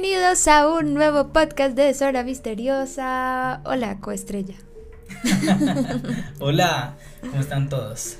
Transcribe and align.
Bienvenidos 0.00 0.46
a 0.46 0.68
un 0.68 0.94
nuevo 0.94 1.32
podcast 1.32 1.74
de 1.74 1.92
Sora 1.92 2.22
Misteriosa. 2.22 3.60
Hola, 3.64 3.98
coestrella. 3.98 4.54
Hola, 6.38 6.96
¿cómo 7.20 7.40
están 7.40 7.68
todos? 7.68 8.16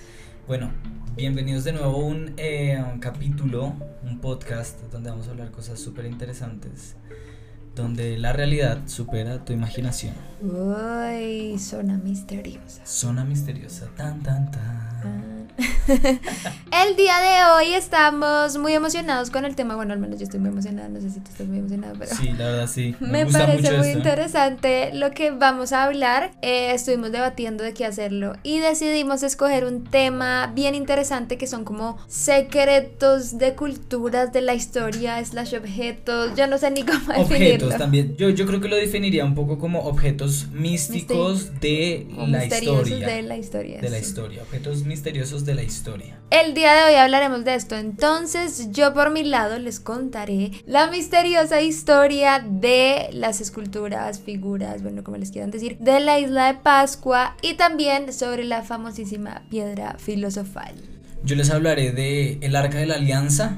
Bueno, 0.49 0.73
bienvenidos 1.15 1.63
de 1.63 1.75
nuevo 1.75 1.95
a 1.95 2.05
un, 2.05 2.35
eh, 2.37 2.83
un 2.93 2.99
capítulo, 2.99 3.77
un 4.03 4.19
podcast 4.21 4.81
donde 4.91 5.11
vamos 5.11 5.29
a 5.29 5.31
hablar 5.31 5.53
cosas 5.53 5.79
súper 5.79 6.07
interesantes, 6.07 6.97
donde 7.77 8.19
la 8.19 8.33
realidad 8.33 8.81
supera 8.87 9.45
tu 9.45 9.53
imaginación. 9.53 10.15
Uy, 10.43 11.61
zona 11.61 11.97
misteriosa. 11.97 12.85
Zona 12.87 13.25
misteriosa, 13.25 13.87
tan, 13.97 14.21
tan, 14.25 14.51
tan. 14.51 14.65
Ah. 14.65 15.38
el 15.89 16.97
día 16.97 17.19
de 17.19 17.53
hoy 17.53 17.75
estamos 17.75 18.57
muy 18.59 18.75
emocionados 18.75 19.31
con 19.31 19.45
el 19.45 19.57
tema. 19.57 19.75
Bueno, 19.75 19.93
al 19.93 19.99
menos 19.99 20.19
yo 20.19 20.25
estoy 20.25 20.39
muy 20.39 20.51
emocionada. 20.51 20.89
No 20.89 21.01
sé 21.01 21.11
si 21.11 21.19
tú 21.19 21.31
estás 21.31 21.49
muy 21.49 21.59
emocionado, 21.59 21.97
pero. 21.99 22.15
Sí, 22.15 22.29
la 22.39 22.45
verdad 22.47 22.67
sí. 22.69 22.95
Me, 23.01 23.27
parece 23.27 23.77
muy 23.77 23.89
interesante 23.89 24.91
lo 24.95 25.11
que 25.11 25.33
vamos 25.33 25.73
a 25.73 25.85
hablar. 25.85 26.31
Eh, 26.43 26.73
estuvimos 26.73 27.11
debatiendo 27.11 27.65
de 27.65 27.75
qué 27.75 27.85
hacerlo 27.85 28.35
y 28.45 28.61
decidimos 28.61 29.25
escoger 29.25 29.65
un 29.65 29.83
tema 29.83 30.53
bien 30.55 30.77
interesante 30.77 31.39
que 31.39 31.49
son 31.49 31.65
como 31.65 31.99
secretos 32.07 33.39
de 33.39 33.55
culturas 33.55 34.33
de 34.33 34.43
la 34.43 34.55
historia, 34.55 35.25
slash 35.25 35.57
objetos. 35.57 36.37
Yo 36.37 36.47
no 36.47 36.59
sé 36.59 36.71
ni 36.71 36.85
cómo 36.85 37.01
objetos 37.01 37.29
definirlo. 37.31 37.69
también. 37.71 38.17
Yo, 38.17 38.31
yo 38.31 38.47
creo 38.47 38.61
que 38.61 38.69
lo 38.69 38.77
definiría 38.77 39.25
un 39.25 39.35
poco 39.35 39.59
como 39.59 39.81
objetos 39.81 40.47
místicos 40.53 41.61
de 41.61 42.07
la 42.29 42.45
historia. 42.45 43.09
De 43.09 43.23
la 43.23 43.37
historia. 43.37 43.81
De 43.81 43.91
la 43.91 43.99
historia. 43.99 44.43
Objetos 44.43 44.85
misteriosos 44.85 45.48
de 45.49 45.55
la 45.55 45.63
historia. 45.63 46.21
El 46.31 46.53
día 46.53 46.75
de 46.75 46.85
hoy 46.85 46.95
hablaremos 46.97 47.43
de 47.43 47.55
esto, 47.55 47.75
entonces 47.75 48.71
yo 48.71 48.93
por 48.93 49.11
mi 49.11 49.25
lado 49.25 49.59
les 49.59 49.81
contaré 49.81 50.53
la 50.67 50.91
misteriosa 50.91 51.63
historia 51.63 52.45
de 52.47 53.09
las 53.13 53.41
esculturas, 53.41 54.21
figuras, 54.21 54.83
bueno, 54.83 55.03
como 55.03 55.17
les 55.17 55.31
quieran 55.31 55.51
decir, 55.51 55.79
de 55.79 56.01
la 56.01 56.21
isla 56.21 56.53
de 56.53 56.59
Pascua 56.59 57.35
y 57.41 57.55
también 57.55 58.13
sobre 58.13 58.45
la 58.45 58.63
famosísima 58.63 59.43
piedra 59.49 59.97
filosofal. 59.99 60.75
Yo 61.25 61.35
les 61.35 61.51
hablaré 61.51 61.93
de 61.93 62.39
el 62.43 62.55
Arca 62.55 62.79
de 62.79 62.87
la 62.87 62.97
Alianza 62.97 63.57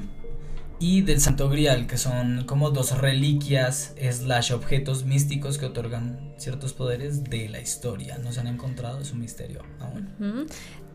y 0.79 1.01
del 1.01 1.19
Santo 1.19 1.49
Grial, 1.49 1.87
que 1.87 1.97
son 1.97 2.45
como 2.45 2.71
dos 2.71 2.97
reliquias 2.97 3.93
slash 3.99 4.53
objetos 4.53 5.03
místicos 5.03 5.57
que 5.57 5.65
otorgan 5.65 6.33
ciertos 6.37 6.71
poderes 6.73 7.25
de 7.25 7.49
la 7.49 7.59
historia. 7.59 8.17
No 8.17 8.31
se 8.31 8.39
han 8.39 8.47
encontrado, 8.47 8.99
es 8.99 9.11
un 9.11 9.19
misterio 9.19 9.61
aún. 9.79 10.47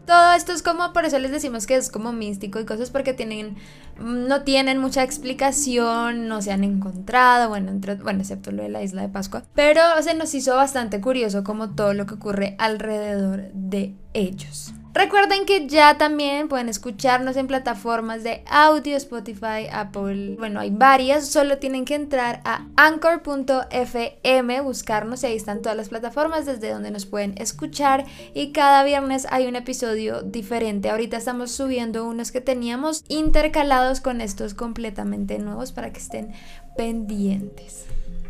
Todo 0.06 0.34
esto 0.34 0.52
es 0.52 0.62
como, 0.62 0.92
por 0.92 1.04
eso 1.04 1.18
les 1.18 1.32
decimos 1.32 1.66
que 1.66 1.74
es 1.74 1.90
como 1.90 2.12
místico 2.12 2.60
y 2.60 2.64
cosas 2.64 2.90
porque 2.90 3.12
tienen, 3.12 3.56
no 3.98 4.42
tienen 4.42 4.78
mucha 4.78 5.02
explicación, 5.02 6.28
no 6.28 6.40
se 6.42 6.52
han 6.52 6.62
encontrado, 6.62 7.48
bueno, 7.48 7.72
bueno, 8.02 8.20
excepto 8.20 8.52
lo 8.52 8.62
de 8.62 8.68
la 8.68 8.82
isla 8.82 9.02
de 9.02 9.08
Pascua, 9.08 9.42
pero 9.54 9.80
se 10.02 10.14
nos 10.14 10.32
hizo 10.34 10.54
bastante 10.54 11.00
curioso 11.00 11.42
como 11.42 11.74
todo 11.74 11.92
lo 11.92 12.06
que 12.06 12.14
ocurre 12.14 12.54
alrededor 12.58 13.50
de 13.52 13.96
ellos. 14.14 14.72
Recuerden 14.96 15.44
que 15.44 15.66
ya 15.66 15.98
también 15.98 16.48
pueden 16.48 16.70
escucharnos 16.70 17.36
en 17.36 17.46
plataformas 17.46 18.24
de 18.24 18.42
audio, 18.46 18.96
Spotify, 18.96 19.68
Apple, 19.70 20.36
bueno, 20.38 20.58
hay 20.58 20.70
varias, 20.70 21.28
solo 21.28 21.58
tienen 21.58 21.84
que 21.84 21.94
entrar 21.94 22.40
a 22.46 22.66
anchor.fm, 22.76 24.60
buscarnos 24.62 25.22
y 25.22 25.26
ahí 25.26 25.36
están 25.36 25.60
todas 25.60 25.76
las 25.76 25.90
plataformas 25.90 26.46
desde 26.46 26.70
donde 26.70 26.90
nos 26.90 27.04
pueden 27.04 27.34
escuchar 27.36 28.06
y 28.32 28.52
cada 28.52 28.84
viernes 28.84 29.26
hay 29.30 29.46
un 29.46 29.56
episodio 29.56 30.22
diferente. 30.22 30.88
Ahorita 30.88 31.18
estamos 31.18 31.50
subiendo 31.50 32.06
unos 32.06 32.32
que 32.32 32.40
teníamos 32.40 33.04
intercalados 33.08 34.00
con 34.00 34.22
estos 34.22 34.54
completamente 34.54 35.38
nuevos 35.38 35.72
para 35.72 35.92
que 35.92 36.00
estén 36.00 36.32
pendientes. 36.74 37.84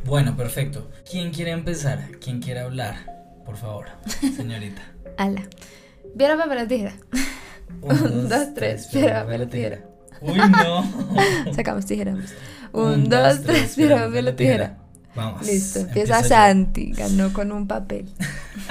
Bueno, 0.05 0.37
perfecto. 0.37 0.91
¿Quién 1.09 1.33
quiere 1.33 1.53
empezar? 1.53 2.11
¿Quién 2.21 2.43
quiere 2.43 2.59
hablar? 2.59 3.07
Por 3.45 3.57
favor, 3.57 3.87
señorita. 4.37 4.83
Ala. 5.17 5.49
Piedra, 6.17 6.37
papel 6.39 6.59
o 6.59 6.67
tijera. 6.67 6.93
Un, 7.83 8.29
dos, 8.29 8.49
tres. 8.55 8.87
Piedra, 8.87 9.25
papel 9.25 9.43
o 9.43 9.49
tijera. 9.49 9.85
Uy, 10.23 10.39
no. 10.39 11.53
Sacamos 11.55 11.85
tijera. 11.85 12.17
Un, 12.73 13.09
dos, 13.09 13.43
tres. 13.43 13.75
Piedra, 13.75 14.07
papel 14.07 14.29
o 14.29 14.35
tijera. 14.35 14.79
Vamos. 15.15 15.47
Listo, 15.47 15.81
empieza 15.81 16.23
Santi, 16.23 16.93
ganó 16.93 17.33
con 17.33 17.53
un 17.53 17.67
papel. 17.67 18.07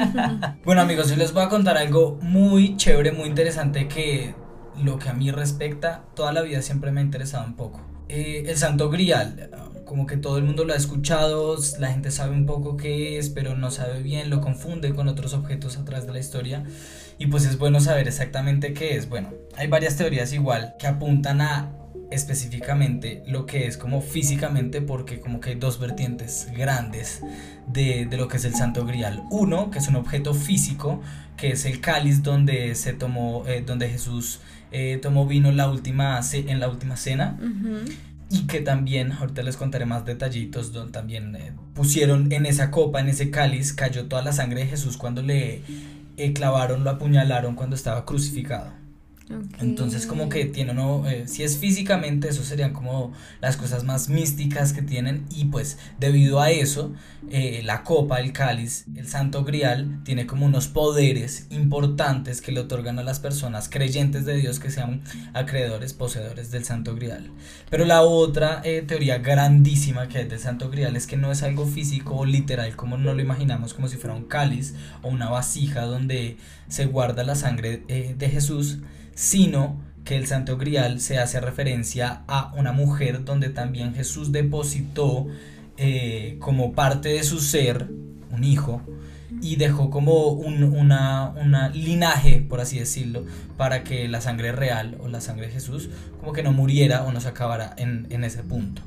bueno 0.64 0.82
amigos, 0.82 1.10
yo 1.10 1.16
les 1.16 1.34
voy 1.34 1.44
a 1.44 1.50
contar 1.50 1.76
algo 1.78 2.20
muy 2.22 2.78
chévere, 2.78 3.12
muy 3.12 3.30
interesante 3.30 3.88
que 3.88 4.36
lo 4.84 5.00
que 5.00 5.10
a 5.10 5.14
mí 5.14 5.32
respecta, 5.32 6.04
toda 6.16 6.34
la 6.34 6.42
vida 6.42 6.62
siempre 6.62 6.92
me 6.92 7.02
ha 7.02 7.04
interesado 7.04 7.46
un 7.46 7.56
poco. 7.56 7.82
Eh, 8.10 8.44
el 8.48 8.58
Santo 8.58 8.92
Grial, 8.92 9.50
como 9.86 10.06
que 10.06 10.18
todo 10.18 10.38
el 10.38 10.44
mundo 10.44 10.66
lo 10.66 10.74
ha 10.74 10.78
escuchado, 10.78 11.58
la 11.80 11.92
gente 11.92 12.12
sabe 12.12 12.34
un 12.34 12.46
poco 12.46 12.78
qué 12.78 13.18
es, 13.18 13.30
pero 13.30 13.56
no 13.56 13.72
sabe 13.72 14.04
bien, 14.04 14.30
lo 14.30 14.42
confunde 14.42 14.94
con 14.94 15.08
otros 15.08 15.34
objetos 15.34 15.78
a 15.78 15.86
través 15.86 16.06
de 16.06 16.14
la 16.14 16.20
historia. 16.20 16.64
Y 17.18 17.28
pues 17.28 17.46
es 17.46 17.58
bueno 17.58 17.80
saber 17.80 18.08
exactamente 18.08 18.74
qué 18.74 18.98
es. 18.98 19.08
Bueno, 19.08 19.34
hay 19.56 19.68
varias 19.68 19.96
teorías 19.96 20.34
igual 20.34 20.76
que 20.80 20.88
apuntan 20.88 21.42
a 21.42 21.72
específicamente 22.12 23.24
lo 23.28 23.46
que 23.46 23.68
es 23.68 23.78
como 23.78 24.02
físicamente 24.02 24.82
porque 24.82 25.20
como 25.20 25.40
que 25.40 25.52
hay 25.52 25.56
dos 25.56 25.80
vertientes 25.80 26.48
grandes 26.56 27.22
de, 27.68 28.06
de, 28.06 28.18
lo 28.18 28.28
que 28.28 28.38
es 28.38 28.46
el 28.46 28.54
Santo 28.54 28.86
Grial. 28.86 29.24
Uno, 29.32 29.72
que 29.72 29.80
es 29.80 29.88
un 29.88 29.96
objeto 29.96 30.34
físico, 30.34 31.02
que 31.38 31.52
es 31.52 31.66
el 31.66 31.82
cáliz 31.82 32.24
donde 32.24 32.76
se 32.76 32.94
tomó, 32.94 33.44
eh, 33.48 33.64
donde 33.66 33.90
Jesús 33.90 34.40
eh, 34.72 35.00
tomó 35.02 35.26
vino 35.26 35.52
la 35.52 35.70
última, 35.70 36.20
en 36.34 36.60
la 36.60 36.70
última 36.70 36.96
cena. 36.96 37.38
Y 38.30 38.48
que 38.48 38.60
también, 38.60 39.12
ahorita 39.12 39.44
les 39.44 39.56
contaré 39.56 39.86
más 39.86 40.04
detallitos, 40.04 40.74
donde 40.74 40.92
también 40.92 41.36
eh, 41.36 41.54
pusieron 41.76 42.32
en 42.32 42.48
esa 42.48 42.72
copa, 42.72 43.00
en 43.00 43.10
ese 43.10 43.30
cáliz, 43.30 43.74
cayó 43.74 44.06
toda 44.06 44.24
la 44.24 44.34
sangre 44.34 44.62
de 44.62 44.68
Jesús 44.68 44.98
cuando 44.98 45.22
le 45.22 45.62
eh, 46.18 46.34
clavaron, 46.34 46.84
lo 46.84 46.92
apuñalaron 46.92 47.56
cuando 47.56 47.76
estaba 47.76 48.06
crucificado. 48.06 48.85
Entonces 49.60 50.06
como 50.06 50.30
que 50.30 50.46
tiene 50.46 50.72
uno, 50.72 51.10
eh, 51.10 51.28
si 51.28 51.42
es 51.42 51.58
físicamente, 51.58 52.28
eso 52.30 52.44
serían 52.44 52.74
como 52.74 53.12
las 53.42 53.58
cosas 53.58 53.84
más 53.84 54.08
místicas 54.08 54.72
que 54.72 54.84
tienen 54.84 55.26
y 55.36 55.46
pues 55.46 55.80
debido 56.00 56.42
a 56.42 56.52
eso, 56.52 56.94
eh, 57.32 57.62
la 57.64 57.84
copa, 57.84 58.20
el 58.20 58.34
cáliz, 58.34 58.86
el 58.96 59.08
santo 59.08 59.44
grial 59.44 60.02
tiene 60.04 60.28
como 60.28 60.46
unos 60.46 60.68
poderes 60.68 61.48
importantes 61.50 62.40
que 62.40 62.52
le 62.52 62.60
otorgan 62.60 63.00
a 63.00 63.04
las 63.04 63.20
personas 63.20 63.68
creyentes 63.68 64.26
de 64.26 64.36
Dios 64.36 64.60
que 64.60 64.70
sean 64.70 65.02
acreedores, 65.34 65.94
poseedores 65.94 66.52
del 66.52 66.64
santo 66.64 66.94
grial. 66.94 67.32
Pero 67.72 67.86
la 67.86 68.04
otra 68.04 68.62
teoría 68.86 69.18
grandísima 69.18 70.08
que 70.08 70.20
hay 70.20 70.28
del 70.28 70.40
santo 70.40 70.70
grial 70.70 70.96
es 70.96 71.08
que 71.08 71.18
no 71.18 71.32
es 71.32 71.42
algo 71.42 71.66
físico 71.66 72.16
o 72.16 72.26
literal 72.26 72.76
como 72.76 72.98
no 72.98 73.16
lo 73.16 73.22
imaginamos 73.22 73.74
como 73.74 73.88
si 73.88 73.98
fuera 73.98 74.16
un 74.16 74.26
cáliz 74.26 74.76
o 75.02 75.10
una 75.10 75.30
vasija 75.30 75.82
donde 75.82 76.38
se 76.68 76.86
guarda 76.86 77.24
la 77.24 77.36
sangre 77.36 77.78
de 77.88 78.30
Jesús, 78.30 78.80
sino 79.16 79.82
que 80.04 80.16
el 80.16 80.28
Santo 80.28 80.58
Grial 80.58 81.02
se 81.02 81.18
hace 81.18 81.42
referencia 81.42 82.22
a 82.28 82.54
una 82.56 82.72
mujer 82.72 83.26
donde 83.26 83.50
también 83.50 83.96
Jesús 83.96 84.32
depositó 84.32 85.26
eh, 85.78 86.38
como 86.40 86.74
parte 86.74 87.10
de 87.10 87.24
su 87.24 87.40
ser 87.40 87.90
un 88.32 88.44
hijo 88.44 88.82
y 89.42 89.56
dejó 89.56 89.90
como 89.90 90.30
un 90.30 90.64
una, 90.64 91.30
una, 91.30 91.70
linaje, 91.70 92.46
por 92.48 92.62
así 92.62 92.78
decirlo, 92.78 93.26
para 93.58 93.84
que 93.84 94.08
la 94.08 94.22
sangre 94.22 94.52
real 94.52 94.98
o 95.02 95.08
la 95.08 95.22
sangre 95.22 95.48
de 95.48 95.54
Jesús 95.54 95.90
como 96.20 96.32
que 96.32 96.44
no 96.44 96.54
muriera 96.54 97.04
o 97.04 97.12
no 97.12 97.20
se 97.20 97.30
acabara 97.30 97.74
en, 97.78 98.08
en 98.12 98.24
ese 98.24 98.44
punto. 98.44 98.84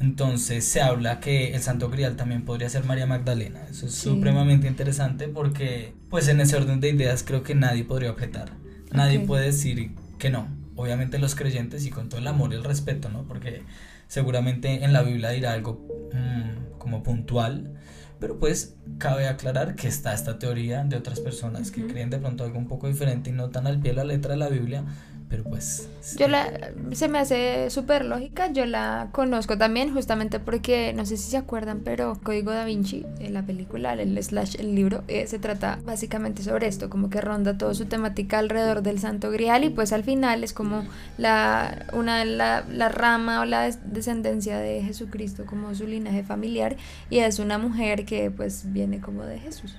Entonces 0.00 0.64
se 0.64 0.80
habla 0.80 1.20
que 1.20 1.54
el 1.54 1.60
Santo 1.60 1.90
Grial 1.90 2.16
también 2.16 2.44
podría 2.44 2.70
ser 2.70 2.84
María 2.84 3.06
Magdalena. 3.06 3.60
Eso 3.70 3.86
es 3.86 3.94
supremamente 3.94 4.66
interesante 4.66 5.28
porque 5.28 5.92
pues 6.08 6.28
en 6.28 6.40
ese 6.40 6.56
orden 6.56 6.80
de 6.80 6.88
ideas 6.90 7.22
creo 7.22 7.42
que 7.42 7.54
nadie 7.54 7.84
podría 7.84 8.10
objetar. 8.10 8.59
Nadie 8.92 9.20
puede 9.20 9.46
decir 9.46 9.92
que 10.18 10.30
no. 10.30 10.48
Obviamente 10.76 11.18
los 11.18 11.34
creyentes 11.34 11.84
y 11.86 11.90
con 11.90 12.08
todo 12.08 12.20
el 12.20 12.26
amor 12.26 12.52
y 12.52 12.56
el 12.56 12.64
respeto, 12.64 13.08
¿no? 13.08 13.24
Porque 13.24 13.62
seguramente 14.08 14.84
en 14.84 14.92
la 14.92 15.02
Biblia 15.02 15.30
dirá 15.30 15.52
algo 15.52 15.86
mmm, 16.12 16.78
como 16.78 17.02
puntual, 17.02 17.74
pero 18.18 18.38
pues 18.38 18.76
cabe 18.98 19.28
aclarar 19.28 19.74
que 19.74 19.88
está 19.88 20.12
esta 20.12 20.38
teoría 20.38 20.84
de 20.84 20.96
otras 20.96 21.20
personas 21.20 21.70
que 21.70 21.86
creen 21.86 22.10
de 22.10 22.18
pronto 22.18 22.44
algo 22.44 22.58
un 22.58 22.68
poco 22.68 22.88
diferente 22.88 23.30
y 23.30 23.32
no 23.32 23.50
tan 23.50 23.66
al 23.66 23.80
pie 23.80 23.92
de 23.92 23.96
la 23.96 24.04
letra 24.04 24.32
de 24.32 24.38
la 24.38 24.48
Biblia, 24.48 24.84
pero 25.30 25.44
pues... 25.44 25.88
Yo 26.18 26.26
la, 26.26 26.72
se 26.92 27.08
me 27.08 27.20
hace 27.20 27.70
súper 27.70 28.04
lógica, 28.04 28.52
yo 28.52 28.66
la 28.66 29.10
conozco 29.12 29.56
también 29.56 29.94
justamente 29.94 30.40
porque, 30.40 30.92
no 30.92 31.06
sé 31.06 31.16
si 31.16 31.30
se 31.30 31.36
acuerdan, 31.36 31.82
pero 31.84 32.20
Código 32.20 32.50
da 32.50 32.64
Vinci, 32.64 33.06
en 33.20 33.32
la 33.32 33.46
película, 33.46 33.92
el 33.92 34.20
slash, 34.20 34.56
el 34.58 34.74
libro, 34.74 35.04
eh, 35.06 35.28
se 35.28 35.38
trata 35.38 35.78
básicamente 35.84 36.42
sobre 36.42 36.66
esto, 36.66 36.90
como 36.90 37.10
que 37.10 37.20
ronda 37.20 37.56
toda 37.56 37.74
su 37.74 37.86
temática 37.86 38.40
alrededor 38.40 38.82
del 38.82 38.98
Santo 38.98 39.30
Grial 39.30 39.62
y 39.62 39.70
pues 39.70 39.92
al 39.92 40.02
final 40.02 40.42
es 40.42 40.52
como 40.52 40.84
la, 41.16 41.86
una, 41.92 42.24
la, 42.24 42.64
la 42.68 42.88
rama 42.88 43.40
o 43.40 43.44
la 43.44 43.70
descendencia 43.70 44.58
de 44.58 44.82
Jesucristo, 44.82 45.46
como 45.46 45.72
su 45.76 45.86
linaje 45.86 46.24
familiar 46.24 46.76
y 47.08 47.18
es 47.18 47.38
una 47.38 47.56
mujer 47.56 48.04
que 48.04 48.32
pues 48.32 48.64
viene 48.72 49.00
como 49.00 49.24
de 49.24 49.38
Jesús. 49.38 49.76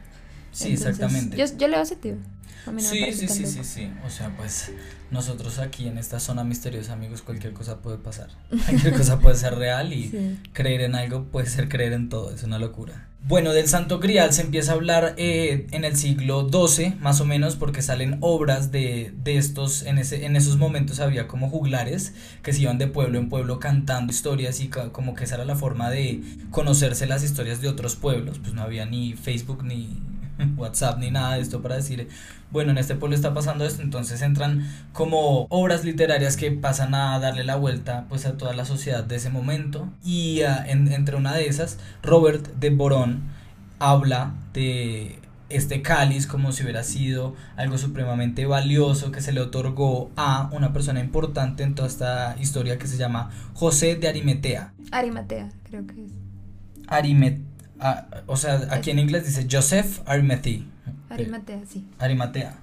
Sí, 0.53 0.74
exactamente. 0.74 1.36
Yo, 1.36 1.45
yo 1.57 1.68
le 1.68 1.86
sentido. 1.86 2.18
sí, 2.77 3.12
sí, 3.12 3.27
sí, 3.27 3.45
sí, 3.45 3.63
sí. 3.63 3.92
O 4.06 4.09
sea, 4.09 4.30
pues 4.38 4.71
nosotros 5.11 5.59
aquí 5.59 5.87
en 5.87 5.97
esta 5.97 6.19
zona 6.19 6.43
misteriosa, 6.43 6.93
amigos, 6.93 7.21
cualquier 7.21 7.53
cosa 7.53 7.77
puede 7.81 7.97
pasar. 7.97 8.29
Cualquier 8.65 8.93
cosa 8.93 9.19
puede 9.19 9.35
ser 9.35 9.55
real 9.55 9.93
y 9.93 10.39
creer 10.53 10.81
en 10.81 10.95
algo 10.95 11.25
puede 11.25 11.47
ser 11.47 11.69
creer 11.69 11.93
en 11.93 12.09
todo. 12.09 12.33
Es 12.33 12.43
una 12.43 12.57
locura. 12.57 13.07
Bueno, 13.23 13.53
del 13.53 13.67
Santo 13.67 13.99
Grial 13.99 14.33
se 14.33 14.41
empieza 14.41 14.71
a 14.71 14.75
hablar 14.75 15.13
eh, 15.17 15.67
en 15.71 15.85
el 15.85 15.95
siglo 15.95 16.49
XII, 16.49 16.95
más 16.99 17.21
o 17.21 17.25
menos, 17.25 17.55
porque 17.55 17.83
salen 17.83 18.17
obras 18.21 18.71
de, 18.71 19.13
de, 19.15 19.37
estos, 19.37 19.83
en, 19.83 19.99
ese, 19.99 20.25
en 20.25 20.35
esos 20.35 20.57
momentos 20.57 20.99
había 20.99 21.27
como 21.27 21.47
juglares 21.47 22.13
que 22.41 22.51
se 22.51 22.61
iban 22.61 22.79
de 22.79 22.87
pueblo 22.87 23.19
en 23.19 23.29
pueblo 23.29 23.59
cantando 23.59 24.11
historias 24.11 24.59
y 24.59 24.69
como 24.69 25.13
que 25.13 25.25
esa 25.25 25.35
era 25.35 25.45
la 25.45 25.55
forma 25.55 25.91
de 25.91 26.23
conocerse 26.49 27.05
las 27.05 27.23
historias 27.23 27.61
de 27.61 27.67
otros 27.67 27.95
pueblos, 27.95 28.39
pues 28.39 28.55
no 28.55 28.63
había 28.63 28.87
ni 28.87 29.13
Facebook 29.13 29.63
ni, 29.63 29.99
WhatsApp 30.57 30.99
ni 30.99 31.11
nada 31.11 31.35
de 31.35 31.41
esto 31.41 31.61
para 31.61 31.75
decir, 31.75 32.07
bueno, 32.51 32.71
en 32.71 32.77
este 32.77 32.95
pueblo 32.95 33.15
está 33.15 33.33
pasando 33.33 33.65
esto, 33.65 33.81
entonces 33.81 34.21
entran 34.21 34.67
como 34.93 35.47
obras 35.49 35.83
literarias 35.83 36.38
que 36.38 36.51
pasan 36.51 36.93
a 36.95 37.17
darle 37.19 37.43
la 37.43 37.55
vuelta 37.55 38.05
pues 38.09 38.25
a 38.25 38.38
toda 38.38 38.53
la 38.53 38.65
sociedad 38.65 39.03
de 39.03 39.15
ese 39.15 39.29
momento 39.29 39.89
y 40.03 40.41
ah, 40.41 40.65
entre 40.67 41.15
una 41.15 41.33
de 41.33 41.47
esas, 41.47 41.77
Robert 42.03 42.47
de 42.59 42.69
Borón 42.69 43.23
habla 43.79 44.33
de 44.53 45.19
este 45.49 45.81
cáliz 45.81 46.27
como 46.27 46.51
si 46.51 46.63
hubiera 46.63 46.83
sido 46.83 47.35
algo 47.57 47.77
supremamente 47.77 48.45
valioso 48.45 49.11
que 49.11 49.21
se 49.21 49.31
le 49.31 49.41
otorgó 49.41 50.11
a 50.15 50.49
una 50.53 50.71
persona 50.73 50.99
importante 50.99 51.63
en 51.63 51.75
toda 51.75 51.88
esta 51.88 52.35
historia 52.39 52.77
que 52.77 52.88
se 52.88 52.97
llama 52.97 53.31
José 53.53 53.95
de 53.95 54.07
Arimatea. 54.07 54.73
Arimatea, 54.91 55.49
creo 55.63 55.85
que 55.85 56.05
es. 56.05 56.11
Arimatea 56.88 57.50
Ah, 57.81 58.05
o 58.27 58.37
sea, 58.37 58.67
aquí 58.69 58.91
en 58.91 58.99
inglés 58.99 59.25
dice 59.25 59.47
Joseph 59.49 60.01
Arimathea. 60.05 60.61
Arimatea, 61.09 61.61
sí. 61.67 61.85
Arimatea. 61.99 62.59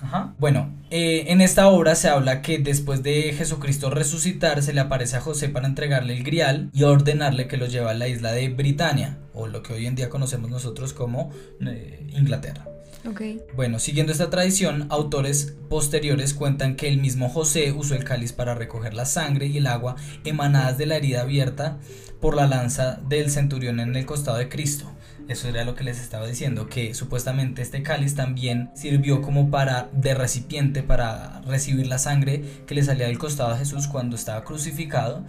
Ajá. 0.00 0.34
Bueno, 0.38 0.70
eh, 0.90 1.26
en 1.28 1.40
esta 1.40 1.68
obra 1.68 1.94
se 1.94 2.08
habla 2.08 2.42
que 2.42 2.58
después 2.58 3.02
de 3.02 3.32
Jesucristo 3.32 3.90
resucitar, 3.90 4.62
se 4.62 4.72
le 4.72 4.80
aparece 4.80 5.16
a 5.16 5.20
José 5.20 5.48
para 5.48 5.68
entregarle 5.68 6.16
el 6.16 6.24
grial 6.24 6.70
y 6.72 6.82
ordenarle 6.82 7.46
que 7.46 7.58
lo 7.58 7.66
lleve 7.66 7.90
a 7.90 7.94
la 7.94 8.08
isla 8.08 8.32
de 8.32 8.48
Britania, 8.48 9.18
o 9.34 9.46
lo 9.46 9.62
que 9.62 9.74
hoy 9.74 9.86
en 9.86 9.94
día 9.94 10.08
conocemos 10.08 10.50
nosotros 10.50 10.92
como 10.92 11.30
eh, 11.60 12.08
Inglaterra. 12.16 12.71
Okay. 13.04 13.40
Bueno, 13.56 13.80
siguiendo 13.80 14.12
esta 14.12 14.30
tradición, 14.30 14.86
autores 14.90 15.56
posteriores 15.68 16.34
cuentan 16.34 16.76
que 16.76 16.88
el 16.88 16.98
mismo 16.98 17.28
José 17.28 17.72
usó 17.72 17.96
el 17.96 18.04
cáliz 18.04 18.32
para 18.32 18.54
recoger 18.54 18.94
la 18.94 19.06
sangre 19.06 19.46
y 19.46 19.58
el 19.58 19.66
agua 19.66 19.96
emanadas 20.24 20.78
de 20.78 20.86
la 20.86 20.96
herida 20.96 21.22
abierta 21.22 21.78
por 22.20 22.36
la 22.36 22.46
lanza 22.46 23.00
del 23.08 23.30
centurión 23.30 23.80
en 23.80 23.96
el 23.96 24.06
costado 24.06 24.38
de 24.38 24.48
Cristo. 24.48 24.92
Eso 25.28 25.48
era 25.48 25.64
lo 25.64 25.74
que 25.74 25.84
les 25.84 26.00
estaba 26.00 26.26
diciendo, 26.26 26.68
que 26.68 26.94
supuestamente 26.94 27.62
este 27.62 27.82
cáliz 27.82 28.14
también 28.14 28.70
sirvió 28.74 29.22
como 29.22 29.50
para 29.50 29.88
de 29.92 30.14
recipiente 30.14 30.82
para 30.82 31.40
recibir 31.42 31.86
la 31.86 31.98
sangre 31.98 32.44
que 32.66 32.74
le 32.74 32.82
salía 32.82 33.06
del 33.06 33.18
costado 33.18 33.50
a 33.50 33.58
Jesús 33.58 33.88
cuando 33.88 34.14
estaba 34.16 34.44
crucificado. 34.44 35.24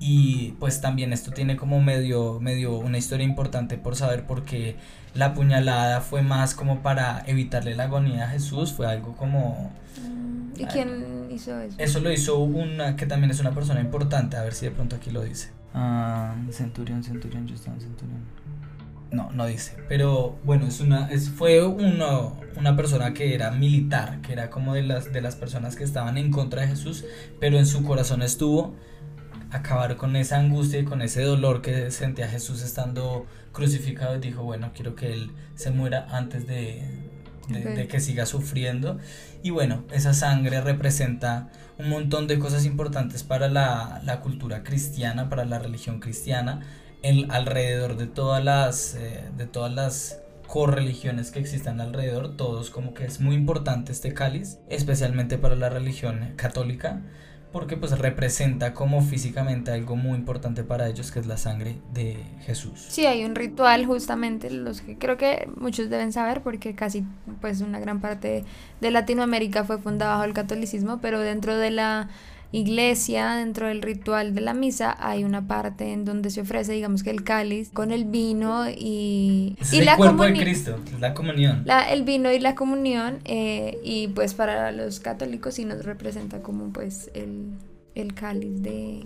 Y 0.00 0.52
pues 0.60 0.80
también 0.80 1.12
esto 1.12 1.32
tiene 1.32 1.56
como 1.56 1.80
medio, 1.80 2.38
medio 2.40 2.78
una 2.78 2.98
historia 2.98 3.26
importante 3.26 3.76
por 3.78 3.96
saber 3.96 4.26
por 4.26 4.44
qué 4.44 4.76
la 5.14 5.34
puñalada 5.34 6.00
fue 6.00 6.22
más 6.22 6.54
como 6.54 6.82
para 6.82 7.22
evitarle 7.26 7.74
la 7.74 7.84
agonía 7.84 8.24
a 8.24 8.28
Jesús, 8.28 8.72
fue 8.72 8.86
algo 8.86 9.16
como... 9.16 9.72
¿Y 10.56 10.64
quién 10.66 11.28
hizo 11.30 11.58
eso? 11.60 11.76
Eso 11.78 12.00
lo 12.00 12.12
hizo 12.12 12.38
una 12.38 12.96
que 12.96 13.06
también 13.06 13.30
es 13.30 13.40
una 13.40 13.52
persona 13.52 13.80
importante, 13.80 14.36
a 14.36 14.42
ver 14.42 14.54
si 14.54 14.66
de 14.66 14.72
pronto 14.72 14.96
aquí 14.96 15.10
lo 15.10 15.22
dice. 15.22 15.50
Ah, 15.74 16.34
centurión, 16.50 17.04
centurión, 17.04 17.46
yo 17.46 17.54
estaba 17.54 17.76
en 17.76 17.82
centurión. 17.82 18.20
No, 19.10 19.30
no 19.32 19.46
dice. 19.46 19.76
Pero 19.88 20.38
bueno, 20.44 20.66
es 20.66 20.80
una, 20.80 21.08
es, 21.08 21.30
fue 21.30 21.64
uno, 21.64 22.36
una 22.56 22.76
persona 22.76 23.14
que 23.14 23.34
era 23.34 23.50
militar, 23.50 24.20
que 24.20 24.32
era 24.32 24.50
como 24.50 24.74
de 24.74 24.82
las, 24.82 25.12
de 25.12 25.20
las 25.20 25.36
personas 25.36 25.76
que 25.76 25.84
estaban 25.84 26.18
en 26.18 26.30
contra 26.30 26.62
de 26.62 26.68
Jesús, 26.68 27.04
pero 27.40 27.58
en 27.58 27.66
su 27.66 27.84
corazón 27.84 28.22
estuvo 28.22 28.74
acabar 29.50 29.96
con 29.96 30.14
esa 30.16 30.38
angustia 30.38 30.80
y 30.80 30.84
con 30.84 31.00
ese 31.00 31.22
dolor 31.22 31.62
que 31.62 31.90
sentía 31.90 32.28
Jesús 32.28 32.62
estando 32.62 33.26
crucificado 33.52 34.16
y 34.16 34.20
dijo, 34.20 34.42
bueno, 34.42 34.72
quiero 34.74 34.94
que 34.94 35.12
Él 35.12 35.30
se 35.54 35.70
muera 35.70 36.06
antes 36.10 36.46
de, 36.46 36.82
de, 37.48 37.88
que 37.88 38.00
siga 38.00 38.26
sufriendo. 38.26 38.98
Y 39.42 39.50
bueno, 39.50 39.84
esa 39.92 40.14
sangre 40.14 40.60
representa 40.60 41.50
un 41.78 41.88
montón 41.88 42.26
de 42.26 42.38
cosas 42.38 42.64
importantes 42.64 43.22
para 43.22 43.48
la, 43.48 44.00
la 44.04 44.20
cultura 44.20 44.62
cristiana, 44.62 45.28
para 45.28 45.44
la 45.44 45.58
religión 45.58 46.00
cristiana, 46.00 46.60
el, 47.02 47.30
alrededor 47.30 47.96
de 47.96 48.06
todas 48.06 48.42
las, 48.42 48.94
eh, 48.94 49.24
de 49.36 49.46
todas 49.46 49.72
las 49.72 50.20
correligiones 50.46 51.30
que 51.30 51.40
existen 51.40 51.80
alrededor, 51.80 52.36
todos 52.36 52.70
como 52.70 52.94
que 52.94 53.04
es 53.04 53.20
muy 53.20 53.36
importante 53.36 53.92
este 53.92 54.14
cáliz, 54.14 54.58
especialmente 54.68 55.38
para 55.38 55.56
la 55.56 55.68
religión 55.68 56.32
católica 56.36 57.02
porque 57.52 57.76
pues 57.76 57.98
representa 57.98 58.74
como 58.74 59.00
físicamente 59.00 59.70
algo 59.70 59.96
muy 59.96 60.18
importante 60.18 60.64
para 60.64 60.88
ellos 60.88 61.10
que 61.10 61.20
es 61.20 61.26
la 61.26 61.36
sangre 61.36 61.78
de 61.92 62.18
Jesús. 62.40 62.86
Sí, 62.88 63.06
hay 63.06 63.24
un 63.24 63.34
ritual 63.34 63.86
justamente, 63.86 64.50
los 64.50 64.80
que 64.82 64.98
creo 64.98 65.16
que 65.16 65.48
muchos 65.56 65.88
deben 65.88 66.12
saber 66.12 66.42
porque 66.42 66.74
casi 66.74 67.04
pues 67.40 67.60
una 67.60 67.78
gran 67.80 68.00
parte 68.00 68.44
de 68.80 68.90
Latinoamérica 68.90 69.64
fue 69.64 69.78
fundada 69.78 70.12
bajo 70.12 70.24
el 70.24 70.34
catolicismo, 70.34 70.98
pero 71.00 71.20
dentro 71.20 71.56
de 71.56 71.70
la 71.70 72.08
iglesia, 72.52 73.34
dentro 73.34 73.68
del 73.68 73.82
ritual 73.82 74.34
de 74.34 74.40
la 74.40 74.54
misa, 74.54 74.96
hay 74.98 75.24
una 75.24 75.46
parte 75.46 75.92
en 75.92 76.04
donde 76.04 76.30
se 76.30 76.40
ofrece, 76.40 76.72
digamos 76.72 77.02
que 77.02 77.10
el 77.10 77.24
cáliz 77.24 77.70
con 77.70 77.92
el 77.92 78.04
vino 78.04 78.68
y, 78.70 79.56
y 79.72 79.80
la 79.82 79.96
cuerpo 79.96 80.24
de 80.24 80.32
Cristo, 80.34 80.78
la 80.98 81.14
comunión. 81.14 81.64
el 81.90 82.04
vino 82.04 82.32
y 82.32 82.38
la 82.38 82.54
comunión, 82.54 83.18
eh, 83.24 83.78
y 83.84 84.08
pues 84.08 84.34
para 84.34 84.72
los 84.72 85.00
católicos 85.00 85.54
sí 85.54 85.64
nos 85.64 85.84
representa 85.84 86.40
como 86.42 86.72
pues 86.72 87.10
el, 87.14 87.50
el 87.94 88.14
cáliz 88.14 88.62
de, 88.62 89.04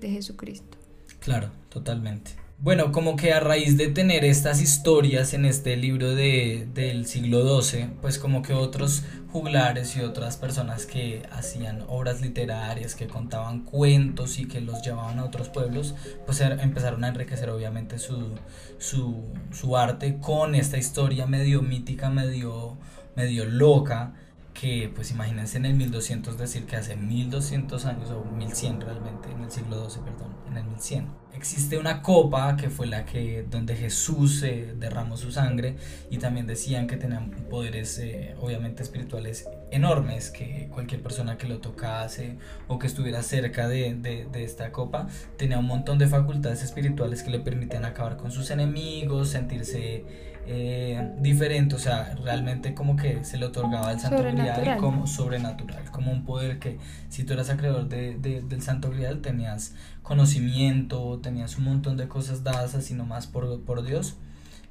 de 0.00 0.10
Jesucristo. 0.10 0.78
Claro, 1.20 1.50
totalmente. 1.68 2.32
Bueno, 2.60 2.90
como 2.90 3.14
que 3.14 3.32
a 3.32 3.38
raíz 3.38 3.76
de 3.76 3.86
tener 3.86 4.24
estas 4.24 4.60
historias 4.60 5.32
en 5.32 5.44
este 5.44 5.76
libro 5.76 6.16
de, 6.16 6.66
del 6.74 7.06
siglo 7.06 7.62
XII, 7.62 7.90
pues 8.02 8.18
como 8.18 8.42
que 8.42 8.52
otros 8.52 9.04
juglares 9.30 9.96
y 9.96 10.00
otras 10.00 10.36
personas 10.36 10.84
que 10.84 11.22
hacían 11.30 11.84
obras 11.86 12.20
literarias, 12.20 12.96
que 12.96 13.06
contaban 13.06 13.60
cuentos 13.60 14.40
y 14.40 14.48
que 14.48 14.60
los 14.60 14.82
llevaban 14.82 15.20
a 15.20 15.24
otros 15.24 15.48
pueblos, 15.48 15.94
pues 16.26 16.40
er, 16.40 16.58
empezaron 16.60 17.04
a 17.04 17.08
enriquecer 17.08 17.48
obviamente 17.48 17.96
su, 18.00 18.34
su, 18.78 19.22
su 19.52 19.76
arte 19.76 20.18
con 20.18 20.56
esta 20.56 20.78
historia 20.78 21.26
medio 21.26 21.62
mítica, 21.62 22.10
medio, 22.10 22.76
medio 23.14 23.44
loca 23.44 24.14
que 24.60 24.90
pues 24.92 25.12
imagínense 25.12 25.56
en 25.56 25.66
el 25.66 25.74
1200 25.74 26.36
decir 26.36 26.64
que 26.66 26.76
hace 26.76 26.96
1200 26.96 27.84
años 27.84 28.10
o 28.10 28.24
1100 28.24 28.80
realmente 28.80 29.30
en 29.30 29.44
el 29.44 29.50
siglo 29.50 29.88
XII 29.88 30.02
perdón 30.02 30.34
en 30.48 30.56
el 30.56 30.64
1100 30.64 31.06
existe 31.34 31.78
una 31.78 32.02
copa 32.02 32.56
que 32.56 32.68
fue 32.68 32.88
la 32.88 33.04
que 33.04 33.44
donde 33.48 33.76
Jesús 33.76 34.42
eh, 34.42 34.74
derramó 34.76 35.16
su 35.16 35.30
sangre 35.30 35.76
y 36.10 36.18
también 36.18 36.48
decían 36.48 36.88
que 36.88 36.96
tenían 36.96 37.30
poderes 37.48 37.98
eh, 38.00 38.34
obviamente 38.40 38.82
espirituales 38.82 39.48
enormes 39.70 40.30
que 40.30 40.68
cualquier 40.72 41.02
persona 41.02 41.38
que 41.38 41.46
lo 41.46 41.58
tocase 41.58 42.38
o 42.66 42.80
que 42.80 42.88
estuviera 42.88 43.22
cerca 43.22 43.68
de, 43.68 43.94
de, 43.94 44.26
de 44.26 44.42
esta 44.42 44.72
copa 44.72 45.06
tenía 45.36 45.60
un 45.60 45.66
montón 45.66 45.98
de 45.98 46.08
facultades 46.08 46.64
espirituales 46.64 47.22
que 47.22 47.30
le 47.30 47.38
permitían 47.38 47.84
acabar 47.84 48.16
con 48.16 48.32
sus 48.32 48.50
enemigos 48.50 49.28
sentirse 49.28 50.04
eh, 50.50 51.12
diferente, 51.20 51.74
o 51.74 51.78
sea, 51.78 52.14
realmente 52.24 52.72
como 52.72 52.96
que 52.96 53.22
se 53.22 53.36
le 53.36 53.44
otorgaba 53.44 53.92
el 53.92 54.00
Santo 54.00 54.22
Grial 54.22 54.78
como 54.78 55.06
sobrenatural, 55.06 55.90
como 55.90 56.10
un 56.10 56.24
poder 56.24 56.58
que 56.58 56.78
si 57.10 57.24
tú 57.24 57.34
eras 57.34 57.50
acreedor 57.50 57.86
de, 57.90 58.16
del 58.16 58.62
Santo 58.62 58.88
Grial 58.88 59.20
tenías 59.20 59.74
conocimiento, 60.02 61.20
tenías 61.22 61.58
un 61.58 61.64
montón 61.64 61.98
de 61.98 62.08
cosas 62.08 62.44
dadas 62.44 62.74
así 62.74 62.94
nomás 62.94 63.26
por, 63.26 63.60
por 63.64 63.82
Dios. 63.82 64.16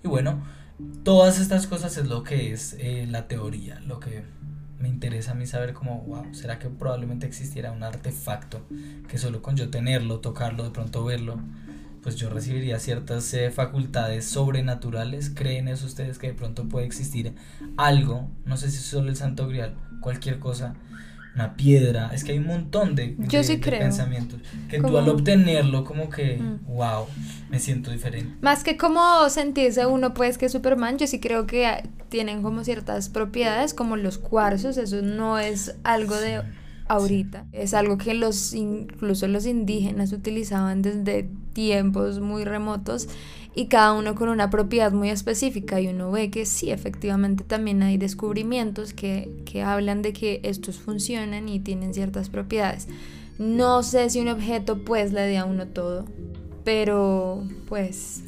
Y 0.04 0.08
bueno, 0.08 0.42
todas 1.04 1.40
estas 1.40 1.68
cosas 1.68 1.96
es 1.98 2.08
lo 2.08 2.24
que 2.24 2.52
es 2.54 2.76
eh, 2.80 3.06
la 3.08 3.28
teoría, 3.28 3.80
lo 3.82 4.00
que 4.00 4.24
me 4.80 4.90
interesa 4.90 5.34
a 5.34 5.36
mí 5.36 5.46
saber 5.46 5.74
como, 5.74 6.02
wow, 6.02 6.34
¿será 6.34 6.58
que 6.58 6.70
probablemente 6.70 7.28
existiera 7.28 7.72
un 7.72 7.84
artefacto 7.84 8.66
que 9.08 9.20
solo 9.20 9.44
con 9.44 9.56
yo 9.56 9.70
tenerlo, 9.70 10.22
tocarlo, 10.22 10.64
de 10.64 10.72
pronto 10.72 11.04
verlo? 11.04 11.40
Pues 12.08 12.16
yo 12.16 12.30
recibiría 12.30 12.80
ciertas 12.80 13.34
eh, 13.34 13.52
facultades 13.52 14.24
sobrenaturales. 14.24 15.30
¿Creen 15.30 15.68
eso 15.68 15.86
ustedes 15.86 16.18
que 16.18 16.28
de 16.28 16.34
pronto 16.34 16.70
puede 16.70 16.86
existir 16.86 17.36
algo? 17.76 18.30
No 18.46 18.56
sé 18.56 18.72
si 18.72 18.78
es 18.78 18.84
solo 18.84 19.10
el 19.10 19.18
Santo 19.18 19.46
Grial, 19.46 19.76
cualquier 20.00 20.40
cosa, 20.40 20.76
una 21.36 21.58
piedra. 21.58 22.12
Es 22.14 22.24
que 22.24 22.32
hay 22.32 22.38
un 22.38 22.48
montón 22.48 22.96
de, 22.96 23.10
pensamientos. 23.60 24.40
Que 24.70 24.80
tú 24.80 24.98
al 24.98 25.10
obtenerlo, 25.10 25.84
como 25.84 26.10
que, 26.10 26.42
wow, 26.66 27.08
mm. 27.08 27.50
me 27.52 27.60
siento 27.60 27.92
diferente. 27.92 28.38
Más 28.40 28.64
que 28.64 28.78
como 28.78 29.30
sentirse 29.30 29.86
uno, 29.86 30.14
pues 30.14 30.38
que 30.38 30.48
Superman, 30.48 30.98
yo 30.98 31.08
sí 31.08 31.20
creo 31.20 31.46
que 31.46 31.90
tienen 32.08 32.42
como 32.42 32.64
ciertas 32.64 33.10
propiedades, 33.10 33.74
como 33.74 33.98
los 33.98 34.18
cuarzos, 34.18 34.78
eso 34.78 35.02
no 35.02 35.40
es 35.40 35.76
algo 35.84 36.16
de 36.16 36.42
ahorita. 36.88 37.46
Es 37.52 37.74
algo 37.74 37.98
que 37.98 38.14
los 38.14 38.54
incluso 38.54 39.28
los 39.28 39.46
indígenas 39.46 40.14
utilizaban 40.14 40.82
desde 40.82 41.30
tiempos 41.54 42.20
muy 42.20 42.44
remotos 42.44 43.08
y 43.56 43.66
cada 43.66 43.94
uno 43.94 44.14
con 44.14 44.30
una 44.30 44.50
propiedad 44.50 44.92
muy 44.92 45.10
específica 45.10 45.82
y 45.82 45.88
uno 45.88 46.12
ve 46.12 46.30
que 46.30 46.46
sí, 46.46 46.70
efectivamente 46.70 47.44
también 47.44 47.82
hay 47.82 47.98
descubrimientos 47.98 48.94
que, 48.94 49.32
que 49.46 49.64
hablan 49.64 50.04
de 50.04 50.14
que 50.14 50.42
estos 50.44 50.78
funcionan 50.78 51.50
y 51.50 51.60
tienen 51.60 51.94
ciertas 51.94 52.30
propiedades. 52.30 52.88
No 53.40 53.82
sé 53.84 54.10
si 54.10 54.20
un 54.20 54.28
objeto 54.28 54.84
pues 54.84 55.12
le 55.12 55.22
dé 55.22 55.38
a 55.38 55.46
uno 55.46 55.68
todo, 55.68 56.06
pero 56.64 57.44
pues 57.68 58.22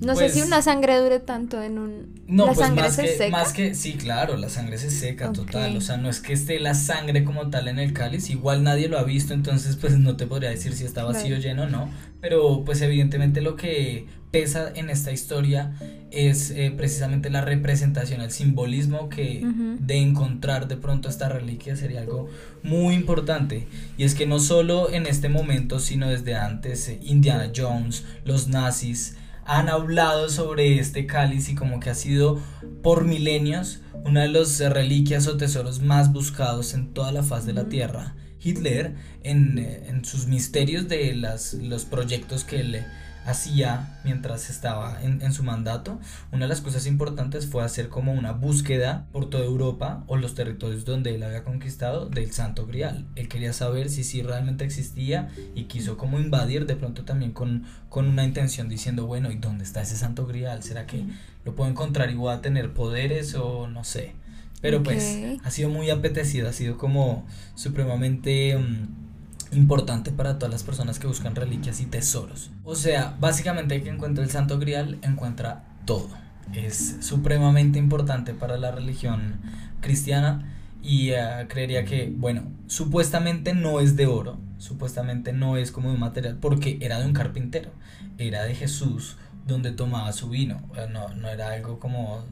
no 0.00 0.14
sé 0.16 0.28
si 0.28 0.38
pues 0.38 0.46
una 0.46 0.62
sangre 0.62 0.96
dure 0.98 1.20
tanto 1.20 1.62
en 1.62 1.78
un... 1.78 2.14
No, 2.26 2.46
¿La 2.46 2.52
pues 2.52 2.66
sangre 2.66 2.82
más 2.84 2.94
se 2.94 3.02
que, 3.02 3.08
seca? 3.08 3.30
Más 3.30 3.52
que, 3.52 3.74
sí, 3.74 3.94
claro, 3.94 4.36
la 4.36 4.48
sangre 4.48 4.78
se 4.78 4.90
seca 4.90 5.32
total. 5.32 5.76
O 5.76 5.80
sea, 5.80 5.96
no 5.96 6.08
es 6.08 6.20
que 6.20 6.32
esté 6.32 6.58
la 6.58 6.74
sangre 6.74 7.24
como 7.24 7.50
tal 7.50 7.68
en 7.68 7.78
el 7.78 7.92
cáliz. 7.92 8.30
Igual 8.30 8.62
nadie 8.62 8.88
lo 8.88 8.98
ha 8.98 9.04
visto, 9.04 9.34
entonces 9.34 9.76
pues 9.76 9.98
no 9.98 10.16
te 10.16 10.26
podría 10.26 10.50
decir 10.50 10.74
si 10.74 10.84
está 10.84 11.04
vacío 11.04 11.36
lleno 11.38 11.64
o 11.64 11.68
no. 11.68 11.88
Pero 12.20 12.64
pues 12.64 12.80
evidentemente 12.80 13.40
lo 13.40 13.56
que 13.56 14.06
pesa 14.30 14.72
en 14.74 14.90
esta 14.90 15.12
historia 15.12 15.74
es 16.10 16.50
eh, 16.50 16.72
precisamente 16.76 17.30
la 17.30 17.40
representación, 17.40 18.20
el 18.20 18.32
simbolismo 18.32 19.08
que 19.08 19.46
de 19.78 19.96
encontrar 19.98 20.66
de 20.66 20.76
pronto 20.76 21.08
esta 21.08 21.28
reliquia 21.28 21.76
sería 21.76 22.00
algo 22.00 22.28
muy 22.62 22.94
importante. 22.94 23.68
Y 23.96 24.04
es 24.04 24.16
que 24.16 24.26
no 24.26 24.40
solo 24.40 24.90
en 24.90 25.06
este 25.06 25.28
momento, 25.28 25.78
sino 25.78 26.08
desde 26.08 26.34
antes, 26.34 26.88
eh, 26.88 26.98
Indiana 27.04 27.52
Jones, 27.54 28.04
los 28.24 28.48
nazis, 28.48 29.16
han 29.46 29.68
hablado 29.68 30.28
sobre 30.28 30.78
este 30.78 31.06
cáliz 31.06 31.48
y 31.48 31.54
como 31.54 31.80
que 31.80 31.90
ha 31.90 31.94
sido 31.94 32.40
por 32.82 33.04
milenios 33.04 33.80
una 34.04 34.22
de 34.22 34.28
las 34.28 34.58
reliquias 34.60 35.26
o 35.26 35.36
tesoros 35.36 35.80
más 35.80 36.12
buscados 36.12 36.74
en 36.74 36.92
toda 36.92 37.12
la 37.12 37.22
faz 37.22 37.46
de 37.46 37.54
la 37.54 37.68
Tierra. 37.68 38.14
Hitler, 38.42 38.94
en, 39.22 39.58
en 39.58 40.04
sus 40.04 40.26
misterios 40.26 40.86
de 40.88 41.14
las, 41.14 41.54
los 41.54 41.86
proyectos 41.86 42.44
que 42.44 42.60
él 42.60 42.84
hacía 43.24 43.98
mientras 44.04 44.50
estaba 44.50 45.02
en, 45.02 45.32
su 45.32 45.42
mandato, 45.42 45.98
una 46.30 46.44
de 46.44 46.48
las 46.48 46.60
cosas 46.60 46.86
importantes 46.86 47.46
fue 47.46 47.64
hacer 47.64 47.88
como 47.88 48.12
una 48.12 48.32
búsqueda 48.32 49.06
por 49.12 49.30
toda 49.30 49.44
Europa 49.44 50.04
o 50.06 50.16
los 50.16 50.34
territorios 50.34 50.84
donde 50.84 51.14
él 51.14 51.22
había 51.22 51.44
conquistado 51.44 52.08
del 52.08 52.32
Santo 52.32 52.66
Grial. 52.66 53.06
Él 53.16 53.28
quería 53.28 53.52
saber 53.52 53.88
si 53.88 54.04
sí 54.04 54.22
realmente 54.22 54.64
existía 54.64 55.30
y 55.54 55.64
quiso 55.64 55.96
como 55.96 56.20
invadir 56.20 56.66
de 56.66 56.76
pronto 56.76 57.04
también 57.04 57.32
con, 57.32 57.64
con 57.88 58.06
una 58.06 58.24
intención 58.24 58.68
diciendo, 58.68 59.06
bueno, 59.06 59.30
¿y 59.30 59.36
dónde 59.36 59.64
está 59.64 59.82
ese 59.82 59.96
Santo 59.96 60.26
Grial? 60.26 60.62
¿Será 60.62 60.86
que 60.86 61.04
lo 61.44 61.54
puedo 61.54 61.70
encontrar 61.70 62.10
y 62.10 62.14
voy 62.14 62.32
a 62.32 62.42
tener 62.42 62.72
poderes 62.74 63.34
o 63.34 63.68
no 63.68 63.84
sé? 63.84 64.14
Pero 64.60 64.82
pues 64.82 65.18
ha 65.42 65.50
sido 65.50 65.68
muy 65.68 65.90
apetecido, 65.90 66.48
ha 66.48 66.52
sido 66.52 66.78
como 66.78 67.26
supremamente... 67.54 68.56
Mm, 68.56 69.03
importante 69.52 70.10
para 70.10 70.38
todas 70.38 70.52
las 70.52 70.62
personas 70.62 70.98
que 70.98 71.06
buscan 71.06 71.34
reliquias 71.34 71.80
y 71.80 71.86
tesoros. 71.86 72.50
O 72.64 72.74
sea, 72.74 73.16
básicamente 73.20 73.76
el 73.76 73.82
que 73.82 73.90
encuentra 73.90 74.24
el 74.24 74.30
Santo 74.30 74.58
Grial 74.58 74.98
encuentra 75.02 75.64
todo. 75.84 76.08
Es 76.52 76.98
supremamente 77.00 77.78
importante 77.78 78.34
para 78.34 78.58
la 78.58 78.70
religión 78.70 79.40
cristiana 79.80 80.50
y 80.82 81.10
eh, 81.10 81.46
creería 81.48 81.84
que, 81.84 82.12
bueno, 82.14 82.42
supuestamente 82.66 83.54
no 83.54 83.80
es 83.80 83.96
de 83.96 84.06
oro, 84.06 84.38
supuestamente 84.58 85.32
no 85.32 85.56
es 85.56 85.72
como 85.72 85.88
de 85.88 85.94
un 85.94 86.00
material 86.00 86.36
porque 86.40 86.78
era 86.80 87.00
de 87.00 87.06
un 87.06 87.14
carpintero, 87.14 87.70
era 88.18 88.44
de 88.44 88.54
Jesús 88.54 89.16
donde 89.46 89.72
tomaba 89.72 90.12
su 90.12 90.28
vino, 90.28 90.60
eh, 90.76 90.86
no, 90.90 91.08
no 91.14 91.28
era 91.28 91.52
algo 91.52 91.78
como 91.78 92.24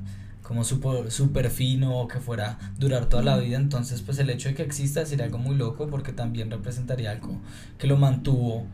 como 0.42 0.64
súper 0.64 1.11
super 1.11 1.50
fino 1.50 1.99
o 1.99 2.08
que 2.08 2.18
fuera 2.18 2.58
durar 2.78 3.06
toda 3.06 3.22
la 3.22 3.37
vida. 3.38 3.56
Entonces, 3.56 4.02
pues 4.02 4.18
el 4.18 4.30
hecho 4.30 4.49
de 4.49 4.54
que 4.54 4.62
exista 4.62 5.06
sería 5.06 5.25
algo 5.25 5.38
muy 5.38 5.56
loco 5.56 5.88
porque 5.88 6.12
también 6.12 6.50
representaría 6.50 7.11
algo 7.11 7.37
que 7.78 7.87
lo 7.87 7.96
mantuvo 7.96 8.66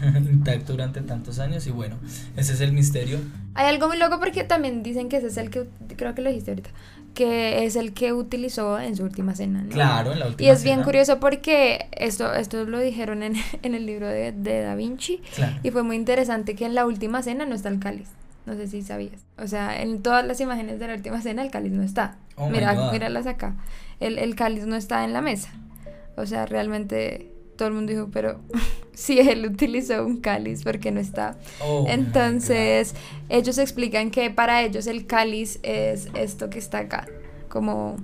intacto 0.02 0.72
durante 0.72 1.00
tantos 1.00 1.38
años 1.38 1.66
y 1.66 1.70
bueno, 1.70 1.96
ese 2.36 2.52
es 2.52 2.60
el 2.60 2.72
misterio. 2.72 3.18
Hay 3.54 3.66
algo 3.66 3.88
muy 3.88 3.98
loco 3.98 4.18
porque 4.18 4.44
también 4.44 4.82
dicen 4.82 5.08
que 5.08 5.16
ese 5.16 5.28
es 5.28 5.36
el 5.36 5.50
que, 5.50 5.66
creo 5.96 6.14
que 6.14 6.22
lo 6.22 6.28
dijiste 6.28 6.50
ahorita, 6.50 6.70
que 7.14 7.64
es 7.64 7.76
el 7.76 7.92
que 7.92 8.12
utilizó 8.12 8.78
en 8.78 8.96
su 8.96 9.02
última 9.02 9.34
cena. 9.34 9.64
Claro, 9.70 10.12
en 10.12 10.18
la 10.18 10.26
última 10.26 10.48
Y 10.48 10.52
es 10.52 10.62
bien 10.62 10.82
curioso 10.82 11.18
porque 11.18 11.88
esto, 11.92 12.32
esto 12.34 12.64
lo 12.64 12.78
dijeron 12.78 13.22
en, 13.22 13.34
en 13.62 13.74
el 13.74 13.86
libro 13.86 14.06
de, 14.06 14.32
de 14.32 14.60
Da 14.60 14.74
Vinci 14.74 15.20
y 15.62 15.70
fue 15.70 15.82
muy 15.82 15.96
interesante 15.96 16.54
que 16.54 16.66
en 16.66 16.74
la 16.74 16.86
última 16.86 17.22
cena 17.22 17.46
no 17.46 17.54
está 17.54 17.68
el 17.68 17.78
cáliz. 17.78 18.08
No 18.46 18.54
sé 18.54 18.68
si 18.68 18.82
sabías. 18.82 19.24
O 19.38 19.46
sea, 19.46 19.82
en 19.82 20.02
todas 20.02 20.24
las 20.24 20.40
imágenes 20.40 20.78
de 20.78 20.86
la 20.86 20.94
última 20.94 21.20
cena 21.20 21.42
el 21.42 21.50
cáliz 21.50 21.72
no 21.72 21.82
está. 21.82 22.16
Oh 22.36 22.48
Mira, 22.48 22.90
míralas 22.92 23.26
acá. 23.26 23.56
El, 24.00 24.18
el 24.18 24.36
cáliz 24.36 24.66
no 24.66 24.76
está 24.76 25.04
en 25.04 25.12
la 25.12 25.20
mesa. 25.20 25.50
O 26.16 26.26
sea, 26.26 26.46
realmente 26.46 27.32
todo 27.56 27.68
el 27.68 27.74
mundo 27.74 27.92
dijo, 27.92 28.08
pero 28.12 28.40
si 28.94 29.18
él 29.18 29.44
utilizó 29.46 30.06
un 30.06 30.20
cáliz, 30.20 30.62
¿por 30.62 30.78
qué 30.78 30.92
no 30.92 31.00
está? 31.00 31.36
Oh 31.60 31.84
Entonces, 31.88 32.94
ellos 33.28 33.58
explican 33.58 34.10
que 34.10 34.30
para 34.30 34.62
ellos 34.62 34.86
el 34.86 35.06
cáliz 35.06 35.58
es 35.62 36.08
esto 36.14 36.48
que 36.48 36.58
está 36.58 36.78
acá, 36.78 37.06
como 37.48 37.96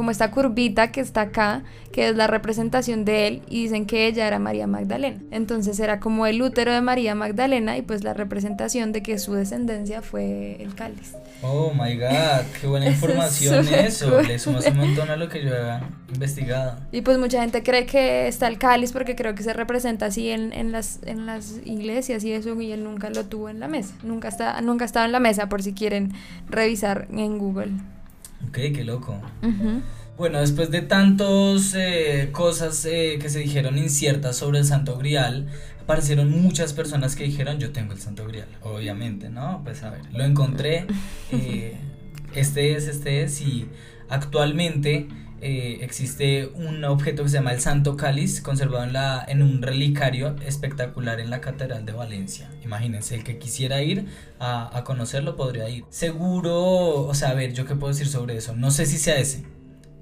como 0.00 0.10
esta 0.10 0.30
curvita 0.30 0.92
que 0.92 1.02
está 1.02 1.20
acá, 1.20 1.62
que 1.92 2.08
es 2.08 2.16
la 2.16 2.26
representación 2.26 3.04
de 3.04 3.26
él, 3.26 3.42
y 3.50 3.64
dicen 3.64 3.84
que 3.84 4.06
ella 4.06 4.26
era 4.26 4.38
María 4.38 4.66
Magdalena. 4.66 5.20
Entonces 5.30 5.78
era 5.78 6.00
como 6.00 6.24
el 6.24 6.40
útero 6.40 6.72
de 6.72 6.80
María 6.80 7.14
Magdalena 7.14 7.76
y 7.76 7.82
pues 7.82 8.02
la 8.02 8.14
representación 8.14 8.92
de 8.92 9.02
que 9.02 9.18
su 9.18 9.34
descendencia 9.34 10.00
fue 10.00 10.56
el 10.58 10.74
cáliz. 10.74 11.16
Oh 11.42 11.74
my 11.74 11.96
god, 11.96 12.46
qué 12.58 12.66
buena 12.66 12.86
información 12.90 13.68
eso. 13.68 14.22
Le 14.22 14.38
sumas 14.38 14.66
un 14.68 14.78
montón 14.78 15.10
a 15.10 15.16
lo 15.16 15.28
que 15.28 15.44
yo 15.44 15.54
había 15.54 15.82
investigado. 16.10 16.78
Y 16.92 17.02
pues 17.02 17.18
mucha 17.18 17.42
gente 17.42 17.62
cree 17.62 17.84
que 17.84 18.26
está 18.26 18.48
el 18.48 18.56
cáliz 18.56 18.92
porque 18.92 19.14
creo 19.14 19.34
que 19.34 19.42
se 19.42 19.52
representa 19.52 20.06
así 20.06 20.30
en, 20.30 20.54
en, 20.54 20.72
las, 20.72 21.00
en 21.04 21.26
las 21.26 21.60
iglesias 21.66 22.24
y 22.24 22.32
eso, 22.32 22.58
y 22.58 22.72
él 22.72 22.84
nunca 22.84 23.10
lo 23.10 23.26
tuvo 23.26 23.50
en 23.50 23.60
la 23.60 23.68
mesa. 23.68 23.92
Nunca, 24.02 24.28
está, 24.28 24.62
nunca 24.62 24.86
estaba 24.86 25.04
en 25.04 25.12
la 25.12 25.20
mesa 25.20 25.50
por 25.50 25.62
si 25.62 25.74
quieren 25.74 26.14
revisar 26.48 27.06
en 27.12 27.36
Google. 27.36 27.72
Ok, 28.48 28.54
qué 28.74 28.84
loco. 28.84 29.20
Bueno, 30.16 30.40
después 30.40 30.70
de 30.70 30.82
tantas 30.82 31.74
eh, 31.74 32.28
cosas 32.30 32.84
eh, 32.84 33.18
que 33.20 33.30
se 33.30 33.38
dijeron 33.38 33.78
inciertas 33.78 34.36
sobre 34.36 34.58
el 34.58 34.66
Santo 34.66 34.98
Grial, 34.98 35.46
aparecieron 35.82 36.30
muchas 36.30 36.74
personas 36.74 37.16
que 37.16 37.24
dijeron 37.24 37.58
yo 37.58 37.72
tengo 37.72 37.94
el 37.94 38.00
Santo 38.00 38.26
Grial, 38.26 38.48
obviamente, 38.62 39.30
¿no? 39.30 39.62
Pues 39.64 39.82
a 39.82 39.90
ver, 39.90 40.02
lo 40.12 40.22
encontré, 40.22 40.86
eh, 41.32 41.78
este 42.34 42.76
es, 42.76 42.86
este 42.86 43.22
es, 43.22 43.40
y 43.40 43.66
actualmente 44.10 45.08
eh, 45.40 45.78
existe 45.82 46.50
un 46.54 46.84
objeto 46.84 47.22
que 47.22 47.28
se 47.28 47.36
llama 47.36 47.52
el 47.52 47.60
Santo 47.60 47.96
Cáliz, 47.96 48.40
conservado 48.40 48.84
en, 48.84 48.92
la, 48.92 49.24
en 49.26 49.42
un 49.42 49.62
relicario 49.62 50.36
espectacular 50.46 51.20
en 51.20 51.30
la 51.30 51.40
Catedral 51.40 51.84
de 51.84 51.92
Valencia. 51.92 52.50
Imagínense, 52.64 53.14
el 53.14 53.24
que 53.24 53.38
quisiera 53.38 53.82
ir 53.82 54.06
a, 54.38 54.76
a 54.76 54.84
conocerlo 54.84 55.36
podría 55.36 55.68
ir. 55.68 55.84
Seguro, 55.90 57.06
o 57.06 57.14
sea, 57.14 57.30
a 57.30 57.34
ver, 57.34 57.52
yo 57.52 57.66
qué 57.66 57.74
puedo 57.74 57.92
decir 57.92 58.08
sobre 58.08 58.36
eso. 58.36 58.54
No 58.54 58.70
sé 58.70 58.86
si 58.86 58.98
sea 58.98 59.18
ese, 59.18 59.44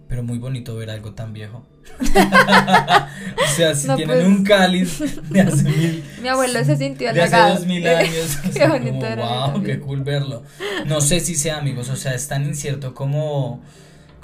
pero 0.08 0.22
muy 0.22 0.38
bonito 0.38 0.74
ver 0.74 0.90
algo 0.90 1.12
tan 1.12 1.34
viejo. 1.34 1.66
o 2.00 3.56
sea, 3.56 3.74
si 3.74 3.86
tienen 3.88 4.06
pues. 4.06 4.26
un 4.26 4.44
cáliz 4.44 5.00
de 5.30 5.40
hace 5.40 5.62
mil. 5.68 6.04
Mi 6.22 6.28
abuelo 6.28 6.64
se 6.64 6.76
sintió 6.76 7.12
De 7.12 7.22
hace 7.22 7.36
dos 7.36 7.66
mil 7.66 7.86
años. 7.86 8.38
qué 8.54 8.68
bonito 8.68 9.06
Wow, 9.16 9.62
qué 9.62 9.78
cool 9.80 10.02
verlo. 10.02 10.42
No 10.86 11.00
sé 11.00 11.20
si 11.20 11.34
sea, 11.34 11.58
amigos, 11.58 11.90
o 11.90 11.96
sea, 11.96 12.14
es 12.14 12.26
tan 12.26 12.44
incierto 12.44 12.94
como 12.94 13.62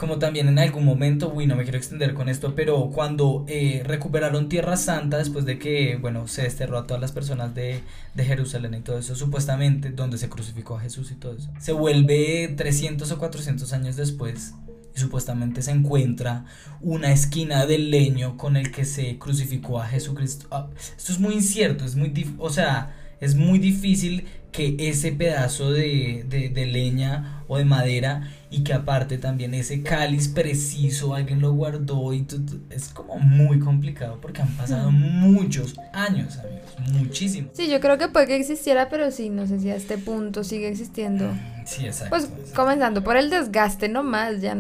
como 0.05 0.19
también 0.19 0.49
en 0.49 0.59
algún 0.59 0.85
momento, 0.85 1.33
uy, 1.35 1.47
no 1.47 1.57
me 1.57 1.63
quiero 1.63 1.79
extender 1.79 2.13
con 2.13 2.29
esto, 2.29 2.55
pero 2.55 2.91
cuando 2.91 3.47
eh, 3.49 3.83
recuperaron 3.87 4.51
Tierra 4.51 4.77
Santa, 4.77 5.17
después 5.17 5.47
de 5.47 5.59
que, 5.59 5.97
bueno, 5.97 6.29
se 6.29 6.43
desterró 6.43 6.77
a 6.77 6.87
todas 6.87 7.01
las 7.01 7.13
personas 7.13 7.55
de, 7.55 7.81
de, 8.13 8.25
Jerusalén 8.27 8.75
y 8.75 8.81
todo 8.81 8.99
eso, 8.99 9.17
supuestamente, 9.17 9.89
donde 9.89 10.19
se 10.19 10.29
crucificó 10.29 10.77
a 10.77 10.81
Jesús 10.81 11.11
y 11.11 11.15
todo 11.15 11.33
eso, 11.39 11.49
se 11.59 11.73
vuelve 11.73 12.53
300 12.55 13.11
o 13.13 13.19
400 13.19 13.73
años 13.73 13.97
después 13.97 14.53
y 14.95 15.01
supuestamente 15.01 15.63
se 15.63 15.71
encuentra 15.71 16.45
una 16.83 17.11
esquina 17.11 17.65
del 17.65 17.91
leño 17.91 18.37
con 18.37 18.59
el 18.59 18.73
que 18.73 18.85
se 18.85 19.17
crucificó 19.19 19.81
a 19.81 19.87
Jesucristo. 19.87 20.49
Ah, 20.51 20.69
esto 20.99 21.13
es 21.13 21.19
muy 21.19 21.33
incierto, 21.33 21.87
es 21.87 21.97
muy, 21.97 22.13
o 22.37 22.51
sea, 22.51 22.95
es 23.23 23.37
muy 23.37 23.59
difícil 23.59 24.27
que 24.53 24.77
ese 24.79 25.13
pedazo 25.13 25.73
de, 25.73 26.27
de, 26.29 26.51
de 26.51 26.67
leña 26.67 27.43
o 27.49 27.57
de 27.57 27.65
madera 27.65 28.31
y 28.55 28.63
que 28.63 28.73
aparte 28.73 29.19
también 29.19 29.53
ese 29.53 29.83
cáliz 29.83 30.29
preciso 30.29 31.13
alguien 31.13 31.41
lo 31.41 31.53
guardó 31.53 32.13
y 32.13 32.25
es 32.71 32.89
como 32.91 33.19
muy 33.19 33.59
complicado 33.59 34.21
porque 34.21 34.43
han 34.43 34.57
pasado 34.57 34.93
muchos 34.93 35.75
años, 35.93 36.39
amigos, 36.39 36.93
muchísimos. 36.93 37.51
Sí, 37.55 37.69
yo 37.69 37.81
creo 37.81 37.99
que 37.99 38.07
puede 38.07 38.29
que 38.29 38.37
existiera, 38.37 38.89
pero 38.89 39.11
sí, 39.11 39.29
no 39.29 39.49
sé 39.49 39.59
si 39.59 39.71
a 39.71 39.75
este 39.75 39.99
punto 39.99 40.45
sigue 40.45 40.69
existiendo. 40.69 41.33
Sí, 41.67 41.87
exacto. 41.87 42.11
Pues 42.11 42.31
comenzando 42.55 43.03
por 43.03 43.17
el 43.17 43.29
desgaste 43.29 43.89
nomás, 43.89 44.41
ya 44.41 44.57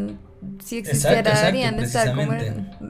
si 0.64 0.78
existiera 0.78 1.22
deberían 1.22 1.78
estar 1.78 2.14
como 2.14 2.32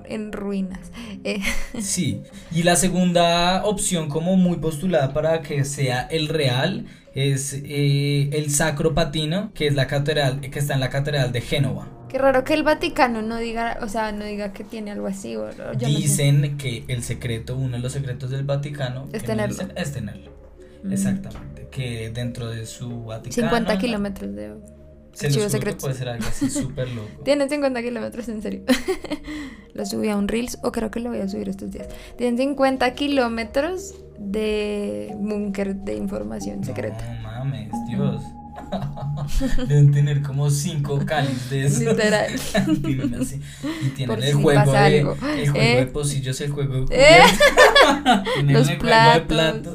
en, 0.04 0.32
ruinas. 0.32 0.90
Eh. 1.26 1.40
Sí, 1.80 2.20
y 2.52 2.64
la 2.64 2.76
segunda 2.76 3.64
opción 3.64 4.10
como 4.10 4.36
muy 4.36 4.58
postulada 4.58 5.14
para 5.14 5.40
que 5.40 5.64
sea 5.64 6.02
el 6.02 6.28
real 6.28 6.84
es 7.14 7.54
eh, 7.64 8.28
el 8.32 8.50
Sacro 8.50 8.92
Patino, 8.92 9.50
que 9.54 9.66
es 9.66 9.74
la 9.74 9.86
catedral, 9.86 10.40
que 10.40 10.58
está 10.58 10.74
en 10.74 10.80
la 10.80 10.90
catedral 10.90 11.32
de 11.32 11.40
Génova. 11.40 11.88
Qué 12.10 12.18
raro 12.18 12.44
que 12.44 12.52
el 12.52 12.62
Vaticano 12.62 13.22
no 13.22 13.38
diga, 13.38 13.78
o 13.80 13.88
sea, 13.88 14.12
no 14.12 14.24
diga 14.24 14.52
que 14.52 14.64
tiene 14.64 14.90
algo 14.90 15.06
así. 15.06 15.34
Dicen 15.78 16.58
que 16.58 16.84
el 16.88 17.02
secreto, 17.02 17.56
uno 17.56 17.76
de 17.76 17.82
los 17.82 17.92
secretos 17.92 18.30
del 18.30 18.44
Vaticano 18.44 19.08
es 19.12 19.24
tenerlo. 19.24 19.64
es 19.74 19.92
tenerlo. 19.92 20.30
Exactamente. 20.90 21.68
Que 21.70 22.10
dentro 22.10 22.50
de 22.50 22.66
su 22.66 23.04
Vaticano. 23.04 23.48
50 23.48 23.78
kilómetros 23.78 24.34
de 24.34 24.54
se 25.14 25.30
juro 25.30 25.76
puede 25.78 25.94
ser 25.94 26.08
algo 26.08 26.26
así 26.26 26.50
súper 26.50 26.88
loco. 26.90 27.08
Tienen 27.24 27.48
50 27.48 27.82
kilómetros, 27.82 28.28
en 28.28 28.42
serio. 28.42 28.62
lo 29.74 29.86
subí 29.86 30.08
a 30.08 30.16
un 30.16 30.28
Reels 30.28 30.58
o 30.62 30.72
creo 30.72 30.90
que 30.90 31.00
lo 31.00 31.10
voy 31.10 31.20
a 31.20 31.28
subir 31.28 31.48
estos 31.48 31.70
días. 31.70 31.88
Tienen 32.16 32.38
50 32.38 32.92
kilómetros 32.94 33.94
de 34.18 35.12
búnker 35.16 35.74
de 35.76 35.96
información 35.96 36.64
secreta. 36.64 37.14
No 37.14 37.22
mames, 37.22 37.70
Dios. 37.88 38.22
Deben 39.68 39.92
tener 39.92 40.22
como 40.22 40.50
5 40.50 41.04
cáliz 41.06 41.50
de. 41.50 41.68
Literal. 41.68 42.32
y 43.82 43.88
tienen 43.90 44.22
el, 44.22 44.34
juego 44.34 44.72
de, 44.72 44.98
el 44.98 45.04
juego 45.04 45.52
de 45.52 45.80
¿Eh? 45.80 45.86
pocillos, 45.86 46.40
el 46.40 46.50
juego 46.50 46.86
de 46.86 46.96
¿Eh? 46.96 47.22
Los 48.44 48.68
el 48.68 48.78
platos. 48.78 49.26
juego 49.28 49.52
de 49.52 49.72
platos. 49.72 49.74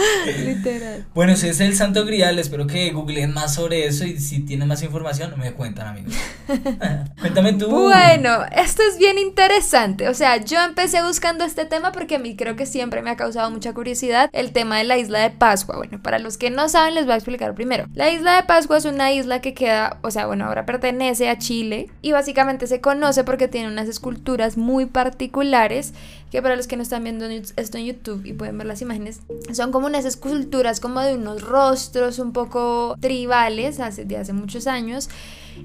Literal. 0.44 1.06
Bueno, 1.14 1.36
si 1.36 1.48
es 1.48 1.60
el 1.60 1.74
Santo 1.74 2.04
Grial, 2.04 2.38
espero 2.38 2.66
que 2.66 2.90
googleen 2.90 3.32
más 3.32 3.54
sobre 3.54 3.86
eso 3.86 4.04
y 4.04 4.18
si 4.18 4.40
tienen 4.40 4.68
más 4.68 4.82
información, 4.82 5.34
me 5.38 5.52
cuentan, 5.52 5.88
amigos. 5.88 6.14
Cuéntame 7.20 7.54
tú. 7.54 7.68
Bueno, 7.68 8.44
esto 8.54 8.82
es 8.90 8.98
bien 8.98 9.18
interesante. 9.18 10.08
O 10.08 10.14
sea, 10.14 10.38
yo 10.38 10.62
empecé 10.64 11.02
buscando 11.02 11.44
este 11.44 11.64
tema 11.64 11.92
porque 11.92 12.16
a 12.16 12.18
mí 12.18 12.36
creo 12.36 12.56
que 12.56 12.66
siempre 12.66 13.02
me 13.02 13.10
ha 13.10 13.16
causado 13.16 13.50
mucha 13.50 13.72
curiosidad 13.72 14.30
el 14.32 14.52
tema 14.52 14.78
de 14.78 14.84
la 14.84 14.98
isla 14.98 15.20
de 15.20 15.30
Pascua. 15.30 15.76
Bueno, 15.76 16.02
para 16.02 16.18
los 16.18 16.38
que 16.38 16.50
no 16.50 16.68
saben, 16.68 16.94
les 16.94 17.04
voy 17.04 17.14
a 17.14 17.16
explicar 17.16 17.54
primero. 17.54 17.86
La 17.94 18.10
isla 18.10 18.36
de 18.36 18.42
Pascua 18.44 18.78
es 18.78 18.84
una 18.84 19.12
isla 19.12 19.40
que 19.40 19.54
queda, 19.54 19.98
o 20.02 20.10
sea, 20.10 20.26
bueno, 20.26 20.46
ahora 20.46 20.66
pertenece 20.66 21.28
a 21.28 21.38
Chile 21.38 21.88
y 22.02 22.12
básicamente 22.12 22.66
se 22.66 22.80
conoce 22.80 23.24
porque 23.24 23.48
tiene 23.48 23.68
unas 23.68 23.88
esculturas 23.88 24.56
muy 24.56 24.86
particulares 24.86 25.92
que 26.30 26.42
para 26.42 26.56
los 26.56 26.66
que 26.66 26.76
no 26.76 26.82
están 26.82 27.04
viendo 27.04 27.26
esto 27.26 27.78
en 27.78 27.84
YouTube 27.84 28.24
y 28.24 28.32
pueden 28.32 28.56
ver 28.58 28.66
las 28.66 28.82
imágenes, 28.82 29.20
son 29.52 29.72
como 29.72 29.86
unas 29.86 30.04
esculturas 30.04 30.80
como 30.80 31.00
de 31.00 31.14
unos 31.14 31.42
rostros 31.42 32.18
un 32.18 32.32
poco 32.32 32.96
tribales 33.00 33.80
hace, 33.80 34.04
de 34.04 34.16
hace 34.16 34.32
muchos 34.32 34.66
años 34.66 35.08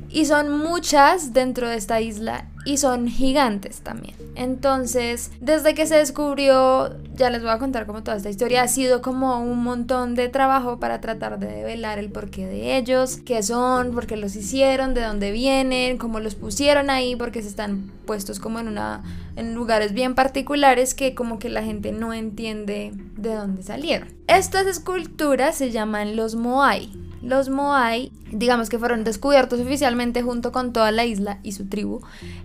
y 0.10 0.26
son 0.26 0.58
muchas 0.58 1.34
dentro 1.34 1.70
de 1.70 1.76
esta 1.76 2.02
isla 2.02 2.48
y 2.66 2.78
son 2.78 3.08
gigantes 3.08 3.82
también. 3.82 4.16
Entonces, 4.36 5.32
desde 5.40 5.74
que 5.76 5.86
se 5.86 5.96
descubrió, 5.96 6.96
ya 7.14 7.30
les 7.30 7.42
voy 7.42 7.52
a 7.52 7.60
contar 7.60 7.86
como 7.86 8.04
toda 8.04 8.18
esta 8.18 8.30
historia, 8.30 8.64
ha 8.64 8.68
sido 8.68 9.02
como 9.02 9.40
un 9.40 9.64
montón 9.64 10.16
de 10.16 10.30
trabajo 10.30 10.80
para 10.80 11.00
tratar 11.00 11.40
de 11.40 11.48
develar 11.48 12.00
el 12.00 12.10
porqué 12.10 12.46
de 12.48 12.76
ellos, 12.78 13.18
qué 13.18 13.44
son, 13.44 13.94
por 13.94 14.08
qué 14.08 14.18
los 14.18 14.36
hicieron, 14.36 14.94
de 14.94 15.02
dónde 15.02 15.32
vienen, 15.32 15.98
cómo 15.98 16.20
los 16.20 16.36
pusieron 16.36 16.90
ahí, 16.90 17.16
porque 17.16 17.42
se 17.42 17.50
están 17.50 17.92
puestos 18.06 18.40
como 18.40 18.60
en 18.60 18.68
una 18.68 19.04
en 19.36 19.54
lugares 19.54 19.94
bien 19.94 20.16
particulares 20.16 20.94
que 20.94 21.16
como 21.16 21.40
que 21.40 21.50
la 21.50 21.64
gente 21.64 21.92
no 21.92 22.14
entiende 22.14 22.92
de 23.18 23.34
dónde 23.34 23.64
salieron. 23.64 24.10
Estas 24.28 24.68
esculturas 24.68 25.56
se 25.56 25.72
llaman 25.72 26.16
los 26.16 26.36
Moai 26.36 26.92
los 27.26 27.50
Moai, 27.50 28.12
digamos 28.32 28.70
que 28.70 28.78
fueron 28.78 29.04
descubiertos 29.04 29.60
oficialmente 29.60 30.22
junto 30.22 30.52
con 30.52 30.74
toda 30.74 30.92
la 30.92 31.06
isla 31.06 31.40
y 31.42 31.54
su 31.54 31.68
tribu 31.68 32.02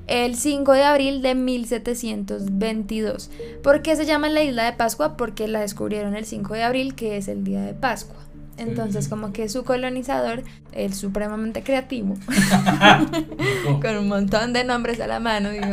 el 0.07 0.37
5 0.37 0.73
de 0.73 0.85
abril 0.85 1.21
de 1.21 1.35
1722. 1.35 3.31
¿Por 3.63 3.83
qué 3.83 3.95
se 3.95 4.07
llama 4.07 4.31
la 4.31 4.43
isla 4.43 4.65
de 4.65 4.73
Pascua? 4.73 5.19
Porque 5.19 5.49
la 5.49 5.61
descubrieron 5.61 6.17
el 6.17 6.25
5 6.25 6.55
de 6.55 6.63
abril, 6.63 6.95
que 6.95 7.19
es 7.19 7.29
el 7.29 7.45
día 7.45 7.61
de 7.61 7.75
Pascua. 7.75 8.17
Entonces, 8.61 9.09
como 9.09 9.33
que 9.33 9.49
su 9.49 9.65
colonizador, 9.65 10.43
el 10.73 10.93
supremamente 10.93 11.63
creativo, 11.63 12.17
con 13.81 13.97
un 13.97 14.09
montón 14.09 14.53
de 14.53 14.65
nombres 14.65 15.01
a 15.01 15.07
la 15.07 15.19
mano, 15.19 15.51
dijo, 15.51 15.67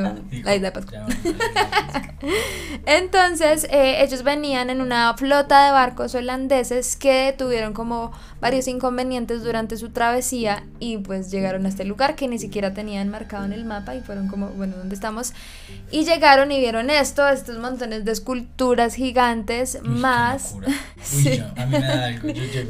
la 0.44 0.56
isla 0.56 0.72
de. 0.72 0.77
Entonces, 2.86 3.67
eh, 3.70 4.03
ellos 4.03 4.24
venían 4.24 4.70
en 4.70 4.79
una 4.79 5.13
flota 5.17 5.65
de 5.65 5.72
barcos 5.72 6.15
holandeses 6.15 6.96
que 6.96 7.36
tuvieron 7.38 7.74
como 7.74 8.13
varios 8.39 8.67
inconvenientes 8.67 9.44
durante 9.44 9.77
su 9.77 9.89
travesía 9.89 10.63
y 10.79 10.98
pues 10.98 11.32
llegaron 11.32 11.65
a 11.65 11.70
este 11.70 11.84
lugar 11.84 12.15
que 12.15 12.27
ni 12.27 12.39
siquiera 12.39 12.74
tenían 12.74 13.10
marcado 13.10 13.46
en 13.46 13.53
el 13.53 13.65
mapa 13.65 13.96
y 13.96 14.01
fueron 14.01 14.27
como, 14.27 14.50
bueno, 14.50 14.77
¿dónde 14.77 14.96
estamos? 14.96 15.34
Y 15.91 16.06
llegaron 16.06 16.51
y 16.51 16.60
vieron 16.60 16.89
esto, 16.89 17.27
estos 17.27 17.57
montones 17.57 18.05
de 18.05 18.12
esculturas 18.12 18.96
gigantes 18.96 19.79
más... 19.83 20.55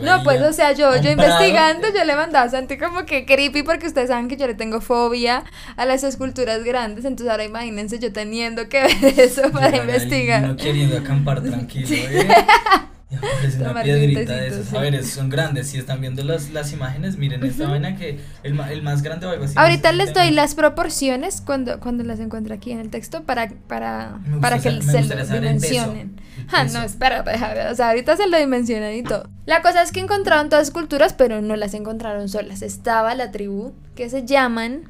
no, 0.08 0.24
pues 0.24 0.42
o 0.42 0.54
sea, 0.54 0.72
yo, 0.72 0.96
yo 1.02 1.12
investigando, 1.12 1.88
yo 1.96 2.04
le 2.04 2.16
mandaba 2.16 2.46
a 2.46 2.50
Santi 2.50 2.78
como 2.78 3.06
que 3.06 3.26
creepy 3.26 3.64
porque 3.64 3.88
ustedes 3.88 4.10
saben 4.10 4.28
que 4.28 4.38
yo 4.38 4.48
le 4.48 4.56
tengo 4.56 4.82
fobia 4.82 5.44
a 5.76 5.86
las 5.86 6.04
esculturas 6.04 6.64
grandes, 6.64 7.06
entonces 7.06 7.30
ahora 7.30 7.44
imagínense 7.44 8.00
yo 8.00 8.12
teniendo 8.12 8.70
que 8.70 8.82
ver 9.02 9.20
eso 9.20 9.52
para 9.52 9.78
investigar. 9.78 10.42
No 10.42 10.56
queriendo 10.56 10.98
acampar 10.98 11.42
tranquilo, 11.42 11.88
¿eh? 11.90 12.28
una 13.10 13.84
piedrita 13.84 14.34
de 14.34 14.48
esas. 14.48 14.74
A 14.74 14.80
ver, 14.80 15.04
son 15.06 15.30
grandes. 15.30 15.68
Si 15.68 15.78
están 15.78 16.02
viendo 16.02 16.24
las, 16.24 16.50
las 16.50 16.74
imágenes, 16.74 17.18
miren 17.18 17.44
esta 17.44 17.70
vaina 17.70 17.96
que 17.96 18.20
el, 18.44 18.60
el, 18.60 18.82
más 18.82 19.02
grande 19.02 19.26
o 19.26 19.30
algo 19.30 19.46
así. 19.46 19.54
Ahorita 19.56 19.92
les 19.94 20.14
doy 20.14 20.32
las 20.32 20.56
proporciones 20.56 21.42
cuando, 21.42 21.80
cuando 21.80 22.04
las 22.04 22.20
encuentre 22.20 22.54
aquí 22.54 22.72
en 22.72 22.80
el 22.80 22.90
texto 22.90 23.24
para, 23.24 23.50
para, 23.68 24.20
para 24.42 24.60
que 24.60 24.82
se 24.82 25.04
lo 25.04 25.26
dimensionen. 25.26 26.20
Ah, 26.52 26.66
no, 26.66 26.84
espera, 26.84 27.24
o 27.72 27.76
sea, 27.76 27.90
ahorita 27.90 28.18
se 28.18 28.28
lo 28.28 28.38
dimensionan 28.38 28.94
y 28.94 29.04
todo. 29.04 29.30
La 29.46 29.62
cosa 29.62 29.82
es 29.82 29.92
que 29.92 30.00
encontraron 30.00 30.50
todas 30.50 30.68
esculturas, 30.68 31.14
pero 31.14 31.42
no 31.42 31.56
las 31.56 31.74
encontraron 31.74 32.30
solas. 32.30 32.62
Estaba 32.62 33.16
la 33.16 33.32
tribu 33.32 33.74
que 33.96 34.10
se 34.10 34.26
llaman 34.26 34.84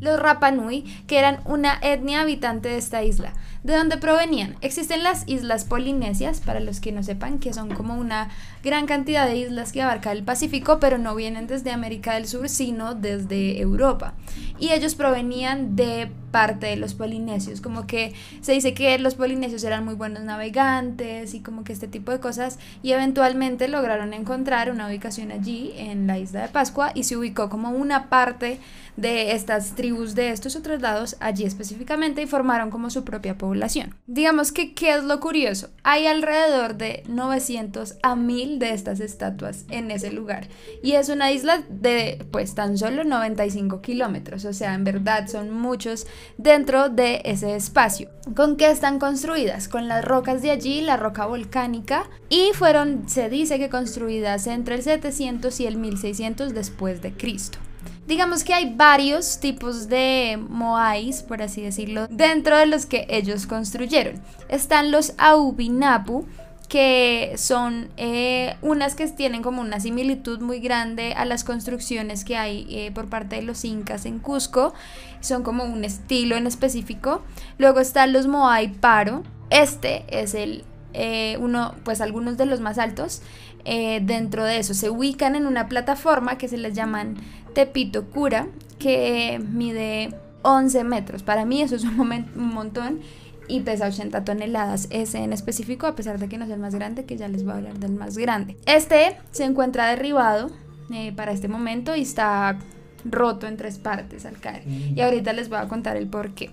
los 0.00 0.18
Rapanui, 0.18 0.84
que 1.06 1.18
eran 1.18 1.40
una 1.44 1.78
etnia 1.82 2.22
habitante 2.22 2.68
de 2.68 2.78
esta 2.78 3.02
isla. 3.02 3.32
¿De 3.64 3.74
dónde 3.74 3.96
provenían? 3.96 4.56
Existen 4.60 5.02
las 5.02 5.26
islas 5.26 5.64
polinesias, 5.64 6.40
para 6.40 6.60
los 6.60 6.80
que 6.80 6.92
no 6.92 7.02
sepan, 7.02 7.38
que 7.38 7.54
son 7.54 7.74
como 7.74 7.94
una 7.94 8.28
gran 8.62 8.84
cantidad 8.84 9.26
de 9.26 9.38
islas 9.38 9.72
que 9.72 9.80
abarca 9.80 10.12
el 10.12 10.22
Pacífico, 10.22 10.78
pero 10.78 10.98
no 10.98 11.14
vienen 11.14 11.46
desde 11.46 11.70
América 11.70 12.12
del 12.12 12.26
Sur, 12.26 12.50
sino 12.50 12.94
desde 12.94 13.58
Europa. 13.58 14.12
Y 14.58 14.72
ellos 14.72 14.94
provenían 14.94 15.76
de 15.76 16.12
parte 16.30 16.66
de 16.66 16.76
los 16.76 16.92
polinesios, 16.92 17.62
como 17.62 17.86
que 17.86 18.12
se 18.42 18.52
dice 18.52 18.74
que 18.74 18.98
los 18.98 19.14
polinesios 19.14 19.64
eran 19.64 19.82
muy 19.82 19.94
buenos 19.94 20.24
navegantes 20.24 21.32
y 21.32 21.40
como 21.40 21.64
que 21.64 21.72
este 21.72 21.88
tipo 21.88 22.12
de 22.12 22.20
cosas, 22.20 22.58
y 22.82 22.92
eventualmente 22.92 23.68
lograron 23.68 24.12
encontrar 24.12 24.70
una 24.70 24.88
ubicación 24.88 25.32
allí 25.32 25.72
en 25.78 26.06
la 26.06 26.18
isla 26.18 26.42
de 26.42 26.48
Pascua 26.48 26.92
y 26.94 27.04
se 27.04 27.16
ubicó 27.16 27.48
como 27.48 27.70
una 27.70 28.10
parte 28.10 28.60
de 28.96 29.32
estas 29.32 29.74
tribus 29.74 30.14
de 30.14 30.30
estos 30.30 30.56
otros 30.56 30.80
lados 30.80 31.16
allí 31.20 31.44
específicamente 31.44 32.22
y 32.22 32.26
formaron 32.26 32.70
como 32.70 32.90
su 32.90 33.04
propia 33.04 33.36
población. 33.38 33.94
Digamos 34.06 34.52
que, 34.52 34.74
¿qué 34.74 34.94
es 34.94 35.04
lo 35.04 35.20
curioso? 35.20 35.70
Hay 35.82 36.06
alrededor 36.06 36.76
de 36.76 37.02
900 37.08 37.96
a 38.02 38.16
1000 38.16 38.58
de 38.58 38.70
estas 38.70 39.00
estatuas 39.00 39.64
en 39.70 39.90
ese 39.90 40.12
lugar 40.12 40.48
y 40.82 40.92
es 40.92 41.08
una 41.08 41.32
isla 41.32 41.62
de 41.68 42.24
pues 42.30 42.54
tan 42.54 42.78
solo 42.78 43.04
95 43.04 43.80
kilómetros, 43.80 44.44
o 44.44 44.52
sea, 44.52 44.74
en 44.74 44.84
verdad 44.84 45.28
son 45.28 45.50
muchos 45.50 46.06
dentro 46.38 46.88
de 46.88 47.22
ese 47.24 47.56
espacio. 47.56 48.08
¿Con 48.36 48.56
qué 48.56 48.70
están 48.70 48.98
construidas? 48.98 49.68
Con 49.68 49.88
las 49.88 50.04
rocas 50.04 50.42
de 50.42 50.50
allí, 50.50 50.80
la 50.80 50.96
roca 50.96 51.26
volcánica 51.26 52.08
y 52.28 52.50
fueron, 52.54 53.08
se 53.08 53.28
dice 53.28 53.58
que 53.58 53.68
construidas 53.68 54.46
entre 54.46 54.76
el 54.76 54.82
700 54.82 55.60
y 55.60 55.66
el 55.66 55.76
1600 55.76 56.54
después 56.54 57.02
de 57.02 57.12
Cristo. 57.12 57.58
Digamos 58.06 58.44
que 58.44 58.52
hay 58.52 58.74
varios 58.74 59.40
tipos 59.40 59.88
de 59.88 60.38
moais, 60.48 61.22
por 61.22 61.40
así 61.40 61.62
decirlo, 61.62 62.06
dentro 62.08 62.58
de 62.58 62.66
los 62.66 62.84
que 62.84 63.06
ellos 63.08 63.46
construyeron. 63.46 64.20
Están 64.48 64.90
los 64.90 65.14
Aubinapu, 65.16 66.26
que 66.68 67.34
son 67.36 67.88
eh, 67.96 68.56
unas 68.60 68.94
que 68.94 69.06
tienen 69.08 69.42
como 69.42 69.60
una 69.60 69.80
similitud 69.80 70.40
muy 70.40 70.60
grande 70.60 71.14
a 71.14 71.24
las 71.24 71.44
construcciones 71.44 72.24
que 72.24 72.36
hay 72.36 72.66
eh, 72.68 72.90
por 72.92 73.08
parte 73.08 73.36
de 73.36 73.42
los 73.42 73.64
incas 73.64 74.06
en 74.06 74.18
Cusco, 74.18 74.74
son 75.20 75.42
como 75.42 75.64
un 75.64 75.84
estilo 75.84 76.36
en 76.36 76.46
específico. 76.46 77.22
Luego 77.58 77.80
están 77.80 78.12
los 78.12 78.26
Moai 78.26 78.68
Paro, 78.68 79.22
este 79.50 80.04
es 80.08 80.34
el 80.34 80.64
eh, 80.94 81.36
uno, 81.40 81.74
pues 81.84 82.00
algunos 82.00 82.36
de 82.36 82.46
los 82.46 82.60
más 82.60 82.78
altos. 82.78 83.20
Dentro 83.64 84.44
de 84.44 84.58
eso 84.58 84.74
se 84.74 84.90
ubican 84.90 85.36
en 85.36 85.46
una 85.46 85.68
plataforma 85.68 86.36
que 86.36 86.48
se 86.48 86.58
les 86.58 86.74
llaman 86.74 87.16
Tepito 87.54 88.10
Cura, 88.10 88.48
que 88.78 89.40
mide 89.50 90.14
11 90.42 90.84
metros. 90.84 91.22
Para 91.22 91.44
mí 91.44 91.62
eso 91.62 91.76
es 91.76 91.84
un, 91.84 92.00
un 92.00 92.54
montón 92.54 93.00
y 93.48 93.60
pesa 93.60 93.86
80 93.86 94.24
toneladas. 94.24 94.88
Ese 94.90 95.18
en 95.18 95.32
específico, 95.32 95.86
a 95.86 95.94
pesar 95.94 96.18
de 96.18 96.28
que 96.28 96.38
no 96.38 96.44
es 96.44 96.50
el 96.50 96.60
más 96.60 96.74
grande, 96.74 97.04
que 97.04 97.16
ya 97.16 97.28
les 97.28 97.44
voy 97.44 97.52
a 97.52 97.56
hablar 97.56 97.78
del 97.78 97.92
más 97.92 98.16
grande. 98.16 98.56
Este 98.66 99.16
se 99.30 99.44
encuentra 99.44 99.88
derribado 99.88 100.50
eh, 100.92 101.12
para 101.12 101.32
este 101.32 101.48
momento 101.48 101.96
y 101.96 102.02
está 102.02 102.58
roto 103.04 103.46
en 103.46 103.56
tres 103.56 103.78
partes 103.78 104.26
al 104.26 104.38
caer. 104.38 104.66
Y 104.66 105.00
ahorita 105.00 105.32
les 105.32 105.48
voy 105.48 105.58
a 105.58 105.68
contar 105.68 105.96
el 105.96 106.08
por 106.08 106.34
qué. 106.34 106.50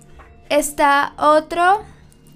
Está 0.48 1.14
otro 1.18 1.82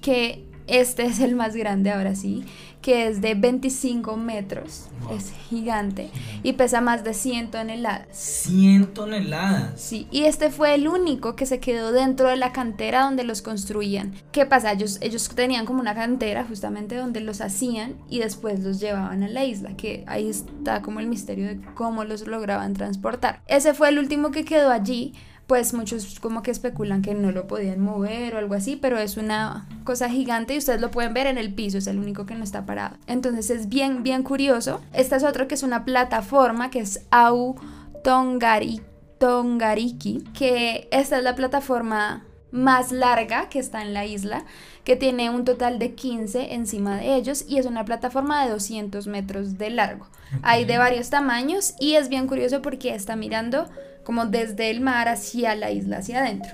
que 0.01 0.45
este 0.67 1.05
es 1.05 1.21
el 1.21 1.37
más 1.37 1.55
grande 1.55 1.91
ahora 1.91 2.15
sí, 2.15 2.45
que 2.87 3.09
es 3.09 3.21
de 3.21 3.35
25 3.35 4.17
metros. 4.17 4.87
Es 5.11 5.33
gigante. 5.49 6.09
Y 6.45 6.53
pesa 6.53 6.81
más 6.81 7.03
de 7.03 7.15
100 7.15 7.51
toneladas. 7.51 8.07
100 8.13 8.95
toneladas. 8.95 9.81
Sí, 9.81 10.07
y 10.13 10.23
este 10.23 10.51
fue 10.51 10.73
el 10.77 10.87
único 10.87 11.35
que 11.35 11.47
se 11.47 11.59
quedó 11.59 11.91
dentro 11.91 12.29
de 12.29 12.37
la 12.37 12.53
cantera 12.53 13.03
donde 13.03 13.25
los 13.25 13.43
construían. 13.43 14.15
¿Qué 14.31 14.47
pasa? 14.47 14.71
Ellos, 14.71 14.99
ellos 15.01 15.29
tenían 15.31 15.67
como 15.67 15.81
una 15.81 15.97
cantera 15.97 16.45
justamente 16.45 16.95
donde 16.95 17.21
los 17.21 17.41
hacían 17.41 17.97
y 18.09 18.21
después 18.21 18.61
los 18.61 18.79
llevaban 18.79 19.25
a 19.25 19.29
la 19.29 19.45
isla, 19.45 19.77
que 19.77 20.05
ahí 20.07 20.29
está 20.29 20.81
como 20.81 21.01
el 21.01 21.09
misterio 21.09 21.49
de 21.49 21.61
cómo 21.75 22.05
los 22.05 22.25
lograban 22.29 22.75
transportar. 22.75 23.43
Ese 23.49 23.75
fue 23.75 23.89
el 23.89 23.99
último 23.99 24.31
que 24.31 24.45
quedó 24.45 24.71
allí 24.71 25.13
pues 25.47 25.75
muchos 25.75 26.19
como 26.21 26.43
que 26.43 26.51
especulan 26.51 27.03
que 27.03 27.15
no 27.15 27.31
lo 27.31 27.47
podían 27.47 27.81
mover 27.81 28.35
o 28.35 28.39
algo 28.39 28.55
así, 28.55 28.77
pero 28.77 28.99
es 28.99 29.17
una 29.17 29.69
cosa 29.85 30.09
gigante 30.09 30.55
y 30.55 30.59
ustedes 30.59 30.81
lo 30.81 30.91
pueden 30.91 31.15
ver 31.15 31.27
en 31.27 31.39
el 31.39 31.55
piso, 31.55 31.79
es 31.79 31.87
el 31.87 31.99
único 31.99 32.27
que 32.27 32.35
no 32.35 32.43
está 32.43 32.67
parado. 32.67 32.97
Entonces 33.07 33.51
es 33.51 33.69
bien, 33.69 34.03
bien 34.03 34.23
curioso. 34.23 34.81
Esta 34.93 35.17
es 35.17 35.25
otro 35.25 35.47
que 35.47 35.55
es 35.55 35.63
una 35.63 35.85
plataforma 35.85 36.71
que 36.71 36.81
es 36.81 37.07
Au 37.11 37.55
Tongari, 38.03 38.81
Tongariki, 39.19 40.25
que 40.35 40.89
esta 40.91 41.19
es 41.19 41.25
la 41.25 41.37
plataforma 41.37 42.25
más 42.57 42.91
larga 42.91 43.49
que 43.49 43.59
está 43.59 43.83
en 43.83 43.95
la 43.95 44.07
isla, 44.07 44.45
que 44.83 44.97
tiene 44.97 45.31
un 45.31 45.45
total 45.45 45.79
de 45.79 45.95
15 45.95 46.55
encima 46.55 46.97
de 46.97 47.15
ellos 47.15 47.45
y 47.47 47.59
es 47.59 47.67
una 47.67 47.85
plataforma 47.85 48.45
de 48.45 48.51
200 48.51 49.07
metros 49.07 49.59
de 49.59 49.71
largo. 49.71 50.09
Hay 50.43 50.65
de 50.65 50.79
varios 50.79 51.11
tamaños 51.11 51.75
y 51.79 51.95
es 51.95 52.09
bien 52.09 52.27
curioso 52.27 52.63
porque 52.63 52.95
está 52.95 53.15
mirando 53.15 53.69
como 54.05 54.27
desde 54.27 54.71
el 54.71 54.81
mar 54.81 55.09
hacia 55.09 55.55
la 55.55 55.71
isla, 55.71 55.99
hacia 55.99 56.21
adentro. 56.21 56.53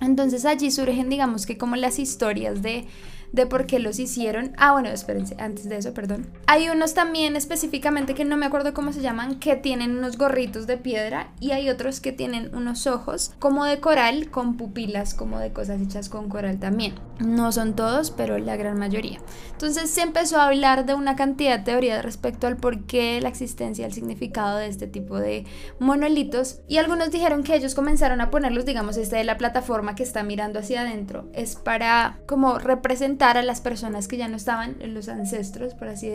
Entonces 0.00 0.44
allí 0.44 0.70
surgen, 0.70 1.08
digamos 1.08 1.46
que 1.46 1.58
como 1.58 1.76
las 1.76 1.98
historias 1.98 2.62
de 2.62 2.86
de 3.32 3.46
por 3.46 3.66
qué 3.66 3.78
los 3.78 3.98
hicieron. 3.98 4.52
Ah, 4.56 4.72
bueno, 4.72 4.88
espérense, 4.88 5.36
antes 5.38 5.68
de 5.68 5.76
eso, 5.76 5.94
perdón. 5.94 6.26
Hay 6.46 6.68
unos 6.68 6.94
también 6.94 7.36
específicamente 7.36 8.14
que 8.14 8.24
no 8.24 8.36
me 8.36 8.46
acuerdo 8.46 8.74
cómo 8.74 8.92
se 8.92 9.00
llaman, 9.00 9.38
que 9.38 9.56
tienen 9.56 9.96
unos 9.96 10.16
gorritos 10.16 10.66
de 10.66 10.76
piedra 10.76 11.32
y 11.40 11.52
hay 11.52 11.68
otros 11.68 12.00
que 12.00 12.12
tienen 12.12 12.54
unos 12.54 12.86
ojos 12.86 13.32
como 13.38 13.64
de 13.64 13.80
coral 13.80 14.30
con 14.30 14.56
pupilas 14.56 15.14
como 15.14 15.38
de 15.38 15.52
cosas 15.52 15.80
hechas 15.80 16.08
con 16.08 16.28
coral 16.28 16.58
también. 16.58 16.94
No 17.18 17.50
son 17.50 17.74
todos, 17.74 18.10
pero 18.10 18.38
la 18.38 18.56
gran 18.56 18.78
mayoría. 18.78 19.18
Entonces 19.52 19.90
se 19.90 20.02
empezó 20.02 20.40
a 20.40 20.46
hablar 20.46 20.86
de 20.86 20.94
una 20.94 21.16
cantidad 21.16 21.58
de 21.58 21.64
teorías 21.64 22.04
respecto 22.04 22.46
al 22.46 22.56
por 22.56 22.86
qué 22.86 23.20
la 23.20 23.28
existencia, 23.28 23.86
el 23.86 23.92
significado 23.92 24.58
de 24.58 24.68
este 24.68 24.86
tipo 24.86 25.18
de 25.18 25.44
monolitos 25.80 26.60
y 26.68 26.76
algunos 26.76 27.10
dijeron 27.10 27.42
que 27.42 27.56
ellos 27.56 27.74
comenzaron 27.74 28.20
a 28.20 28.30
ponerlos, 28.30 28.64
digamos, 28.64 28.96
este 28.96 29.16
de 29.16 29.24
la 29.24 29.36
plataforma 29.36 29.94
que 29.94 30.02
está 30.02 30.22
mirando 30.22 30.60
hacia 30.60 30.82
adentro, 30.82 31.28
es 31.32 31.56
para 31.56 32.20
como 32.26 32.58
representar 32.58 33.17
a 33.26 33.42
las 33.42 33.60
personas 33.60 34.08
que 34.08 34.16
ya 34.16 34.28
no 34.28 34.36
estaban, 34.36 34.76
los 34.94 35.08
ancestros, 35.08 35.74
por 35.74 35.88
así 35.88 36.10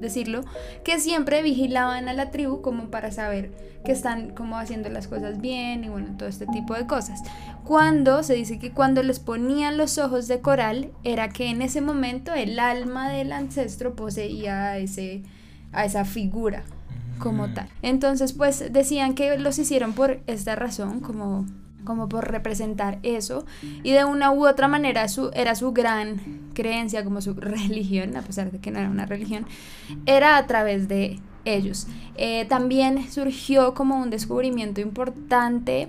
decirlo, 0.00 0.42
que 0.84 0.98
siempre 0.98 1.42
vigilaban 1.42 2.08
a 2.08 2.12
la 2.12 2.30
tribu 2.30 2.62
como 2.62 2.90
para 2.90 3.12
saber 3.12 3.50
que 3.84 3.92
están 3.92 4.30
como 4.30 4.58
haciendo 4.58 4.88
las 4.88 5.06
cosas 5.06 5.40
bien 5.40 5.84
y 5.84 5.88
bueno, 5.88 6.16
todo 6.18 6.28
este 6.28 6.46
tipo 6.46 6.74
de 6.74 6.86
cosas. 6.86 7.22
Cuando 7.64 8.22
se 8.22 8.34
dice 8.34 8.58
que 8.58 8.72
cuando 8.72 9.02
les 9.02 9.20
ponían 9.20 9.76
los 9.76 9.98
ojos 9.98 10.28
de 10.28 10.40
coral 10.40 10.90
era 11.04 11.28
que 11.28 11.50
en 11.50 11.62
ese 11.62 11.80
momento 11.80 12.34
el 12.34 12.58
alma 12.58 13.10
del 13.10 13.32
ancestro 13.32 13.94
poseía 13.94 14.70
a, 14.70 14.78
ese, 14.78 15.22
a 15.72 15.84
esa 15.84 16.04
figura 16.04 16.64
como 17.18 17.48
tal. 17.48 17.68
Entonces 17.82 18.32
pues 18.32 18.72
decían 18.72 19.14
que 19.14 19.38
los 19.38 19.58
hicieron 19.58 19.92
por 19.92 20.20
esta 20.26 20.56
razón, 20.56 21.00
como 21.00 21.46
como 21.86 22.10
por 22.10 22.30
representar 22.30 22.98
eso 23.02 23.46
y 23.82 23.92
de 23.92 24.04
una 24.04 24.30
u 24.30 24.46
otra 24.46 24.68
manera 24.68 25.08
su, 25.08 25.30
era 25.32 25.54
su 25.54 25.72
gran 25.72 26.50
creencia 26.52 27.02
como 27.02 27.22
su 27.22 27.32
religión, 27.40 28.14
a 28.18 28.22
pesar 28.22 28.50
de 28.50 28.58
que 28.58 28.70
no 28.70 28.78
era 28.78 28.90
una 28.90 29.06
religión, 29.06 29.46
era 30.04 30.36
a 30.36 30.46
través 30.46 30.88
de 30.88 31.18
ellos. 31.46 31.86
Eh, 32.16 32.44
también 32.44 33.10
surgió 33.10 33.72
como 33.72 33.96
un 33.96 34.10
descubrimiento 34.10 34.82
importante 34.82 35.88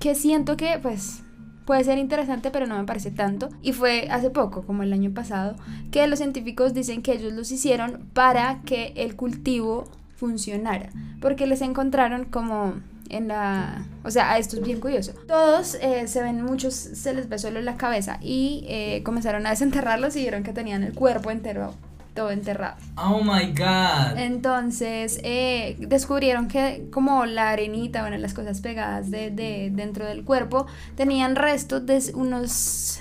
que 0.00 0.16
siento 0.16 0.56
que 0.56 0.78
pues 0.82 1.22
puede 1.64 1.84
ser 1.84 1.98
interesante 1.98 2.50
pero 2.50 2.66
no 2.66 2.76
me 2.76 2.84
parece 2.84 3.10
tanto 3.10 3.48
y 3.62 3.72
fue 3.72 4.08
hace 4.10 4.30
poco 4.30 4.62
como 4.62 4.82
el 4.82 4.92
año 4.92 5.12
pasado 5.12 5.56
que 5.90 6.06
los 6.06 6.18
científicos 6.18 6.74
dicen 6.74 7.02
que 7.02 7.12
ellos 7.12 7.32
los 7.32 7.50
hicieron 7.50 8.10
para 8.12 8.60
que 8.62 8.92
el 8.96 9.16
cultivo 9.16 9.84
funcionara 10.16 10.90
porque 11.20 11.46
les 11.46 11.62
encontraron 11.62 12.26
como 12.26 12.74
en 13.08 13.28
la... 13.28 13.86
O 14.04 14.10
sea, 14.10 14.38
esto 14.38 14.56
es 14.56 14.62
bien 14.62 14.80
curioso. 14.80 15.12
Todos 15.26 15.76
eh, 15.80 16.06
se 16.08 16.22
ven, 16.22 16.42
muchos 16.42 16.74
se 16.74 17.14
les 17.14 17.28
ve 17.28 17.38
solo 17.38 17.60
la 17.60 17.76
cabeza 17.76 18.18
y 18.20 18.64
eh, 18.68 19.02
comenzaron 19.04 19.46
a 19.46 19.50
desenterrarlos 19.50 20.16
y 20.16 20.20
vieron 20.20 20.42
que 20.42 20.52
tenían 20.52 20.82
el 20.82 20.94
cuerpo 20.94 21.30
entero 21.30 21.74
todo 22.14 22.30
enterrado. 22.30 22.76
Oh 22.96 23.22
my 23.22 23.52
god. 23.52 24.16
Entonces 24.16 25.20
eh, 25.24 25.76
descubrieron 25.80 26.48
que 26.48 26.86
como 26.92 27.26
la 27.26 27.50
arenita, 27.50 28.02
bueno, 28.02 28.16
las 28.18 28.34
cosas 28.34 28.60
pegadas 28.60 29.10
de, 29.10 29.30
de, 29.30 29.70
dentro 29.72 30.06
del 30.06 30.24
cuerpo 30.24 30.66
tenían 30.96 31.34
restos 31.34 31.84
de 31.84 32.00
unos 32.14 33.00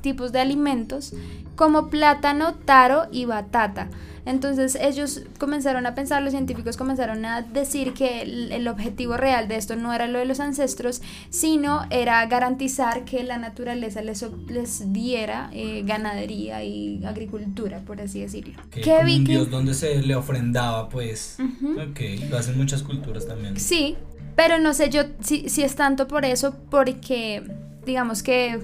tipos 0.00 0.32
de 0.32 0.40
alimentos 0.40 1.12
como 1.56 1.88
plátano, 1.88 2.54
taro 2.54 3.06
y 3.10 3.24
batata. 3.24 3.88
Entonces 4.28 4.76
ellos 4.78 5.22
comenzaron 5.38 5.86
a 5.86 5.94
pensar, 5.94 6.22
los 6.22 6.32
científicos 6.32 6.76
comenzaron 6.76 7.24
a 7.24 7.40
decir 7.40 7.94
que 7.94 8.20
el, 8.20 8.68
objetivo 8.68 9.16
real 9.16 9.48
de 9.48 9.56
esto 9.56 9.74
no 9.74 9.90
era 9.94 10.06
lo 10.06 10.18
de 10.18 10.26
los 10.26 10.38
ancestros, 10.38 11.00
sino 11.30 11.86
era 11.88 12.24
garantizar 12.26 13.06
que 13.06 13.24
la 13.24 13.38
naturaleza 13.38 14.02
les, 14.02 14.24
les 14.48 14.92
diera 14.92 15.48
eh, 15.54 15.82
ganadería 15.86 16.62
y 16.62 17.02
agricultura, 17.06 17.80
por 17.86 18.02
así 18.02 18.20
decirlo. 18.20 18.60
Que 18.70 18.98
un 19.02 19.24
dios 19.24 19.50
donde 19.50 19.72
se 19.72 20.02
le 20.02 20.14
ofrendaba, 20.14 20.90
pues. 20.90 21.38
Ok, 21.90 22.00
lo 22.28 22.36
hacen 22.36 22.58
muchas 22.58 22.82
culturas 22.82 23.26
también. 23.26 23.58
Sí, 23.58 23.96
pero 24.36 24.58
no 24.58 24.74
sé 24.74 24.90
yo 24.90 25.04
si, 25.20 25.48
si 25.48 25.62
es 25.62 25.74
tanto 25.74 26.06
por 26.06 26.26
eso, 26.26 26.54
porque 26.70 27.42
digamos 27.88 28.22
que 28.22 28.60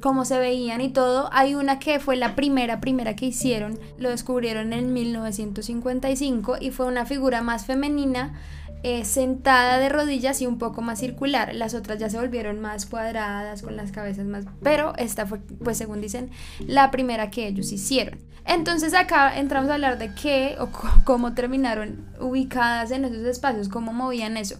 como 0.00 0.24
se 0.24 0.38
veían 0.38 0.80
y 0.80 0.90
todo. 0.90 1.28
Hay 1.32 1.54
una 1.54 1.78
que 1.78 1.98
fue 1.98 2.16
la 2.16 2.36
primera, 2.36 2.80
primera 2.80 3.16
que 3.16 3.26
hicieron, 3.26 3.78
lo 3.98 4.10
descubrieron 4.10 4.72
en 4.72 4.92
1955 4.92 6.56
y 6.60 6.70
fue 6.70 6.86
una 6.86 7.06
figura 7.06 7.42
más 7.42 7.64
femenina. 7.66 8.38
Eh, 8.84 9.04
sentada 9.04 9.78
de 9.78 9.88
rodillas 9.88 10.42
y 10.42 10.46
un 10.48 10.58
poco 10.58 10.82
más 10.82 10.98
circular. 10.98 11.54
Las 11.54 11.72
otras 11.72 12.00
ya 12.00 12.10
se 12.10 12.18
volvieron 12.18 12.60
más 12.60 12.84
cuadradas, 12.84 13.62
con 13.62 13.76
las 13.76 13.92
cabezas 13.92 14.26
más... 14.26 14.44
Pero 14.60 14.92
esta 14.98 15.24
fue, 15.24 15.38
pues 15.62 15.78
según 15.78 16.00
dicen, 16.00 16.30
la 16.66 16.90
primera 16.90 17.30
que 17.30 17.46
ellos 17.46 17.70
hicieron. 17.70 18.18
Entonces 18.44 18.92
acá 18.92 19.38
entramos 19.38 19.70
a 19.70 19.74
hablar 19.74 19.98
de 19.98 20.12
qué 20.16 20.56
o 20.58 20.68
cómo 21.04 21.32
terminaron 21.32 22.08
ubicadas 22.18 22.90
en 22.90 23.04
esos 23.04 23.24
espacios, 23.24 23.68
cómo 23.68 23.92
movían 23.92 24.36
eso 24.36 24.56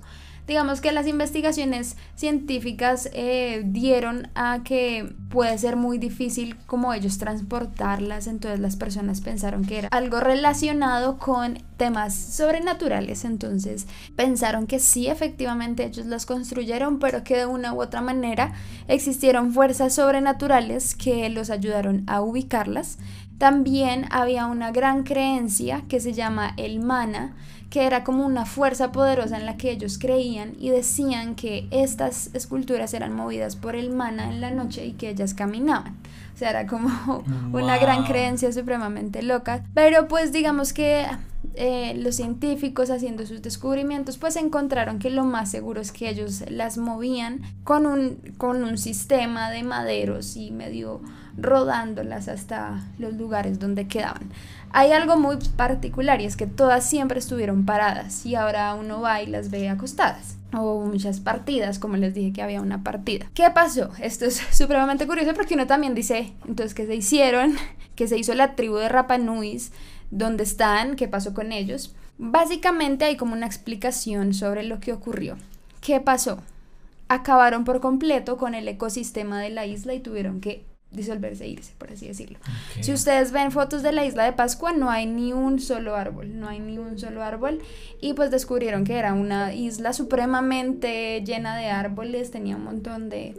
digamos 0.52 0.82
que 0.82 0.92
las 0.92 1.06
investigaciones 1.06 1.96
científicas 2.14 3.08
eh, 3.14 3.62
dieron 3.64 4.28
a 4.34 4.60
que 4.62 5.14
puede 5.30 5.56
ser 5.56 5.76
muy 5.76 5.96
difícil 5.96 6.58
como 6.66 6.92
ellos 6.92 7.16
transportarlas, 7.16 8.26
entonces 8.26 8.60
las 8.60 8.76
personas 8.76 9.22
pensaron 9.22 9.64
que 9.64 9.78
era 9.78 9.88
algo 9.88 10.20
relacionado 10.20 11.16
con 11.16 11.54
temas 11.78 12.14
sobrenaturales, 12.14 13.24
entonces 13.24 13.86
pensaron 14.14 14.66
que 14.66 14.78
sí, 14.78 15.06
efectivamente 15.06 15.86
ellos 15.86 16.04
las 16.04 16.26
construyeron, 16.26 16.98
pero 16.98 17.24
que 17.24 17.38
de 17.38 17.46
una 17.46 17.72
u 17.72 17.80
otra 17.80 18.02
manera 18.02 18.52
existieron 18.88 19.54
fuerzas 19.54 19.94
sobrenaturales 19.94 20.94
que 20.94 21.30
los 21.30 21.48
ayudaron 21.48 22.04
a 22.08 22.20
ubicarlas. 22.20 22.98
También 23.38 24.04
había 24.10 24.46
una 24.46 24.70
gran 24.70 25.02
creencia 25.02 25.84
que 25.88 25.98
se 25.98 26.12
llama 26.12 26.52
el 26.58 26.78
mana, 26.78 27.36
que 27.72 27.86
era 27.86 28.04
como 28.04 28.26
una 28.26 28.44
fuerza 28.44 28.92
poderosa 28.92 29.38
en 29.38 29.46
la 29.46 29.56
que 29.56 29.70
ellos 29.70 29.96
creían 29.98 30.52
y 30.60 30.68
decían 30.68 31.34
que 31.34 31.66
estas 31.70 32.28
esculturas 32.34 32.92
eran 32.92 33.14
movidas 33.14 33.56
por 33.56 33.76
el 33.76 33.88
mana 33.88 34.28
en 34.28 34.42
la 34.42 34.50
noche 34.50 34.84
y 34.84 34.92
que 34.92 35.08
ellas 35.08 35.32
caminaban. 35.32 35.96
O 36.34 36.36
sea, 36.36 36.50
era 36.50 36.66
como 36.66 37.24
una 37.54 37.78
gran 37.78 38.04
creencia 38.04 38.52
supremamente 38.52 39.22
loca. 39.22 39.64
Pero 39.72 40.06
pues 40.06 40.32
digamos 40.32 40.74
que 40.74 41.06
eh, 41.54 41.94
los 41.96 42.16
científicos 42.16 42.90
haciendo 42.90 43.24
sus 43.24 43.40
descubrimientos 43.40 44.18
pues 44.18 44.36
encontraron 44.36 44.98
que 44.98 45.08
lo 45.08 45.24
más 45.24 45.50
seguro 45.50 45.80
es 45.80 45.92
que 45.92 46.10
ellos 46.10 46.44
las 46.50 46.76
movían 46.76 47.40
con 47.64 47.86
un, 47.86 48.34
con 48.36 48.64
un 48.64 48.76
sistema 48.76 49.50
de 49.50 49.62
maderos 49.62 50.36
y 50.36 50.50
medio 50.50 51.00
rodándolas 51.36 52.28
hasta 52.28 52.84
los 52.98 53.14
lugares 53.14 53.58
donde 53.58 53.86
quedaban. 53.86 54.30
Hay 54.70 54.92
algo 54.92 55.16
muy 55.16 55.36
particular 55.56 56.20
y 56.20 56.24
es 56.24 56.36
que 56.36 56.46
todas 56.46 56.88
siempre 56.88 57.18
estuvieron 57.18 57.66
paradas 57.66 58.24
y 58.24 58.34
ahora 58.34 58.74
uno 58.74 59.00
va 59.00 59.22
y 59.22 59.26
las 59.26 59.50
ve 59.50 59.68
acostadas. 59.68 60.36
O 60.54 60.80
muchas 60.84 61.20
partidas, 61.20 61.78
como 61.78 61.96
les 61.96 62.14
dije 62.14 62.32
que 62.32 62.42
había 62.42 62.60
una 62.60 62.82
partida. 62.82 63.26
¿Qué 63.34 63.48
pasó? 63.50 63.90
Esto 64.00 64.26
es 64.26 64.36
supremamente 64.50 65.06
curioso 65.06 65.34
porque 65.34 65.54
uno 65.54 65.66
también 65.66 65.94
dice, 65.94 66.34
entonces, 66.46 66.74
¿qué 66.74 66.86
se 66.86 66.94
hicieron? 66.94 67.56
¿Qué 67.96 68.08
se 68.08 68.18
hizo 68.18 68.34
la 68.34 68.54
tribu 68.54 68.76
de 68.76 68.88
Rapanuis? 68.88 69.72
¿Dónde 70.10 70.42
están? 70.42 70.96
¿Qué 70.96 71.08
pasó 71.08 71.34
con 71.34 71.52
ellos? 71.52 71.94
Básicamente 72.18 73.06
hay 73.06 73.16
como 73.16 73.34
una 73.34 73.46
explicación 73.46 74.34
sobre 74.34 74.62
lo 74.62 74.80
que 74.80 74.92
ocurrió. 74.92 75.36
¿Qué 75.80 76.00
pasó? 76.00 76.38
Acabaron 77.08 77.64
por 77.64 77.80
completo 77.80 78.36
con 78.36 78.54
el 78.54 78.68
ecosistema 78.68 79.40
de 79.40 79.50
la 79.50 79.66
isla 79.66 79.94
y 79.94 80.00
tuvieron 80.00 80.40
que 80.40 80.64
disolverse, 80.92 81.46
irse, 81.46 81.72
por 81.78 81.90
así 81.90 82.06
decirlo. 82.06 82.38
Si 82.80 82.92
ustedes 82.92 83.32
ven 83.32 83.50
fotos 83.50 83.82
de 83.82 83.92
la 83.92 84.04
isla 84.04 84.24
de 84.24 84.32
Pascua, 84.32 84.72
no 84.72 84.90
hay 84.90 85.06
ni 85.06 85.32
un 85.32 85.58
solo 85.58 85.96
árbol, 85.96 86.38
no 86.38 86.48
hay 86.48 86.60
ni 86.60 86.78
un 86.78 86.98
solo 86.98 87.22
árbol. 87.22 87.60
Y 88.00 88.14
pues 88.14 88.30
descubrieron 88.30 88.84
que 88.84 88.98
era 88.98 89.12
una 89.14 89.54
isla 89.54 89.92
supremamente 89.92 91.22
llena 91.24 91.56
de 91.56 91.66
árboles, 91.66 92.30
tenía 92.30 92.56
un 92.56 92.64
montón 92.64 93.08
de, 93.08 93.34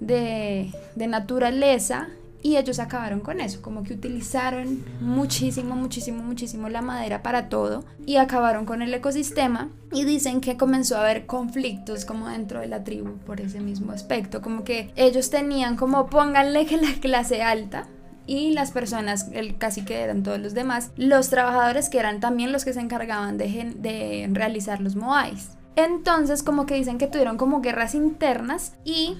de, 0.00 0.72
de 0.94 1.06
naturaleza 1.06 2.08
y 2.42 2.56
ellos 2.56 2.78
acabaron 2.78 3.20
con 3.20 3.40
eso, 3.40 3.60
como 3.62 3.82
que 3.82 3.94
utilizaron 3.94 4.84
muchísimo, 5.00 5.74
muchísimo, 5.74 6.22
muchísimo 6.22 6.68
la 6.68 6.82
madera 6.82 7.22
para 7.22 7.48
todo 7.48 7.84
y 8.06 8.16
acabaron 8.16 8.64
con 8.64 8.80
el 8.82 8.94
ecosistema 8.94 9.70
y 9.92 10.04
dicen 10.04 10.40
que 10.40 10.56
comenzó 10.56 10.96
a 10.96 11.00
haber 11.00 11.26
conflictos 11.26 12.04
como 12.04 12.28
dentro 12.28 12.60
de 12.60 12.68
la 12.68 12.84
tribu 12.84 13.18
por 13.18 13.40
ese 13.40 13.60
mismo 13.60 13.92
aspecto, 13.92 14.40
como 14.40 14.62
que 14.62 14.92
ellos 14.96 15.30
tenían 15.30 15.76
como 15.76 16.06
pónganle 16.06 16.66
que 16.66 16.76
la 16.76 16.94
clase 17.00 17.42
alta 17.42 17.88
y 18.26 18.52
las 18.52 18.70
personas, 18.70 19.28
el, 19.32 19.56
casi 19.56 19.84
que 19.84 20.00
eran 20.00 20.22
todos 20.22 20.38
los 20.38 20.54
demás, 20.54 20.90
los 20.96 21.30
trabajadores 21.30 21.88
que 21.88 21.98
eran 21.98 22.20
también 22.20 22.52
los 22.52 22.64
que 22.64 22.74
se 22.74 22.80
encargaban 22.80 23.38
de, 23.38 23.74
de 23.76 24.28
realizar 24.30 24.80
los 24.80 24.96
moais. 24.96 25.56
Entonces 25.76 26.42
como 26.42 26.66
que 26.66 26.74
dicen 26.74 26.98
que 26.98 27.06
tuvieron 27.06 27.36
como 27.36 27.62
guerras 27.62 27.94
internas 27.94 28.74
y 28.84 29.16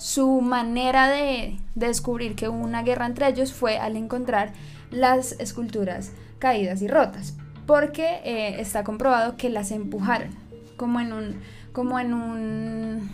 su 0.00 0.40
manera 0.40 1.10
de 1.10 1.58
descubrir 1.74 2.34
que 2.34 2.48
hubo 2.48 2.56
una 2.56 2.82
guerra 2.82 3.04
entre 3.04 3.28
ellos 3.28 3.52
fue 3.52 3.76
al 3.76 3.98
encontrar 3.98 4.54
las 4.90 5.32
esculturas 5.32 6.12
caídas 6.38 6.80
y 6.80 6.88
rotas, 6.88 7.36
porque 7.66 8.18
eh, 8.24 8.60
está 8.60 8.82
comprobado 8.82 9.36
que 9.36 9.50
las 9.50 9.70
empujaron, 9.70 10.30
como 10.78 11.00
en 11.00 11.12
un, 11.12 11.40
como 11.74 12.00
en 12.00 12.14
un 12.14 13.10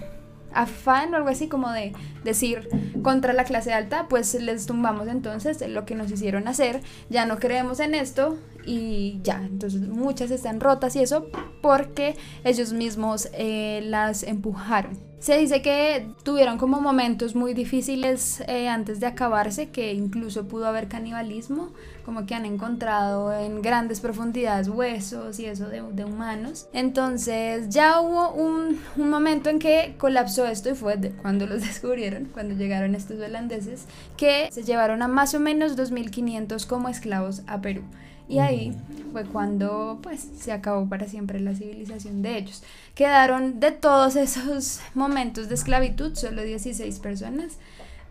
afán 0.54 1.12
o 1.12 1.16
algo 1.16 1.28
así 1.28 1.48
como 1.48 1.72
de 1.72 1.92
decir 2.22 2.68
contra 3.02 3.32
la 3.32 3.42
clase 3.42 3.72
alta, 3.72 4.06
pues 4.08 4.34
les 4.34 4.66
tumbamos 4.66 5.08
entonces 5.08 5.68
lo 5.68 5.84
que 5.86 5.96
nos 5.96 6.12
hicieron 6.12 6.46
hacer, 6.46 6.82
ya 7.10 7.26
no 7.26 7.38
creemos 7.38 7.80
en 7.80 7.96
esto 7.96 8.38
y 8.66 9.20
ya, 9.22 9.42
entonces 9.44 9.80
muchas 9.82 10.30
están 10.30 10.60
rotas 10.60 10.96
y 10.96 11.00
eso 11.00 11.26
porque 11.62 12.16
ellos 12.44 12.72
mismos 12.72 13.28
eh, 13.32 13.80
las 13.84 14.22
empujaron. 14.22 14.98
Se 15.18 15.38
dice 15.38 15.62
que 15.62 16.08
tuvieron 16.22 16.58
como 16.58 16.80
momentos 16.80 17.34
muy 17.34 17.54
difíciles 17.54 18.42
eh, 18.46 18.68
antes 18.68 19.00
de 19.00 19.06
acabarse, 19.06 19.70
que 19.70 19.94
incluso 19.94 20.46
pudo 20.46 20.66
haber 20.66 20.88
canibalismo, 20.88 21.72
como 22.04 22.26
que 22.26 22.34
han 22.34 22.44
encontrado 22.44 23.32
en 23.32 23.62
grandes 23.62 24.00
profundidades 24.00 24.68
huesos 24.68 25.40
y 25.40 25.46
eso 25.46 25.68
de, 25.68 26.04
humanos. 26.04 26.68
Entonces 26.72 27.70
ya 27.70 28.00
hubo 28.00 28.34
un, 28.34 28.78
momento 28.96 29.48
en 29.48 29.58
que 29.58 29.96
colapsó 29.98 30.46
esto 30.46 30.70
y 30.70 30.74
fue 30.74 30.96
cuando 31.22 31.46
los 31.46 31.62
descubrieron, 31.66 32.26
cuando 32.26 32.54
llegaron 32.54 32.94
estos 32.94 33.18
holandeses, 33.18 33.86
que 34.16 34.48
se 34.52 34.64
llevaron 34.64 35.02
a 35.02 35.08
más 35.08 35.34
o 35.34 35.40
menos 35.40 35.76
2.500 35.78 36.66
como 36.66 36.88
esclavos 36.88 37.42
a 37.46 37.60
Perú. 37.62 37.82
Y 38.28 38.38
ahí 38.38 38.76
fue 39.12 39.24
cuando 39.24 40.00
pues 40.02 40.28
se 40.38 40.52
acabó 40.52 40.88
para 40.88 41.06
siempre 41.06 41.40
la 41.40 41.54
civilización 41.54 42.22
de 42.22 42.38
ellos. 42.38 42.62
Quedaron 42.94 43.60
de 43.60 43.70
todos 43.70 44.16
esos 44.16 44.80
momentos 44.94 45.48
de 45.48 45.54
esclavitud 45.54 46.14
solo 46.14 46.42
16 46.42 46.98
personas, 46.98 47.58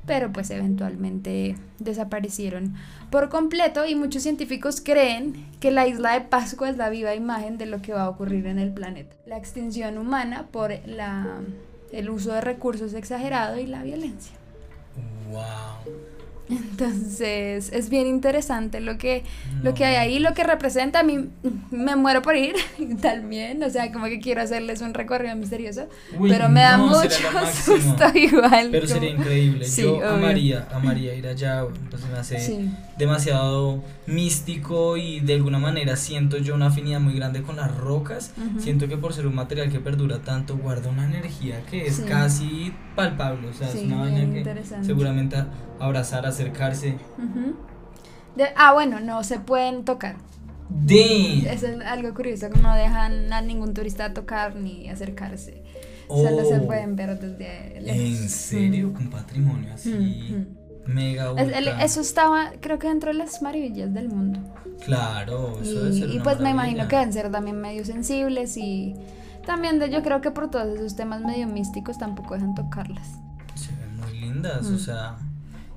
pero 0.05 0.31
pues 0.31 0.49
eventualmente 0.51 1.55
desaparecieron 1.79 2.75
por 3.09 3.29
completo 3.29 3.85
y 3.85 3.95
muchos 3.95 4.23
científicos 4.23 4.81
creen 4.81 5.47
que 5.59 5.71
la 5.71 5.87
isla 5.87 6.13
de 6.13 6.21
Pascua 6.21 6.69
es 6.69 6.77
la 6.77 6.89
viva 6.89 7.15
imagen 7.15 7.57
de 7.57 7.65
lo 7.65 7.81
que 7.81 7.93
va 7.93 8.03
a 8.03 8.09
ocurrir 8.09 8.45
en 8.47 8.59
el 8.59 8.71
planeta. 8.73 9.15
La 9.25 9.37
extinción 9.37 9.97
humana 9.97 10.47
por 10.51 10.71
la, 10.87 11.41
el 11.91 12.09
uso 12.09 12.31
de 12.31 12.41
recursos 12.41 12.93
exagerado 12.93 13.59
y 13.59 13.67
la 13.67 13.83
violencia. 13.83 14.33
Wow. 15.29 16.14
Entonces 16.49 17.71
es 17.73 17.89
bien 17.89 18.07
interesante 18.07 18.79
lo 18.79 18.97
que, 18.97 19.23
lo 19.63 19.73
que 19.73 19.85
hay 19.85 19.95
ahí, 19.95 20.19
lo 20.19 20.33
que 20.33 20.43
representa. 20.43 20.99
A 20.99 21.03
mí 21.03 21.29
me 21.71 21.95
muero 21.95 22.21
por 22.21 22.35
ir 22.35 22.55
también, 23.01 23.63
o 23.63 23.69
sea, 23.69 23.91
como 23.91 24.05
que 24.05 24.19
quiero 24.19 24.41
hacerles 24.41 24.81
un 24.81 24.93
recorrido 24.93 25.35
misterioso, 25.35 25.87
pero 26.27 26.49
me 26.49 26.61
da 26.61 26.77
mucho 26.77 27.09
susto 27.65 28.05
igual. 28.13 28.69
Pero 28.71 28.87
sería 28.87 29.09
increíble. 29.11 29.65
Yo 29.65 30.07
amaría, 30.07 30.67
amaría 30.71 31.15
ir 31.15 31.27
allá, 31.27 31.65
pues 31.89 32.03
me 32.05 32.17
hace 32.17 32.39
demasiado 32.97 33.83
místico 34.07 34.97
y 34.97 35.19
de 35.19 35.35
alguna 35.35 35.59
manera 35.59 35.95
siento 35.95 36.37
yo 36.37 36.55
una 36.55 36.67
afinidad 36.67 36.99
muy 36.99 37.13
grande 37.13 37.41
con 37.41 37.57
las 37.57 37.75
rocas. 37.75 38.31
Siento 38.59 38.87
que 38.87 38.97
por 38.97 39.13
ser 39.13 39.27
un 39.27 39.35
material 39.35 39.71
que 39.71 39.79
perdura 39.79 40.19
tanto, 40.19 40.57
guarda 40.57 40.89
una 40.89 41.05
energía 41.05 41.61
que 41.69 41.85
es 41.85 41.99
casi 42.01 42.73
palpable, 42.95 43.49
o 43.49 43.53
sea, 43.53 43.69
es 43.69 43.83
una 43.83 44.01
vaina 44.01 44.33
que 44.33 44.63
seguramente 44.81 45.37
abrazar, 45.79 46.25
acercarse. 46.25 46.97
ah, 48.55 48.73
bueno, 48.73 48.99
no 48.99 49.23
se 49.23 49.39
pueden 49.39 49.83
tocar. 49.85 50.17
De. 50.67 51.47
Eso 51.51 51.67
es 51.67 51.81
algo 51.85 52.11
curioso, 52.15 52.49
no 52.49 52.75
dejan 52.75 53.31
a 53.31 53.41
ningún 53.41 53.73
turista 53.73 54.13
tocar 54.13 54.55
ni 54.55 54.89
acercarse. 54.89 55.63
Solo 56.07 56.45
se 56.45 56.59
oh. 56.59 56.65
pueden 56.65 56.95
ver 56.95 57.19
desde 57.19 57.81
lejos. 57.81 58.21
¿En 58.21 58.29
serio? 58.29 58.93
Con 58.93 59.09
patrimonio 59.09 59.73
así. 59.73 60.45
Mega 60.85 61.31
Eso 61.81 62.01
estaba, 62.01 62.51
creo 62.61 62.79
que 62.79 62.87
dentro 62.87 63.11
de 63.11 63.17
las 63.17 63.41
maravillas 63.41 63.93
del 63.93 64.09
mundo. 64.09 64.39
Claro, 64.83 65.59
eso 65.61 65.87
y, 65.89 66.17
y 66.17 66.19
pues 66.19 66.39
me 66.39 66.51
imagino 66.51 66.87
que 66.87 66.95
deben 66.97 67.13
ser 67.13 67.31
también 67.31 67.59
medio 67.59 67.85
sensibles 67.85 68.57
y 68.57 68.95
también 69.45 69.79
de, 69.79 69.89
yo 69.89 70.03
creo 70.03 70.21
que 70.21 70.31
por 70.31 70.49
todos 70.49 70.75
esos 70.75 70.95
temas 70.95 71.21
medio 71.21 71.47
místicos 71.47 71.97
tampoco 71.97 72.33
dejan 72.33 72.55
tocarlas. 72.55 73.07
Se 73.55 73.71
ven 73.75 73.95
muy 73.97 74.19
lindas, 74.19 74.65
o 74.67 74.77
sea, 74.77 75.17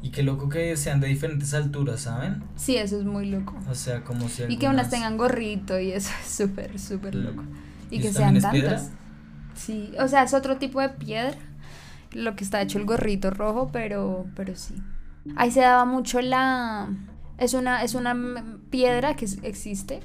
y 0.03 0.11
qué 0.11 0.23
loco 0.23 0.49
que 0.49 0.77
sean 0.77 1.01
de 1.01 1.09
diferentes 1.09 1.53
alturas, 1.55 2.01
¿saben? 2.01 2.43
Sí, 2.57 2.77
eso 2.77 2.99
es 2.99 3.05
muy 3.05 3.27
loco. 3.27 3.57
O 3.71 3.75
sea, 3.75 4.03
como 4.03 4.29
si 4.29 4.45
Y 4.49 4.57
que 4.57 4.69
unas 4.69 4.91
tengan 4.91 5.17
gorrito 5.17 5.79
y 5.79 5.93
eso 5.93 6.11
es 6.21 6.31
súper, 6.31 6.79
súper 6.79 7.17
mm. 7.17 7.21
loco. 7.21 7.45
Y, 7.91 8.01
que 8.01 8.13
sean 8.13 8.41
tantas. 8.41 8.91
Sí, 9.55 9.93
o 9.99 10.09
sea, 10.09 10.23
es 10.23 10.35
otro 10.35 10.57
tipo 10.57 10.81
de 10.81 10.91
piedra, 10.91 11.37
lo 12.13 12.37
que 12.37 12.45
está 12.45 12.63
hecho 12.63 12.79
el 12.79 12.85
gorrito 12.85 13.31
rojo, 13.31 13.71
pero, 13.73 14.27
pero 14.35 14.55
sí. 14.55 14.75
Ahí 15.37 15.51
se 15.51 15.61
daba 15.61 15.85
mucho 15.85 16.21
la... 16.21 16.89
Es 17.39 17.55
una, 17.55 17.85
es 17.85 17.95
una 17.95 18.17
piedra 18.71 19.15
que 19.15 19.27
existe, 19.43 20.01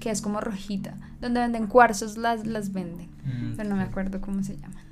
que 0.00 0.10
es 0.10 0.22
como 0.22 0.40
rojita, 0.40 0.96
donde 1.20 1.40
venden 1.40 1.66
cuarzos 1.66 2.16
las, 2.16 2.46
las 2.46 2.72
venden, 2.72 3.10
mm, 3.24 3.56
pero 3.56 3.68
no 3.68 3.76
me 3.76 3.82
acuerdo 3.82 4.20
cómo 4.20 4.42
se 4.42 4.56
llaman. 4.56 4.82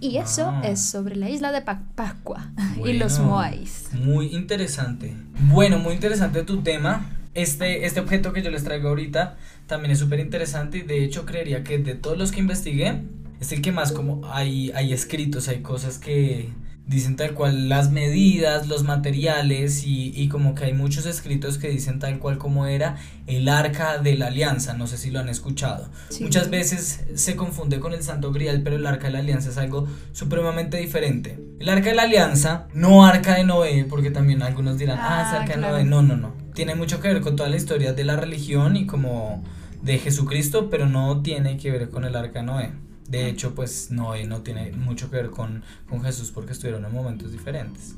Y 0.00 0.16
eso 0.16 0.48
ah. 0.48 0.62
es 0.64 0.82
sobre 0.82 1.14
la 1.14 1.28
isla 1.28 1.52
de 1.52 1.60
Pascua 1.60 2.50
y 2.84 2.94
los 2.94 3.20
Moais. 3.20 3.90
Muy 3.92 4.34
interesante. 4.34 5.14
Bueno, 5.48 5.78
muy 5.78 5.94
interesante 5.94 6.42
tu 6.42 6.62
tema. 6.62 7.06
Este, 7.34 7.86
este 7.86 8.00
objeto 8.00 8.32
que 8.32 8.42
yo 8.42 8.50
les 8.50 8.64
traigo 8.64 8.88
ahorita 8.88 9.36
también 9.68 9.92
es 9.92 10.00
súper 10.00 10.18
interesante 10.18 10.78
y 10.78 10.82
de 10.82 11.04
hecho 11.04 11.24
creería 11.24 11.62
que 11.62 11.78
de 11.78 11.94
todos 11.94 12.18
los 12.18 12.32
que 12.32 12.40
investigué 12.40 13.02
es 13.40 13.52
el 13.52 13.62
que 13.62 13.70
más 13.70 13.92
como 13.92 14.22
hay, 14.32 14.72
hay 14.74 14.92
escritos, 14.92 15.48
hay 15.48 15.60
cosas 15.60 15.98
que 15.98 16.48
dicen 16.90 17.14
tal 17.14 17.34
cual 17.34 17.68
las 17.68 17.92
medidas, 17.92 18.66
los 18.66 18.82
materiales 18.82 19.84
y, 19.84 20.12
y, 20.12 20.28
como 20.28 20.56
que 20.56 20.64
hay 20.64 20.72
muchos 20.72 21.06
escritos 21.06 21.56
que 21.56 21.68
dicen 21.68 22.00
tal 22.00 22.18
cual 22.18 22.36
como 22.36 22.66
era 22.66 22.96
el 23.28 23.48
arca 23.48 23.98
de 23.98 24.16
la 24.16 24.26
alianza, 24.26 24.74
no 24.74 24.88
sé 24.88 24.98
si 24.98 25.12
lo 25.12 25.20
han 25.20 25.28
escuchado. 25.28 25.88
Muchas 26.20 26.50
veces 26.50 27.04
se 27.14 27.36
confunde 27.36 27.78
con 27.78 27.92
el 27.92 28.02
santo 28.02 28.32
grial, 28.32 28.62
pero 28.64 28.74
el 28.74 28.84
arca 28.86 29.06
de 29.06 29.12
la 29.12 29.18
alianza 29.20 29.50
es 29.50 29.56
algo 29.56 29.86
supremamente 30.10 30.78
diferente. 30.78 31.38
El 31.60 31.68
arca 31.68 31.90
de 31.90 31.94
la 31.94 32.02
alianza, 32.02 32.66
no 32.74 33.06
arca 33.06 33.36
de 33.36 33.44
Noé, 33.44 33.86
porque 33.88 34.10
también 34.10 34.42
algunos 34.42 34.76
dirán, 34.76 34.98
ah, 35.00 35.22
es 35.22 35.32
ah, 35.32 35.42
arca 35.42 35.54
de 35.54 35.60
Noé, 35.60 35.84
no, 35.84 36.02
no, 36.02 36.16
no. 36.16 36.34
Tiene 36.54 36.74
mucho 36.74 37.00
que 37.00 37.06
ver 37.06 37.20
con 37.20 37.36
toda 37.36 37.48
la 37.48 37.56
historia 37.56 37.92
de 37.92 38.02
la 38.02 38.16
religión 38.16 38.76
y 38.76 38.86
como 38.86 39.44
de 39.80 39.98
Jesucristo, 39.98 40.68
pero 40.68 40.86
no 40.86 41.22
tiene 41.22 41.56
que 41.56 41.70
ver 41.70 41.88
con 41.88 42.04
el 42.04 42.16
arca 42.16 42.40
de 42.40 42.46
Noé. 42.46 42.89
De 43.10 43.26
hecho, 43.26 43.56
pues 43.56 43.90
no, 43.90 44.14
no 44.24 44.42
tiene 44.42 44.70
mucho 44.70 45.10
que 45.10 45.16
ver 45.16 45.30
con, 45.30 45.64
Jesús 46.04 46.30
porque 46.30 46.52
estuvieron 46.52 46.84
en 46.84 46.92
momentos 46.92 47.32
diferentes. 47.32 47.96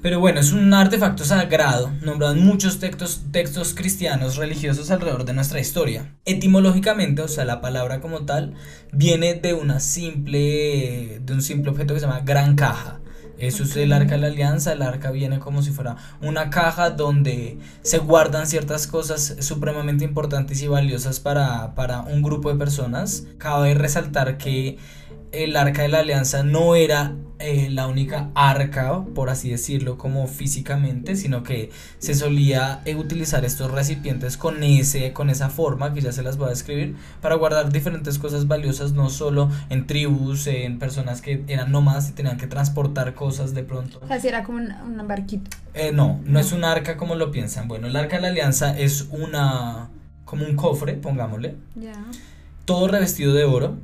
Pero 0.00 0.20
bueno, 0.20 0.38
es 0.38 0.52
un 0.52 0.72
artefacto 0.72 1.24
sagrado, 1.24 1.90
nombrado 2.00 2.34
en 2.34 2.44
muchos 2.44 2.78
textos, 2.78 3.22
textos 3.32 3.74
cristianos 3.74 4.36
religiosos 4.36 4.92
alrededor 4.92 5.24
de 5.24 5.32
nuestra 5.32 5.58
historia. 5.58 6.14
Etimológicamente, 6.24 7.22
o 7.22 7.28
sea, 7.28 7.44
la 7.44 7.60
palabra 7.60 8.00
como 8.00 8.24
tal, 8.24 8.54
viene 8.92 9.34
de 9.34 9.52
una 9.52 9.80
simple, 9.80 11.20
de 11.24 11.32
un 11.32 11.42
simple 11.42 11.72
objeto 11.72 11.94
que 11.94 12.00
se 12.00 12.06
llama 12.06 12.20
gran 12.20 12.54
caja 12.54 13.00
eso 13.40 13.64
es 13.64 13.74
el 13.76 13.92
arca 13.92 14.12
de 14.12 14.20
la 14.20 14.26
alianza. 14.26 14.72
El 14.72 14.82
arca 14.82 15.10
viene 15.10 15.38
como 15.38 15.62
si 15.62 15.70
fuera 15.70 15.96
una 16.20 16.50
caja 16.50 16.90
donde 16.90 17.58
se 17.82 17.98
guardan 17.98 18.46
ciertas 18.46 18.86
cosas 18.86 19.36
supremamente 19.40 20.04
importantes 20.04 20.60
y 20.62 20.68
valiosas 20.68 21.20
para, 21.20 21.72
un 22.06 22.22
grupo 22.22 22.52
de 22.52 22.58
personas. 22.58 23.24
Cabe 23.38 23.74
resaltar 23.74 24.36
que 24.36 24.78
el 25.32 25.56
arca 25.56 25.82
de 25.82 25.88
la 25.88 26.00
alianza 26.00 26.42
no 26.42 26.74
era 26.74 27.14
eh, 27.38 27.70
la 27.70 27.86
única 27.86 28.28
arca, 28.34 29.02
por 29.14 29.30
así 29.30 29.48
decirlo, 29.48 29.96
como 29.96 30.26
físicamente, 30.26 31.16
sino 31.16 31.42
que 31.42 31.70
se 31.98 32.14
solía 32.14 32.82
eh, 32.84 32.96
utilizar 32.96 33.46
estos 33.46 33.70
recipientes 33.70 34.36
con, 34.36 34.62
ese, 34.62 35.12
con 35.12 35.30
esa 35.30 35.48
forma, 35.48 35.94
que 35.94 36.02
ya 36.02 36.12
se 36.12 36.22
las 36.22 36.36
voy 36.36 36.48
a 36.48 36.50
describir, 36.50 36.96
para 37.22 37.36
guardar 37.36 37.72
diferentes 37.72 38.18
cosas 38.18 38.46
valiosas, 38.46 38.92
no 38.92 39.08
solo 39.08 39.50
en 39.70 39.86
tribus, 39.86 40.46
en 40.48 40.78
personas 40.78 41.22
que 41.22 41.42
eran 41.48 41.72
nómadas 41.72 42.10
y 42.10 42.12
tenían 42.12 42.36
que 42.36 42.46
transportar 42.46 43.14
cosas 43.14 43.54
de 43.54 43.62
pronto. 43.62 44.00
Así 44.10 44.28
era 44.28 44.42
como 44.42 44.58
un, 44.58 45.08
barquito. 45.08 45.50
Eh, 45.72 45.92
no, 45.92 46.20
no 46.24 46.38
es 46.38 46.52
un 46.52 46.64
arca 46.64 46.96
como 46.96 47.14
lo 47.14 47.30
piensan. 47.30 47.68
Bueno, 47.68 47.86
el 47.86 47.96
arca 47.96 48.16
de 48.16 48.22
la 48.22 48.28
alianza 48.28 48.78
es 48.78 49.08
una, 49.10 49.88
como 50.26 50.44
un 50.44 50.56
cofre, 50.56 50.94
pongámosle. 50.94 51.54
Todo 52.66 52.86
revestido 52.86 53.32
de 53.32 53.44
oro 53.44 53.78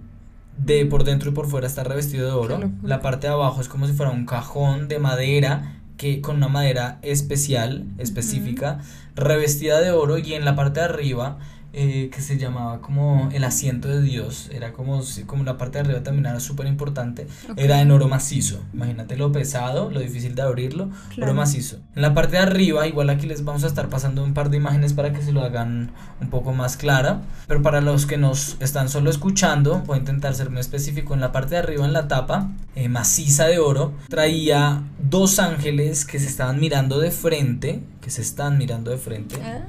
de 0.59 0.87
por 0.87 1.05
dentro 1.05 1.31
y 1.31 1.33
por 1.33 1.47
fuera 1.47 1.67
está 1.67 1.85
revestido 1.85 2.27
de 2.27 2.33
oro. 2.33 2.71
La 2.83 3.01
parte 3.01 3.27
de 3.27 3.33
abajo 3.33 3.61
es 3.61 3.69
como 3.69 3.87
si 3.87 3.93
fuera 3.93 4.13
un 4.13 4.27
cajón 4.27 4.89
de 4.89 4.99
madera 4.99 5.77
que 5.97 6.21
con 6.21 6.37
una 6.37 6.49
madera 6.49 6.99
especial, 7.03 7.85
específica, 7.99 8.81
revestida 9.15 9.81
de 9.81 9.91
oro 9.91 10.19
y 10.19 10.35
en 10.35 10.45
la 10.45 10.55
parte 10.55 10.81
de 10.81 10.87
arriba 10.87 11.39
eh, 11.79 12.09
que 12.11 12.23
se 12.23 12.39
llamaba 12.39 12.81
como 12.81 13.29
el 13.35 13.45
asiento 13.45 13.89
de 13.89 14.01
Dios, 14.01 14.49
era 14.51 14.73
como, 14.73 15.03
como 15.27 15.45
la 15.45 15.59
parte 15.59 15.77
de 15.77 15.85
arriba 15.85 16.03
también 16.03 16.25
era 16.25 16.41
súper 16.41 16.67
importante, 16.67 17.27
era 17.59 17.83
en 17.83 17.91
oro 17.91 18.09
macizo, 18.09 18.63
imagínate 18.73 19.15
lo 19.15 19.31
pesado, 19.31 19.91
lo 19.91 20.01
difícil 20.01 20.35
de 20.35 20.41
abrirlo, 20.41 20.89
oro 21.21 21.35
macizo. 21.35 21.77
En 21.95 22.01
la 22.01 22.15
parte 22.15 22.37
de 22.37 22.43
arriba, 22.45 22.87
igual 22.87 23.11
aquí 23.11 23.27
les 23.27 23.45
vamos 23.45 23.63
a 23.63 23.67
estar 23.67 23.91
pasando 23.91 24.25
un 24.25 24.33
par 24.33 24.49
de 24.49 24.57
imágenes 24.57 24.95
para 24.95 25.13
que 25.13 25.21
se 25.21 25.33
lo 25.33 25.43
hagan 25.43 25.91
un 26.19 26.31
poco 26.31 26.55
más 26.55 26.79
clara, 26.79 27.21
pero 27.47 27.61
para 27.61 27.83
los 27.83 28.07
que 28.07 28.17
nos 28.17 28.57
están 28.61 28.89
solo 28.89 29.11
escuchando, 29.11 29.83
voy 29.87 29.97
a 29.97 30.01
intentar 30.01 30.35
ser 30.35 30.49
muy 30.49 30.61
específico, 30.61 31.13
en 31.13 31.21
la 31.21 31.31
parte 31.31 31.57
de 31.57 31.59
arriba, 31.59 31.85
en 31.85 31.93
la 31.93 32.09
tapa, 32.09 32.53
eh, 32.75 32.89
maciza 32.89 33.49
de 33.49 33.59
oro, 33.59 33.93
traía 34.09 34.83
dos 34.99 35.39
ángeles 35.39 36.07
que 36.07 36.19
se 36.19 36.27
estaban 36.27 36.59
mirando 36.59 36.99
de 36.99 37.11
frente, 37.11 37.83
que 38.01 38.09
se 38.09 38.23
están 38.23 38.57
mirando 38.57 38.91
de 38.91 38.97
frente. 38.97 39.37
Ah, 39.43 39.61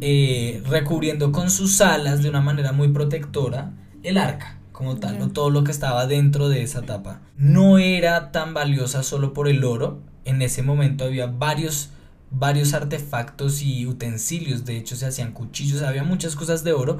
eh, 0.00 0.62
recubriendo 0.66 1.32
con 1.32 1.50
sus 1.50 1.80
alas 1.80 2.22
de 2.22 2.28
una 2.28 2.40
manera 2.40 2.72
muy 2.72 2.88
protectora 2.88 3.72
el 4.02 4.18
arca 4.18 4.58
como 4.72 4.96
tal, 4.96 5.20
o 5.20 5.28
todo 5.28 5.50
lo 5.50 5.64
que 5.64 5.72
estaba 5.72 6.06
dentro 6.06 6.48
de 6.48 6.62
esa 6.62 6.82
tapa. 6.82 7.20
No 7.36 7.78
era 7.78 8.30
tan 8.30 8.54
valiosa 8.54 9.02
solo 9.02 9.32
por 9.32 9.48
el 9.48 9.64
oro, 9.64 9.98
en 10.24 10.40
ese 10.40 10.62
momento 10.62 11.04
había 11.04 11.26
varios 11.26 11.90
varios 12.30 12.74
artefactos 12.74 13.62
y 13.62 13.86
utensilios, 13.86 14.64
de 14.64 14.76
hecho 14.76 14.96
se 14.96 15.06
hacían 15.06 15.32
cuchillos, 15.32 15.82
había 15.82 16.04
muchas 16.04 16.36
cosas 16.36 16.62
de 16.62 16.72
oro 16.72 16.98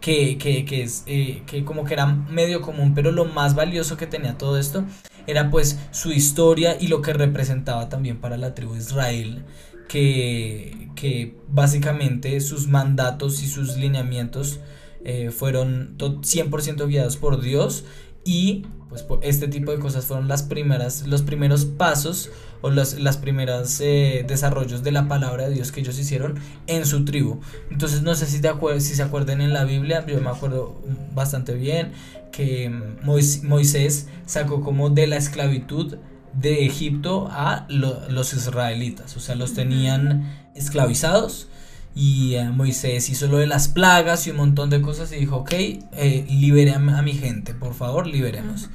que, 0.00 0.38
que, 0.38 0.64
que, 0.64 0.82
es, 0.82 1.04
eh, 1.06 1.42
que 1.46 1.64
como 1.64 1.84
que 1.84 1.94
era 1.94 2.06
medio 2.06 2.62
común, 2.62 2.94
pero 2.94 3.12
lo 3.12 3.26
más 3.26 3.54
valioso 3.54 3.96
que 3.96 4.06
tenía 4.06 4.38
todo 4.38 4.58
esto 4.58 4.84
era 5.26 5.50
pues 5.50 5.78
su 5.90 6.12
historia 6.12 6.76
y 6.80 6.88
lo 6.88 7.02
que 7.02 7.12
representaba 7.12 7.88
también 7.88 8.18
para 8.18 8.38
la 8.38 8.54
tribu 8.54 8.72
de 8.72 8.80
Israel 8.80 9.44
que, 9.90 11.34
básicamente 11.48 12.40
sus 12.40 12.68
mandatos 12.68 13.42
y 13.42 13.48
sus 13.48 13.76
lineamientos 13.76 14.60
eh, 15.04 15.30
fueron 15.30 15.96
100% 15.98 16.86
guiados 16.86 17.16
por 17.16 17.40
Dios 17.40 17.84
y 18.24 18.66
pues 18.88 19.04
este 19.22 19.48
tipo 19.48 19.72
de 19.72 19.78
cosas 19.78 20.04
fueron 20.04 20.28
las 20.28 20.42
primeras, 20.42 21.06
los 21.06 21.22
primeros 21.22 21.64
pasos 21.64 22.30
o 22.60 22.70
los, 22.70 23.00
las 23.00 23.16
primeras 23.16 23.80
eh, 23.80 24.24
desarrollos 24.28 24.82
de 24.82 24.92
la 24.92 25.08
palabra 25.08 25.48
de 25.48 25.54
Dios 25.54 25.72
que 25.72 25.80
ellos 25.80 25.98
hicieron 25.98 26.38
en 26.66 26.86
su 26.86 27.04
tribu. 27.04 27.40
Entonces 27.70 28.02
no 28.02 28.14
sé 28.14 28.26
si, 28.26 28.40
te 28.40 28.50
si 28.80 28.94
se 28.94 29.02
acuerdan 29.02 29.40
en 29.40 29.52
la 29.52 29.64
Biblia, 29.64 30.04
yo 30.06 30.20
me 30.20 30.30
acuerdo 30.30 30.80
bastante 31.14 31.54
bien 31.54 31.92
que 32.30 32.70
Moisés 33.02 34.08
sacó 34.26 34.60
como 34.60 34.90
de 34.90 35.06
la 35.06 35.16
esclavitud 35.16 35.96
de 36.32 36.66
Egipto 36.66 37.28
a 37.30 37.66
los 37.68 38.32
israelitas, 38.32 39.16
o 39.16 39.20
sea, 39.20 39.34
los 39.34 39.54
tenían 39.54 40.32
esclavizados 40.54 41.48
y 41.94 42.34
eh, 42.34 42.48
Moisés 42.50 43.08
hizo 43.10 43.26
lo 43.26 43.38
de 43.38 43.46
las 43.46 43.68
plagas 43.68 44.26
y 44.26 44.30
un 44.30 44.36
montón 44.36 44.70
de 44.70 44.80
cosas 44.80 45.12
y 45.12 45.16
dijo, 45.16 45.36
ok, 45.38 45.52
eh, 45.52 46.26
libere 46.28 46.72
a, 46.72 46.78
mi 46.78 47.12
gente, 47.14 47.52
por 47.52 47.74
favor, 47.74 48.06
liberemos. 48.06 48.68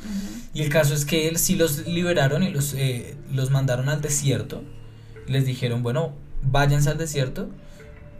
Y 0.53 0.61
el 0.61 0.69
caso 0.69 0.93
es 0.93 1.05
que 1.05 1.27
él 1.27 1.37
sí 1.37 1.55
los 1.55 1.87
liberaron 1.87 2.43
y 2.43 2.49
los, 2.49 2.73
eh, 2.73 3.15
los 3.31 3.51
mandaron 3.51 3.89
al 3.89 4.01
desierto. 4.01 4.63
Les 5.27 5.45
dijeron, 5.45 5.81
bueno, 5.81 6.13
váyanse 6.43 6.89
al 6.89 6.97
desierto 6.97 7.49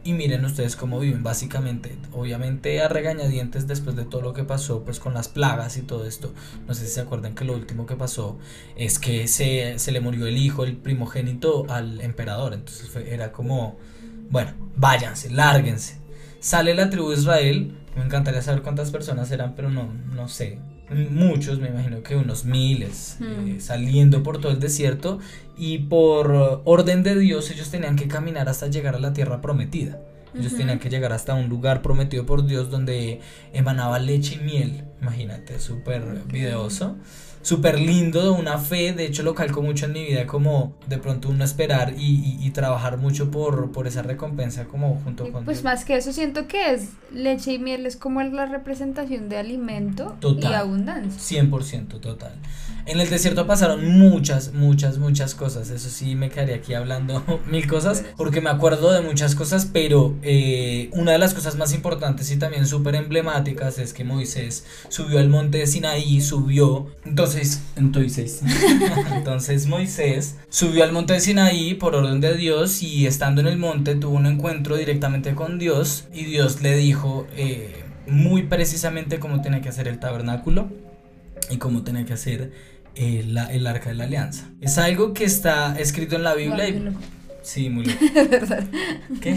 y 0.06 0.12
miren 0.12 0.44
ustedes 0.44 0.76
cómo 0.76 1.00
viven 1.00 1.24
básicamente. 1.24 1.98
Obviamente 2.12 2.80
a 2.80 2.88
regañadientes 2.88 3.66
después 3.66 3.96
de 3.96 4.04
todo 4.04 4.22
lo 4.22 4.32
que 4.32 4.44
pasó 4.44 4.84
pues 4.84 5.00
con 5.00 5.14
las 5.14 5.28
plagas 5.28 5.76
y 5.76 5.82
todo 5.82 6.06
esto. 6.06 6.32
No 6.68 6.74
sé 6.74 6.86
si 6.86 6.92
se 6.92 7.00
acuerdan 7.00 7.34
que 7.34 7.44
lo 7.44 7.54
último 7.54 7.86
que 7.86 7.96
pasó 7.96 8.38
es 8.76 9.00
que 9.00 9.26
se, 9.26 9.80
se 9.80 9.90
le 9.90 10.00
murió 10.00 10.26
el 10.28 10.36
hijo, 10.36 10.64
el 10.64 10.76
primogénito 10.76 11.66
al 11.68 12.00
emperador. 12.00 12.54
Entonces 12.54 12.88
era 12.94 13.32
como, 13.32 13.76
bueno, 14.30 14.52
váyanse, 14.76 15.28
lárguense. 15.30 15.98
Sale 16.38 16.72
la 16.74 16.88
tribu 16.88 17.10
de 17.10 17.16
Israel. 17.16 17.76
Me 17.96 18.04
encantaría 18.04 18.42
saber 18.42 18.62
cuántas 18.62 18.92
personas 18.92 19.32
eran, 19.32 19.56
pero 19.56 19.70
no, 19.70 19.92
no 20.14 20.28
sé 20.28 20.60
muchos, 20.90 21.58
me 21.58 21.68
imagino 21.68 22.02
que 22.02 22.16
unos 22.16 22.44
miles, 22.44 23.18
eh, 23.20 23.24
hmm. 23.56 23.60
saliendo 23.60 24.22
por 24.22 24.40
todo 24.40 24.52
el 24.52 24.60
desierto 24.60 25.18
y 25.56 25.78
por 25.78 26.62
orden 26.64 27.02
de 27.02 27.18
Dios 27.18 27.50
ellos 27.50 27.70
tenían 27.70 27.96
que 27.96 28.08
caminar 28.08 28.48
hasta 28.48 28.68
llegar 28.68 28.94
a 28.94 29.00
la 29.00 29.12
tierra 29.12 29.40
prometida. 29.40 30.00
Ellos 30.38 30.54
tenían 30.54 30.78
que 30.78 30.90
llegar 30.90 31.14
hasta 31.14 31.32
un 31.32 31.48
lugar 31.48 31.80
prometido 31.80 32.26
por 32.26 32.46
Dios 32.46 32.70
donde 32.70 33.20
emanaba 33.54 33.98
leche 33.98 34.34
y 34.34 34.44
miel. 34.44 34.84
Imagínate, 35.00 35.58
súper 35.58 36.24
videoso 36.26 36.96
súper 37.46 37.78
lindo, 37.80 38.34
una 38.34 38.58
fe, 38.58 38.92
de 38.92 39.06
hecho 39.06 39.22
lo 39.22 39.32
calco 39.32 39.62
mucho 39.62 39.86
en 39.86 39.92
mi 39.92 40.04
vida, 40.04 40.26
como 40.26 40.74
de 40.88 40.98
pronto 40.98 41.28
uno 41.28 41.44
esperar 41.44 41.94
y, 41.96 42.36
y, 42.40 42.50
trabajar 42.50 42.98
mucho 42.98 43.30
por, 43.30 43.70
por 43.70 43.86
esa 43.86 44.02
recompensa 44.02 44.64
como 44.64 45.00
junto 45.04 45.30
con... 45.30 45.44
Pues 45.44 45.62
más 45.62 45.84
que 45.84 45.96
eso 45.96 46.12
siento 46.12 46.48
que 46.48 46.72
es 46.74 46.88
leche 47.12 47.52
y 47.52 47.60
miel, 47.60 47.86
es 47.86 47.96
como 47.96 48.20
la 48.20 48.46
representación 48.46 49.28
de 49.28 49.36
alimento 49.36 50.16
y 50.20 50.44
abundancia. 50.46 51.40
100% 51.40 52.00
total. 52.00 52.32
En 52.86 53.00
el 53.00 53.10
desierto 53.10 53.48
pasaron 53.48 53.84
muchas, 53.84 54.54
muchas, 54.54 54.98
muchas 54.98 55.34
cosas. 55.34 55.70
Eso 55.70 55.90
sí, 55.90 56.14
me 56.14 56.30
quedaría 56.30 56.56
aquí 56.56 56.72
hablando 56.72 57.24
mil 57.50 57.66
cosas 57.66 58.04
porque 58.16 58.40
me 58.40 58.48
acuerdo 58.48 58.92
de 58.92 59.00
muchas 59.00 59.34
cosas, 59.34 59.68
pero 59.72 60.14
eh, 60.22 60.88
una 60.92 61.10
de 61.10 61.18
las 61.18 61.34
cosas 61.34 61.56
más 61.56 61.74
importantes 61.74 62.30
y 62.30 62.36
también 62.36 62.64
súper 62.64 62.94
emblemáticas 62.94 63.80
es 63.80 63.92
que 63.92 64.04
Moisés 64.04 64.64
subió 64.88 65.18
al 65.18 65.28
monte 65.28 65.58
de 65.58 65.66
Sinaí, 65.66 66.20
subió. 66.20 66.86
Entonces, 67.04 67.62
entonces, 67.74 68.42
entonces 69.12 69.66
Moisés 69.66 70.36
subió 70.48 70.84
al 70.84 70.92
monte 70.92 71.14
de 71.14 71.20
Sinaí 71.20 71.74
por 71.74 71.96
orden 71.96 72.20
de 72.20 72.36
Dios 72.36 72.84
y 72.84 73.06
estando 73.08 73.40
en 73.40 73.48
el 73.48 73.58
monte 73.58 73.96
tuvo 73.96 74.14
un 74.14 74.26
encuentro 74.26 74.76
directamente 74.76 75.34
con 75.34 75.58
Dios 75.58 76.04
y 76.14 76.24
Dios 76.24 76.62
le 76.62 76.76
dijo 76.76 77.26
eh, 77.36 77.84
muy 78.06 78.44
precisamente 78.44 79.18
cómo 79.18 79.42
tiene 79.42 79.60
que 79.60 79.70
hacer 79.70 79.88
el 79.88 79.98
tabernáculo 79.98 80.68
y 81.50 81.58
cómo 81.58 81.82
tiene 81.82 82.04
que 82.04 82.12
hacer 82.12 82.75
eh, 82.96 83.24
el 83.50 83.66
arca 83.66 83.90
de 83.90 83.94
la 83.94 84.04
alianza. 84.04 84.48
Es 84.60 84.78
algo 84.78 85.12
que 85.12 85.24
está 85.24 85.78
escrito 85.78 86.16
en 86.16 86.22
la 86.22 86.34
Biblia 86.34 86.68
y... 86.68 86.96
Sí, 87.42 87.70
muy 87.70 87.84
bien. 87.84 87.98
¿Qué? 89.20 89.36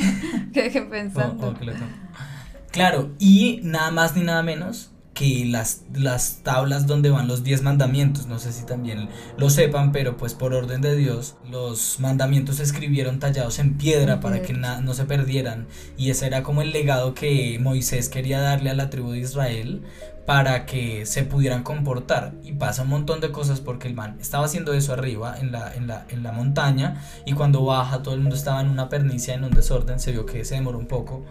¿Qué 0.54 0.82
pensando? 0.82 1.48
Oh, 1.48 1.52
oh, 1.52 2.72
claro, 2.72 3.12
y 3.20 3.60
nada 3.64 3.92
más 3.92 4.16
ni 4.16 4.24
nada 4.24 4.42
menos 4.42 4.92
que 5.14 5.44
las, 5.46 5.82
las 5.94 6.44
tablas 6.44 6.88
donde 6.88 7.10
van 7.10 7.28
los 7.28 7.44
10 7.44 7.64
mandamientos, 7.64 8.28
no 8.28 8.40
sé 8.40 8.54
si 8.54 8.66
también 8.66 9.10
lo 9.38 9.50
sepan, 9.50 9.92
pero 9.92 10.16
pues 10.16 10.34
por 10.34 10.54
orden 10.54 10.80
de 10.80 10.96
Dios, 10.96 11.36
los 11.52 12.00
mandamientos 12.00 12.56
se 12.56 12.64
escribieron 12.64 13.20
tallados 13.20 13.60
en 13.60 13.78
piedra 13.78 14.22
para 14.22 14.42
que 14.42 14.54
no 14.54 14.94
se 14.94 15.04
perdieran. 15.04 15.68
Y 15.98 16.10
ese 16.10 16.28
era 16.28 16.42
como 16.42 16.62
el 16.62 16.72
legado 16.72 17.14
que 17.16 17.60
Moisés 17.60 18.08
quería 18.08 18.40
darle 18.40 18.70
a 18.70 18.76
la 18.76 18.90
tribu 18.90 19.12
de 19.12 19.20
Israel 19.20 19.82
para 20.30 20.68
que 20.68 21.08
se 21.08 21.24
pudieran 21.24 21.64
comportar. 21.64 22.36
Y 22.44 22.52
pasa 22.52 22.84
un 22.84 22.90
montón 22.90 23.20
de 23.20 23.32
cosas 23.32 23.62
porque 23.62 23.88
el 23.88 23.96
man 23.96 24.16
estaba 24.22 24.46
haciendo 24.46 24.74
eso 24.74 24.94
arriba 24.94 25.40
en 25.40 25.52
la, 25.52 25.74
en 25.74 25.88
la, 25.88 26.06
en 26.08 26.22
la 26.22 26.32
montaña 26.32 27.02
y 27.26 27.34
cuando 27.34 27.66
baja 27.66 28.04
todo 28.04 28.14
el 28.14 28.20
mundo 28.22 28.36
estaba 28.36 28.62
en 28.62 28.70
una 28.70 28.90
pernicia, 28.90 29.34
en 29.34 29.44
un 29.44 29.50
desorden, 29.50 30.00
se 30.00 30.12
vio 30.12 30.28
que 30.28 30.46
se 30.46 30.54
demoró 30.54 30.78
un 30.78 30.86
poco. 30.86 31.26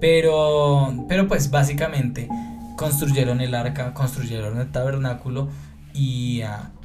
Pero, 0.00 1.04
pero 1.06 1.28
pues 1.28 1.50
básicamente 1.50 2.30
construyeron 2.78 3.42
el 3.42 3.54
arca, 3.54 3.92
construyeron 3.92 4.58
el 4.58 4.72
tabernáculo 4.72 5.50
y... 5.92 6.42
Uh, 6.42 6.80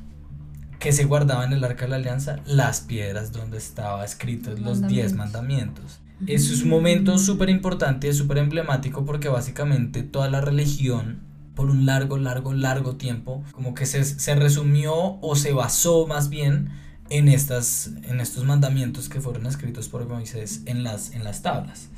que 0.78 0.92
se 0.92 1.06
guardaba 1.06 1.46
en 1.46 1.54
el 1.54 1.64
arca 1.64 1.86
de 1.86 1.92
la 1.92 1.96
alianza 1.96 2.42
las 2.46 2.82
piedras 2.82 3.32
donde 3.32 3.58
estaba 3.58 4.04
escritos 4.04 4.60
los 4.60 4.86
diez 4.88 5.14
mandamientos. 5.14 6.02
Eso 6.28 6.54
es 6.54 6.64
un 6.64 6.70
momento 6.70 7.18
súper 7.18 7.50
importante, 7.50 8.14
súper 8.14 8.40
emblemático 8.40 9.06
porque 9.06 9.30
básicamente 9.30 10.04
toda 10.04 10.30
la 10.30 10.42
religión 10.42 11.22
por 11.56 11.70
un 11.70 11.86
largo, 11.86 12.18
largo, 12.18 12.54
largo 12.54 12.96
tiempo, 12.96 13.44
como 13.52 13.74
que 13.74 13.86
se, 13.86 14.04
se 14.04 14.36
resumió 14.36 15.18
o 15.22 15.36
se 15.36 15.54
basó 15.54 16.06
más 16.06 16.30
bien 16.30 16.70
en, 17.10 17.28
estas, 17.28 17.92
en 18.04 18.20
estos 18.20 18.44
mandamientos 18.44 19.10
que 19.10 19.22
fueron 19.22 19.46
escritos 19.46 19.88
por 19.88 20.08
Moisés 20.08 20.62
en 20.66 20.84
las, 20.84 21.12
en 21.12 21.24
las 21.24 21.42
tablas. 21.42 21.90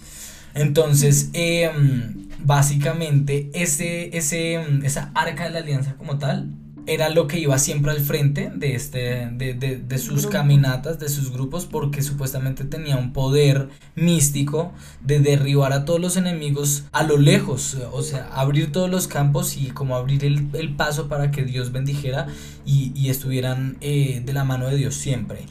Entonces, 0.53 1.29
em, 1.33 2.29
básicamente, 2.39 3.49
ese, 3.53 4.15
ese, 4.17 4.55
esa 4.85 5.11
arca 5.13 5.45
de 5.45 5.51
la 5.51 5.59
alianza 5.59 5.95
como 5.95 6.17
tal 6.17 6.49
era 6.87 7.09
lo 7.09 7.27
que 7.27 7.39
iba 7.39 7.57
siempre 7.59 7.91
al 7.91 7.99
frente 7.99 8.51
de, 8.55 8.75
este, 8.75 9.29
de, 9.33 9.53
de, 9.53 9.77
de 9.77 9.97
sus 9.97 10.23
Grupo. 10.23 10.29
caminatas, 10.29 10.99
de 10.99 11.09
sus 11.09 11.31
grupos, 11.31 11.65
porque 11.65 12.01
supuestamente 12.01 12.63
tenía 12.63 12.97
un 12.97 13.13
poder 13.13 13.69
místico 13.95 14.71
de 15.01 15.19
derribar 15.19 15.73
a 15.73 15.85
todos 15.85 15.99
los 15.99 16.17
enemigos 16.17 16.85
a 16.91 17.03
lo 17.03 17.17
lejos, 17.17 17.77
o 17.91 18.01
sea, 18.01 18.27
abrir 18.33 18.71
todos 18.71 18.89
los 18.89 19.07
campos 19.07 19.57
y 19.57 19.67
como 19.71 19.95
abrir 19.95 20.25
el, 20.25 20.49
el 20.53 20.75
paso 20.75 21.07
para 21.07 21.31
que 21.31 21.43
Dios 21.43 21.71
bendijera 21.71 22.27
y, 22.65 22.91
y 22.95 23.09
estuvieran 23.09 23.77
eh, 23.81 24.21
de 24.25 24.33
la 24.33 24.43
mano 24.43 24.67
de 24.67 24.77
Dios 24.77 24.95
siempre. 24.95 25.45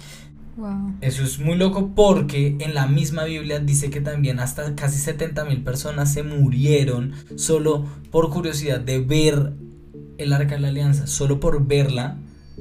Wow. 0.57 0.95
Eso 1.03 1.23
es 1.23 1.39
muy 1.39 1.57
loco 1.57 1.93
porque 1.95 2.57
en 2.61 2.73
la 2.75 2.87
misma 2.87 3.25
Biblia 3.25 3.59
dice 3.61 3.91
que 3.91 4.01
también 4.01 4.41
hasta 4.41 4.75
casi 4.75 4.99
70 4.99 5.45
mil 5.45 5.63
personas 5.63 6.13
se 6.15 6.23
murieron 6.23 7.13
solo 7.37 7.85
por 8.11 8.31
curiosidad 8.31 8.81
de 8.81 9.01
ver 9.01 9.53
el 10.19 10.33
arca 10.33 10.55
de 10.55 10.61
la 10.61 10.69
alianza, 10.69 11.07
solo 11.07 11.41
por 11.41 11.67
verla 11.67 12.19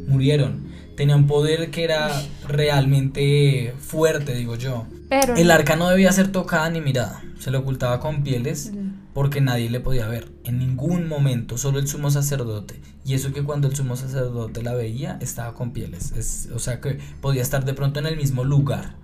murieron. 0.07 0.67
Tenía 0.95 1.15
un 1.15 1.27
poder 1.27 1.71
que 1.71 1.83
era 1.83 2.09
realmente 2.47 3.73
fuerte, 3.79 4.33
digo 4.33 4.55
yo. 4.55 4.85
Pero. 5.09 5.35
El 5.35 5.51
arca 5.51 5.75
no 5.75 5.89
debía 5.89 6.11
ser 6.11 6.31
tocada 6.31 6.69
ni 6.69 6.81
mirada, 6.81 7.21
se 7.39 7.51
le 7.51 7.57
ocultaba 7.57 7.99
con 7.99 8.23
pieles 8.23 8.71
porque 9.13 9.39
nadie 9.39 9.69
le 9.69 9.79
podía 9.79 10.07
ver 10.07 10.27
en 10.43 10.59
ningún 10.59 11.07
momento, 11.07 11.57
solo 11.57 11.79
el 11.79 11.87
sumo 11.87 12.11
sacerdote. 12.11 12.81
Y 13.05 13.13
eso 13.13 13.31
que 13.31 13.43
cuando 13.43 13.69
el 13.69 13.75
sumo 13.75 13.95
sacerdote 13.95 14.61
la 14.61 14.73
veía 14.73 15.17
estaba 15.21 15.53
con 15.53 15.71
pieles, 15.71 16.11
es, 16.17 16.49
o 16.53 16.59
sea 16.59 16.81
que 16.81 16.99
podía 17.21 17.41
estar 17.41 17.63
de 17.63 17.73
pronto 17.73 17.99
en 17.99 18.07
el 18.07 18.17
mismo 18.17 18.43
lugar, 18.43 18.97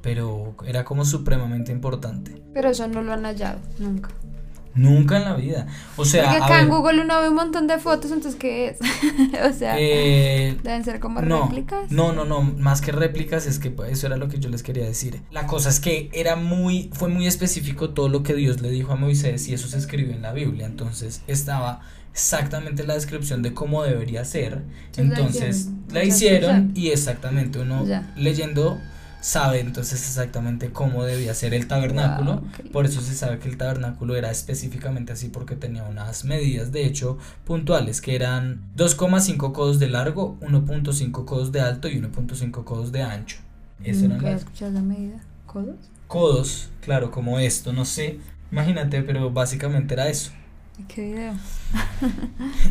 pero 0.00 0.54
era 0.66 0.84
como 0.84 1.04
supremamente 1.04 1.70
importante. 1.70 2.42
Pero 2.54 2.70
eso 2.70 2.88
no 2.88 3.02
lo 3.02 3.12
han 3.12 3.24
hallado, 3.24 3.60
nunca. 3.78 4.08
Nunca 4.74 5.16
en 5.16 5.24
la 5.24 5.34
vida. 5.34 5.66
O 5.96 6.04
sea, 6.04 6.24
Porque 6.24 6.36
acá 6.42 6.60
en 6.60 6.68
ver, 6.68 6.76
Google 6.76 7.00
uno 7.02 7.20
ve 7.20 7.28
un 7.28 7.34
montón 7.34 7.66
de 7.66 7.78
fotos, 7.78 8.10
entonces 8.12 8.38
¿qué 8.38 8.68
es? 8.68 8.78
o 9.50 9.52
sea, 9.58 9.76
eh, 9.78 10.56
deben 10.62 10.84
ser 10.84 11.00
como 11.00 11.20
no, 11.20 11.44
réplicas. 11.44 11.90
No, 11.90 12.12
no, 12.12 12.24
no, 12.24 12.42
más 12.42 12.80
que 12.80 12.92
réplicas 12.92 13.46
es 13.46 13.58
que 13.58 13.74
eso 13.90 14.06
era 14.06 14.16
lo 14.16 14.28
que 14.28 14.38
yo 14.38 14.48
les 14.50 14.62
quería 14.62 14.84
decir. 14.84 15.20
La 15.30 15.46
cosa 15.46 15.68
es 15.68 15.80
que 15.80 16.10
era 16.12 16.36
muy, 16.36 16.90
fue 16.92 17.08
muy 17.08 17.26
específico 17.26 17.90
todo 17.90 18.08
lo 18.08 18.22
que 18.22 18.34
Dios 18.34 18.60
le 18.60 18.70
dijo 18.70 18.92
a 18.92 18.96
Moisés 18.96 19.48
y 19.48 19.54
eso 19.54 19.68
se 19.68 19.78
escribió 19.78 20.14
en 20.14 20.22
la 20.22 20.32
Biblia. 20.32 20.66
Entonces 20.66 21.22
estaba 21.26 21.80
exactamente 22.12 22.84
la 22.84 22.94
descripción 22.94 23.42
de 23.42 23.54
cómo 23.54 23.82
debería 23.82 24.24
ser. 24.24 24.62
Entonces 24.96 25.66
la 25.92 26.02
Entonces 26.02 26.14
hicieron 26.14 26.72
la 26.74 26.80
y 26.80 26.88
exactamente 26.90 27.58
uno 27.58 27.86
Ya. 27.86 28.12
leyendo 28.16 28.80
sabe 29.20 29.60
entonces 29.60 30.00
exactamente 30.00 30.70
cómo 30.70 31.04
debía 31.04 31.34
ser 31.34 31.54
el 31.54 31.66
tabernáculo. 31.66 32.36
Wow. 32.36 32.70
Por 32.72 32.86
eso 32.86 33.00
se 33.00 33.14
sabe 33.14 33.38
que 33.38 33.48
el 33.48 33.56
tabernáculo 33.56 34.16
era 34.16 34.30
específicamente 34.30 35.12
así 35.12 35.28
porque 35.28 35.56
tenía 35.56 35.84
unas 35.84 36.24
medidas 36.24 36.72
de 36.72 36.84
hecho 36.86 37.18
puntuales 37.44 38.00
que 38.00 38.14
eran 38.14 38.62
2,5 38.76 39.52
codos 39.52 39.78
de 39.78 39.88
largo, 39.88 40.38
1.5 40.40 41.24
codos 41.24 41.52
de 41.52 41.60
alto 41.60 41.88
y 41.88 42.00
1.5 42.00 42.64
codos 42.64 42.92
de 42.92 43.02
ancho. 43.02 43.38
Eso 43.82 44.06
eran 44.06 44.22
las 44.22 44.40
escuchado 44.40 44.72
la 44.72 44.82
medida. 44.82 45.20
¿Codos? 45.46 45.76
codos, 46.08 46.70
claro, 46.80 47.10
como 47.10 47.38
esto, 47.38 47.72
no 47.72 47.84
sé. 47.84 48.18
Imagínate, 48.50 49.02
pero 49.02 49.30
básicamente 49.30 49.94
era 49.94 50.08
eso. 50.08 50.32
¿Qué 50.86 51.02
video? 51.02 51.34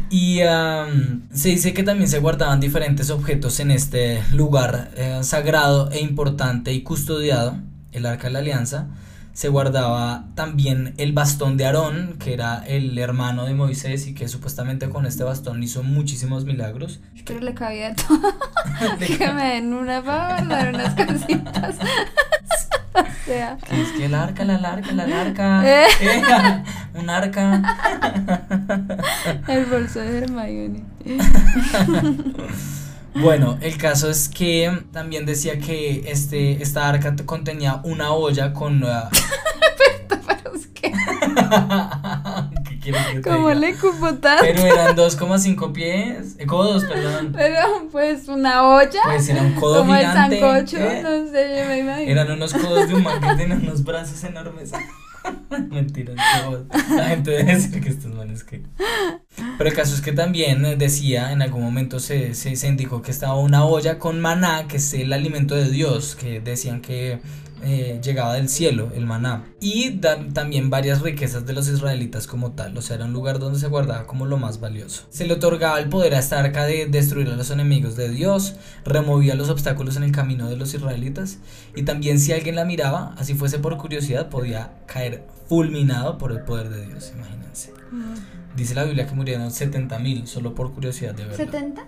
Y 0.09 0.41
am, 0.41 1.27
se 1.33 1.49
dice 1.49 1.73
que 1.73 1.83
también 1.83 2.09
se 2.09 2.19
guardaban 2.19 2.59
diferentes 2.59 3.09
objetos 3.09 3.59
en 3.59 3.71
este 3.71 4.23
lugar 4.31 4.91
eh, 4.95 5.19
sagrado 5.23 5.91
e 5.91 5.99
importante 5.99 6.71
y 6.71 6.83
custodiado, 6.83 7.57
el 7.91 8.05
Arca 8.05 8.27
de 8.27 8.33
la 8.33 8.39
Alianza. 8.39 8.87
Se 9.33 9.49
guardaba 9.49 10.25
también 10.33 10.95
el 10.97 11.11
bastón 11.13 11.57
de 11.57 11.65
Aarón, 11.65 12.15
que 12.17 12.33
era 12.33 12.65
el 12.65 12.97
hermano 12.97 13.45
de 13.45 13.53
Moisés 13.53 14.07
y 14.07 14.15
que 14.15 14.27
supuestamente 14.27 14.89
con 14.89 15.05
este 15.05 15.23
bastón 15.23 15.61
hizo 15.61 15.83
muchísimos 15.83 16.45
milagros. 16.45 17.01
Pero 17.25 17.41
le 17.41 17.53
cabía 17.53 17.93
todo. 17.93 18.33
que 19.17 19.31
me 19.33 19.55
den 19.55 19.73
una 19.73 20.01
para 20.01 20.27
guardar 20.37 20.73
unas 20.73 20.95
cositas. 20.95 21.75
o 23.01 23.25
sea. 23.25 23.57
Que 23.67 23.81
es 23.81 23.89
que 23.89 24.05
el 24.05 24.15
arca, 24.15 24.43
la 24.45 24.55
arca, 24.55 24.91
la 24.91 25.21
arca. 25.21 25.63
Eh. 25.65 25.87
eh, 26.01 26.21
un 26.95 27.09
arca. 27.09 27.61
El 29.47 29.65
bolso 29.65 29.99
de 29.99 30.17
Hermione. 30.19 30.83
Bueno, 33.19 33.57
el 33.61 33.77
caso 33.77 34.11
es 34.11 34.29
que 34.29 34.83
también 34.91 35.25
decía 35.25 35.57
que 35.57 36.03
este, 36.07 36.61
esta 36.61 36.87
arca 36.87 37.15
te- 37.15 37.25
contenía 37.25 37.81
una 37.83 38.11
olla 38.11 38.53
con... 38.53 38.83
ah, 38.85 39.09
Pero 40.07 40.53
es 40.55 40.67
que, 40.67 40.91
¿Qué 40.91 40.95
quieres 42.91 43.07
que 43.07 43.19
te 43.19 43.29
¿cómo 43.29 43.49
diga? 43.49 43.59
le 43.59 43.75
cupo 43.75 44.13
tanto? 44.15 44.43
Pero 44.43 44.61
eran 44.61 44.95
2,5 44.95 45.71
pies, 45.73 46.35
eh, 46.37 46.45
codos, 46.45 46.83
perdón. 46.85 47.31
Pero, 47.35 47.87
pues, 47.91 48.27
una 48.27 48.67
olla. 48.67 49.01
Pues 49.03 49.29
era 49.29 49.41
un 49.41 49.53
codo 49.53 49.79
como 49.79 49.95
gigante. 49.95 50.35
el 50.35 50.41
sancocho, 50.41 50.77
¿eh? 50.77 51.01
no 51.03 51.31
sé, 51.31 51.59
yo 51.59 51.67
me 51.67 51.79
imagino. 51.79 52.11
Eran 52.11 52.31
unos 52.31 52.53
codos 52.53 52.87
de 52.87 52.95
un 52.95 53.03
man 53.03 53.21
que 53.21 53.35
tenía 53.35 53.55
unos 53.55 53.83
brazos 53.83 54.23
enormes. 54.23 54.71
Mentira, 55.49 56.13
qué 56.13 56.47
voz. 56.47 56.61
la 56.95 57.05
gente 57.09 57.31
debe 57.31 57.55
decir 57.55 57.81
que 57.81 57.89
estos 57.89 58.13
manes 58.13 58.43
que. 58.43 58.63
Pero 59.57 59.69
el 59.69 59.75
caso 59.75 59.93
es 59.93 60.01
que 60.01 60.13
también 60.13 60.65
eh, 60.65 60.75
decía, 60.77 61.31
en 61.31 61.41
algún 61.41 61.63
momento 61.63 61.99
se, 61.99 62.33
se, 62.33 62.55
se 62.55 62.67
indicó 62.67 63.01
que 63.01 63.11
estaba 63.11 63.35
una 63.35 63.65
olla 63.65 63.99
con 63.99 64.19
maná, 64.21 64.67
que 64.67 64.77
es 64.77 64.93
el 64.93 65.11
alimento 65.11 65.55
de 65.55 65.69
Dios, 65.69 66.15
que 66.15 66.39
decían 66.39 66.81
que 66.81 67.19
eh, 67.63 67.99
llegaba 68.03 68.33
del 68.33 68.49
cielo, 68.49 68.91
el 68.95 69.05
maná. 69.05 69.45
Y 69.59 69.97
da- 69.99 70.19
también 70.33 70.69
varias 70.69 71.01
riquezas 71.01 71.45
de 71.45 71.53
los 71.53 71.67
israelitas 71.67 72.27
como 72.27 72.51
tal, 72.51 72.77
o 72.77 72.81
sea, 72.81 72.95
era 72.97 73.05
un 73.05 73.13
lugar 73.13 73.39
donde 73.39 73.59
se 73.59 73.67
guardaba 73.67 74.05
como 74.05 74.25
lo 74.25 74.37
más 74.37 74.59
valioso. 74.59 75.03
Se 75.09 75.25
le 75.25 75.33
otorgaba 75.33 75.79
el 75.79 75.89
poder 75.89 76.13
a 76.15 76.19
esta 76.19 76.39
arca 76.39 76.65
de 76.65 76.85
destruir 76.85 77.29
a 77.29 77.35
los 77.35 77.49
enemigos 77.51 77.95
de 77.95 78.09
Dios, 78.09 78.55
removía 78.85 79.35
los 79.35 79.49
obstáculos 79.49 79.97
en 79.97 80.03
el 80.03 80.11
camino 80.11 80.49
de 80.49 80.55
los 80.57 80.73
israelitas, 80.73 81.39
y 81.75 81.83
también 81.83 82.19
si 82.19 82.31
alguien 82.33 82.55
la 82.55 82.65
miraba, 82.65 83.15
así 83.17 83.33
fuese 83.33 83.59
por 83.59 83.75
curiosidad, 83.77 84.29
podía 84.29 84.73
caer 84.85 85.23
fulminado 85.49 86.17
por 86.17 86.31
el 86.31 86.41
poder 86.41 86.69
de 86.69 86.85
Dios, 86.87 87.11
imagínense. 87.15 87.73
Dice 88.55 88.75
la 88.75 88.83
Biblia 88.83 89.07
que 89.07 89.13
murieron 89.15 89.49
70 89.51 89.97
mil 89.99 90.27
solo 90.27 90.53
por 90.55 90.73
curiosidad 90.73 91.13
de 91.15 91.25
verla. 91.25 91.45
¿70? 91.45 91.83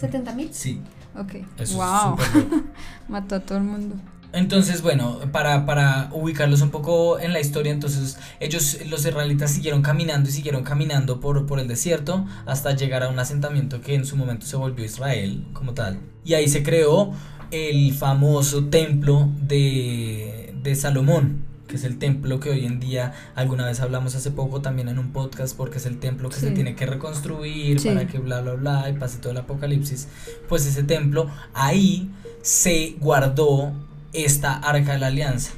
¿70 0.00 0.34
mil? 0.34 0.48
Sí, 0.52 0.80
Ok. 1.18 1.34
eso 1.58 1.76
wow. 1.76 2.16
es. 2.20 2.44
Mató 3.08 3.34
a 3.36 3.40
todo 3.40 3.58
el 3.58 3.64
mundo. 3.64 3.96
Entonces, 4.32 4.80
bueno, 4.82 5.18
para, 5.30 5.66
para 5.66 6.08
ubicarlos 6.12 6.62
un 6.62 6.70
poco 6.70 7.18
en 7.18 7.32
la 7.32 7.40
historia, 7.40 7.70
entonces 7.72 8.18
ellos, 8.40 8.78
los 8.88 9.04
israelitas, 9.04 9.50
siguieron 9.50 9.82
caminando 9.82 10.28
y 10.30 10.32
siguieron 10.32 10.64
caminando 10.64 11.20
por, 11.20 11.44
por 11.46 11.60
el 11.60 11.68
desierto 11.68 12.24
hasta 12.46 12.74
llegar 12.74 13.02
a 13.02 13.08
un 13.10 13.18
asentamiento 13.18 13.80
que 13.82 13.94
en 13.94 14.06
su 14.06 14.16
momento 14.16 14.46
se 14.46 14.56
volvió 14.56 14.84
Israel 14.84 15.44
como 15.52 15.74
tal. 15.74 15.98
Y 16.24 16.34
ahí 16.34 16.48
se 16.48 16.62
creó 16.62 17.12
el 17.50 17.92
famoso 17.92 18.64
templo 18.66 19.28
de, 19.42 20.54
de 20.62 20.74
Salomón, 20.74 21.44
que 21.68 21.76
es 21.76 21.84
el 21.84 21.98
templo 21.98 22.40
que 22.40 22.50
hoy 22.50 22.64
en 22.64 22.80
día, 22.80 23.12
alguna 23.34 23.66
vez 23.66 23.80
hablamos 23.80 24.14
hace 24.14 24.30
poco 24.30 24.62
también 24.62 24.88
en 24.88 24.98
un 24.98 25.12
podcast, 25.12 25.54
porque 25.56 25.76
es 25.78 25.84
el 25.86 25.98
templo 26.00 26.30
que 26.30 26.36
se 26.36 26.50
tiene 26.52 26.74
que 26.74 26.86
reconstruir 26.86 27.80
Sí. 27.80 27.88
para 27.88 28.06
que 28.06 28.18
bla, 28.18 28.40
bla, 28.40 28.54
bla, 28.54 28.88
y 28.88 28.94
pase 28.94 29.18
todo 29.18 29.32
el 29.32 29.38
apocalipsis. 29.38 30.08
Pues 30.48 30.64
ese 30.66 30.82
templo, 30.84 31.30
ahí 31.54 32.10
se 32.42 32.96
guardó 33.00 33.72
esta 34.12 34.54
arca 34.54 34.92
de 34.92 34.98
la 34.98 35.08
alianza, 35.08 35.52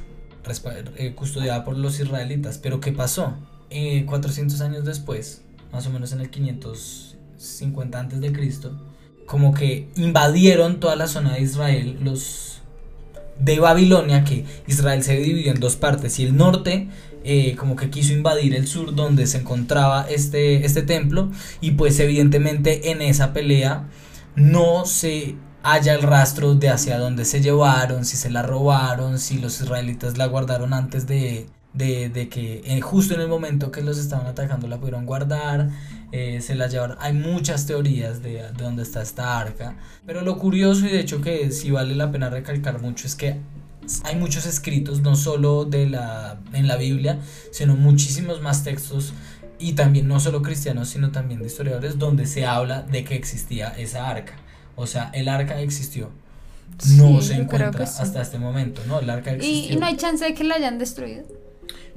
eh, 0.97 1.13
custodiada 1.15 1.63
por 1.63 1.77
los 1.77 1.99
israelitas. 1.99 2.57
Pero 2.57 2.79
¿qué 2.79 2.91
pasó? 2.91 3.33
Eh, 3.69 4.05
400 4.05 4.61
años 4.61 4.85
después, 4.85 5.41
más 5.71 5.87
o 5.87 5.89
menos 5.89 6.11
en 6.13 6.21
el 6.21 6.29
550 6.29 7.99
antes 7.99 8.21
de 8.21 8.31
Cristo, 8.31 8.79
como 9.25 9.53
que 9.53 9.89
invadieron 9.95 10.79
toda 10.79 10.95
la 10.95 11.07
zona 11.07 11.33
de 11.33 11.41
Israel 11.41 11.97
los 12.01 12.61
de 13.39 13.59
Babilonia, 13.59 14.23
que 14.23 14.45
Israel 14.67 15.03
se 15.03 15.17
dividió 15.17 15.51
en 15.51 15.59
dos 15.59 15.75
partes 15.75 16.19
y 16.19 16.23
el 16.23 16.37
norte 16.37 16.87
eh, 17.27 17.55
como 17.57 17.75
que 17.75 17.89
quiso 17.89 18.13
invadir 18.13 18.53
el 18.53 18.67
sur 18.67 18.93
donde 18.93 19.25
se 19.25 19.39
encontraba 19.39 20.05
este, 20.07 20.63
este 20.63 20.83
templo 20.83 21.31
y 21.59 21.71
pues 21.71 21.99
evidentemente 21.99 22.91
en 22.91 23.01
esa 23.01 23.33
pelea 23.33 23.89
no 24.35 24.85
se 24.85 25.35
halla 25.65 25.95
el 25.95 26.03
rastro 26.03 26.53
de 26.53 26.69
hacia 26.69 26.99
dónde 26.99 27.25
se 27.25 27.41
llevaron, 27.41 28.05
si 28.05 28.17
se 28.17 28.29
la 28.29 28.43
robaron, 28.43 29.17
si 29.17 29.39
los 29.39 29.59
israelitas 29.59 30.15
la 30.15 30.27
guardaron 30.27 30.73
antes 30.73 31.07
de, 31.07 31.47
de, 31.73 32.09
de 32.09 32.29
que 32.29 32.61
eh, 32.65 32.81
justo 32.81 33.15
en 33.15 33.21
el 33.21 33.27
momento 33.27 33.71
que 33.71 33.81
los 33.81 33.97
estaban 33.97 34.27
atacando 34.27 34.67
la 34.67 34.77
pudieron 34.77 35.07
guardar, 35.07 35.69
eh, 36.11 36.39
se 36.41 36.53
la 36.53 36.67
llevaron. 36.67 36.97
Hay 37.01 37.13
muchas 37.13 37.65
teorías 37.65 38.21
de, 38.21 38.43
de 38.43 38.63
dónde 38.63 38.83
está 38.83 39.01
esta 39.01 39.39
arca, 39.39 39.75
pero 40.05 40.21
lo 40.21 40.37
curioso 40.37 40.85
y 40.85 40.89
de 40.89 40.99
hecho 40.99 41.21
que 41.21 41.51
sí 41.51 41.71
vale 41.71 41.95
la 41.95 42.11
pena 42.11 42.29
recalcar 42.29 42.79
mucho 42.79 43.07
es 43.07 43.15
que 43.15 43.39
hay 44.03 44.15
muchos 44.17 44.45
escritos, 44.45 45.01
no 45.01 45.15
solo 45.15 45.65
de 45.65 45.89
la, 45.89 46.37
en 46.53 46.67
la 46.67 46.75
Biblia, 46.77 47.19
sino 47.51 47.75
muchísimos 47.75 48.39
más 48.39 48.63
textos 48.63 49.13
y 49.57 49.73
también 49.73 50.07
no 50.07 50.19
solo 50.19 50.43
cristianos, 50.43 50.89
sino 50.89 51.11
también 51.11 51.39
de 51.39 51.47
historiadores, 51.47 51.97
donde 51.97 52.27
se 52.27 52.45
habla 52.45 52.83
de 52.83 53.03
que 53.03 53.15
existía 53.15 53.69
esa 53.69 54.07
arca. 54.07 54.44
O 54.75 54.87
sea, 54.87 55.09
el 55.13 55.27
arca 55.29 55.59
existió. 55.61 56.09
No 56.97 57.21
Sí, 57.21 57.27
se 57.29 57.33
encuentra 57.35 57.85
sí. 57.85 58.01
hasta 58.01 58.21
este 58.21 58.37
momento, 58.39 58.81
¿no? 58.87 58.99
El 58.99 59.09
arca 59.09 59.31
¿Y, 59.31 59.35
existió. 59.35 59.73
y 59.73 59.79
no 59.79 59.85
hay 59.85 59.95
chance 59.95 60.25
de 60.25 60.33
que 60.33 60.43
la 60.43 60.55
hayan 60.55 60.77
destruido. 60.77 61.23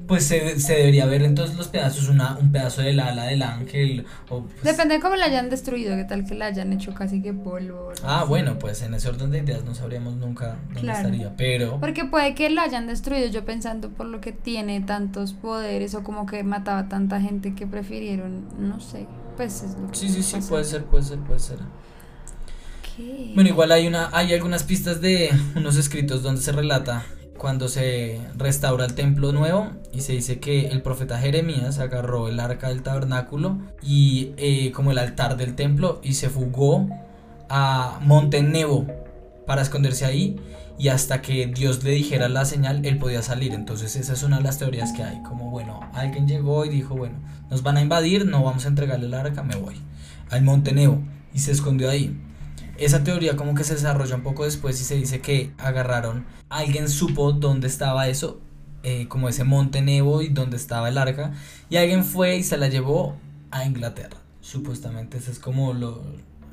Pues 0.07 0.25
se, 0.25 0.61
se 0.61 0.75
debería 0.75 1.05
ver 1.07 1.23
entonces 1.23 1.57
los 1.57 1.67
pedazos, 1.69 2.09
una, 2.09 2.37
un 2.39 2.53
pedazo 2.53 2.83
del 2.83 3.01
ala 3.01 3.25
del 3.25 3.43
ángel. 3.43 4.07
O 4.29 4.43
pues- 4.45 4.63
Depende 4.63 4.95
de 4.95 5.01
cómo 5.01 5.17
la 5.17 5.25
hayan 5.27 5.51
destruido, 5.51 5.97
qué 5.97 6.05
tal 6.05 6.25
que 6.25 6.35
la 6.37 6.47
hayan 6.47 6.73
hecho 6.73 6.95
casi 6.95 7.21
que 7.21 7.33
polvo. 7.33 7.93
no 8.03 8.09
Ah, 8.09 8.21
sé. 8.23 8.29
bueno, 8.29 8.59
pues 8.61 8.81
en 8.83 8.95
ese 8.95 9.09
orden 9.09 9.33
de 9.33 9.39
ideas 9.39 9.65
no 9.65 9.75
sabríamos 9.75 10.15
nunca 10.15 10.57
dónde 10.67 10.81
Claro. 10.83 10.99
estaría. 11.09 11.37
Pero. 11.37 11.81
Porque 11.81 12.05
puede 12.05 12.35
que 12.37 12.49
la 12.49 12.63
hayan 12.63 12.87
destruido 12.87 13.27
yo 13.27 13.45
pensando 13.45 13.91
por 13.91 14.07
lo 14.07 14.21
que 14.21 14.31
tiene 14.33 14.81
tantos 14.81 15.33
poderes 15.33 15.95
o 15.97 16.05
como 16.05 16.25
que 16.27 16.45
mataba 16.45 16.89
tanta 16.89 17.21
gente 17.21 17.55
que 17.57 17.67
prefirieron, 17.67 18.47
no 18.59 18.79
sé, 18.81 19.07
pues 19.37 19.65
es 19.65 19.75
lo 19.77 19.91
que 19.91 19.97
Sí, 19.97 20.09
sí, 20.09 20.23
sí, 20.23 20.37
pasa. 20.37 20.49
puede 20.49 20.65
ser, 20.65 20.85
puede 20.85 21.03
ser, 21.05 21.19
puede 21.19 21.41
ser. 21.41 21.59
Bueno, 23.35 23.51
igual 23.51 23.71
hay 23.71 23.87
una, 23.87 24.11
hay 24.13 24.35
algunas 24.35 24.65
pistas 24.65 25.01
de 25.01 25.31
unos 25.55 25.77
escritos 25.77 26.23
donde 26.23 26.41
se 26.41 26.51
relata 26.51 27.07
cuando 27.37 27.69
se 27.69 28.21
restaura 28.37 28.85
el 28.85 28.95
templo 28.95 29.31
nuevo 29.31 29.71
y 29.93 30.01
se 30.01 30.13
dice 30.13 30.41
que 30.41 30.67
el 30.67 30.83
profeta 30.83 31.19
Jeremías 31.19 31.79
agarró 31.79 32.29
el 32.29 32.41
arca 32.41 32.69
del 32.69 32.83
tabernáculo 32.83 33.59
y 33.81 34.33
eh, 34.37 34.73
como 34.73 34.91
el 34.91 34.99
altar 34.99 35.37
del 35.37 35.55
templo 35.55 36.01
y 36.03 36.15
se 36.15 36.29
fugó 36.29 36.89
a 37.49 38.01
Monte 38.03 38.43
Nebo 38.43 38.87
para 39.47 39.63
esconderse 39.63 40.05
ahí 40.05 40.37
y 40.77 40.89
hasta 40.89 41.23
que 41.23 41.47
Dios 41.47 41.85
le 41.85 41.93
dijera 41.93 42.29
la 42.29 42.45
señal 42.45 42.85
él 42.85 42.99
podía 42.99 43.23
salir. 43.23 43.55
Entonces 43.55 43.95
esa 43.95 44.15
es 44.15 44.23
una 44.25 44.39
de 44.39 44.43
las 44.43 44.59
teorías 44.59 44.93
que 44.93 45.05
hay 45.05 45.23
como 45.23 45.51
bueno 45.51 45.81
alguien 45.95 46.27
llegó 46.27 46.65
y 46.65 46.69
dijo 46.69 46.97
bueno 46.97 47.15
nos 47.49 47.63
van 47.63 47.77
a 47.77 47.81
invadir 47.81 48.27
no 48.27 48.43
vamos 48.43 48.65
a 48.65 48.69
entregarle 48.69 49.07
el 49.07 49.15
arca 49.15 49.45
me 49.45 49.55
voy 49.55 49.77
al 50.31 50.43
Monte 50.43 50.73
Nebo 50.73 51.01
y 51.33 51.39
se 51.39 51.53
escondió 51.53 51.89
ahí 51.89 52.21
esa 52.79 53.05
teoría 53.05 53.37
como 53.37 53.55
que 53.55 53.65
se 53.65 53.75
desarrolla 53.75 54.17
un 54.17 54.23
poco 54.23 54.45
después 54.45 54.81
y 54.81 54.85
se 54.85 54.95
dice 54.95 55.21
que 55.21 55.53
agarraron, 55.59 56.25
alguien 56.49 56.89
supo 56.89 57.33
dónde 57.33 57.67
estaba 57.67 58.09
eso, 58.09 58.41
eh, 58.83 59.09
como 59.09 59.29
ese 59.29 59.45
monte 59.45 59.83
Nebo 59.83 60.23
y 60.23 60.29
dónde 60.29 60.57
estaba 60.57 60.89
el 60.89 60.99
arca, 60.99 61.33
y 61.69 61.77
alguien 61.77 62.05
fue 62.05 62.37
y 62.37 62.43
se 62.43 62.57
la 62.57 62.69
llevó 62.69 63.17
a 63.51 63.65
Inglaterra, 63.65 64.19
supuestamente, 64.41 65.19
eso 65.19 65.31
es 65.31 65.39
como 65.39 65.73
lo, 65.73 66.03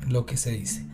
lo 0.07 0.25
que 0.25 0.37
se 0.37 0.51
dice. 0.51 0.85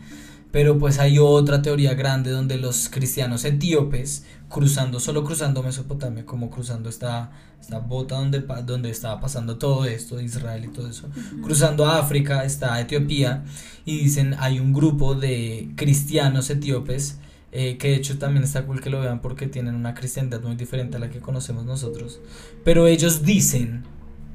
Pero 0.52 0.78
pues 0.78 0.98
hay 0.98 1.18
otra 1.18 1.62
teoría 1.62 1.94
grande 1.94 2.30
donde 2.30 2.58
los 2.58 2.90
cristianos 2.90 3.44
etíopes, 3.44 4.24
cruzando, 4.48 5.00
solo 5.00 5.24
cruzando 5.24 5.62
Mesopotamia, 5.62 6.26
como 6.26 6.50
cruzando 6.50 6.90
esta, 6.90 7.32
esta 7.58 7.78
bota 7.78 8.16
donde, 8.16 8.40
donde 8.64 8.90
estaba 8.90 9.18
pasando 9.18 9.56
todo 9.56 9.86
esto 9.86 10.16
de 10.16 10.24
Israel 10.24 10.66
y 10.66 10.68
todo 10.68 10.88
eso, 10.88 11.08
cruzando 11.42 11.86
a 11.86 11.98
África 11.98 12.44
está 12.44 12.78
Etiopía 12.80 13.44
y 13.86 13.98
dicen 13.98 14.36
hay 14.38 14.60
un 14.60 14.74
grupo 14.74 15.14
de 15.14 15.70
cristianos 15.74 16.50
etíopes 16.50 17.18
eh, 17.50 17.78
que 17.78 17.88
de 17.88 17.96
hecho 17.96 18.18
también 18.18 18.44
está 18.44 18.66
cool 18.66 18.80
que 18.80 18.90
lo 18.90 19.00
vean 19.00 19.20
porque 19.22 19.46
tienen 19.46 19.74
una 19.74 19.94
cristiandad 19.94 20.42
muy 20.42 20.56
diferente 20.56 20.98
a 20.98 21.00
la 21.00 21.10
que 21.10 21.20
conocemos 21.20 21.64
nosotros. 21.64 22.20
Pero 22.64 22.86
ellos 22.86 23.24
dicen 23.24 23.84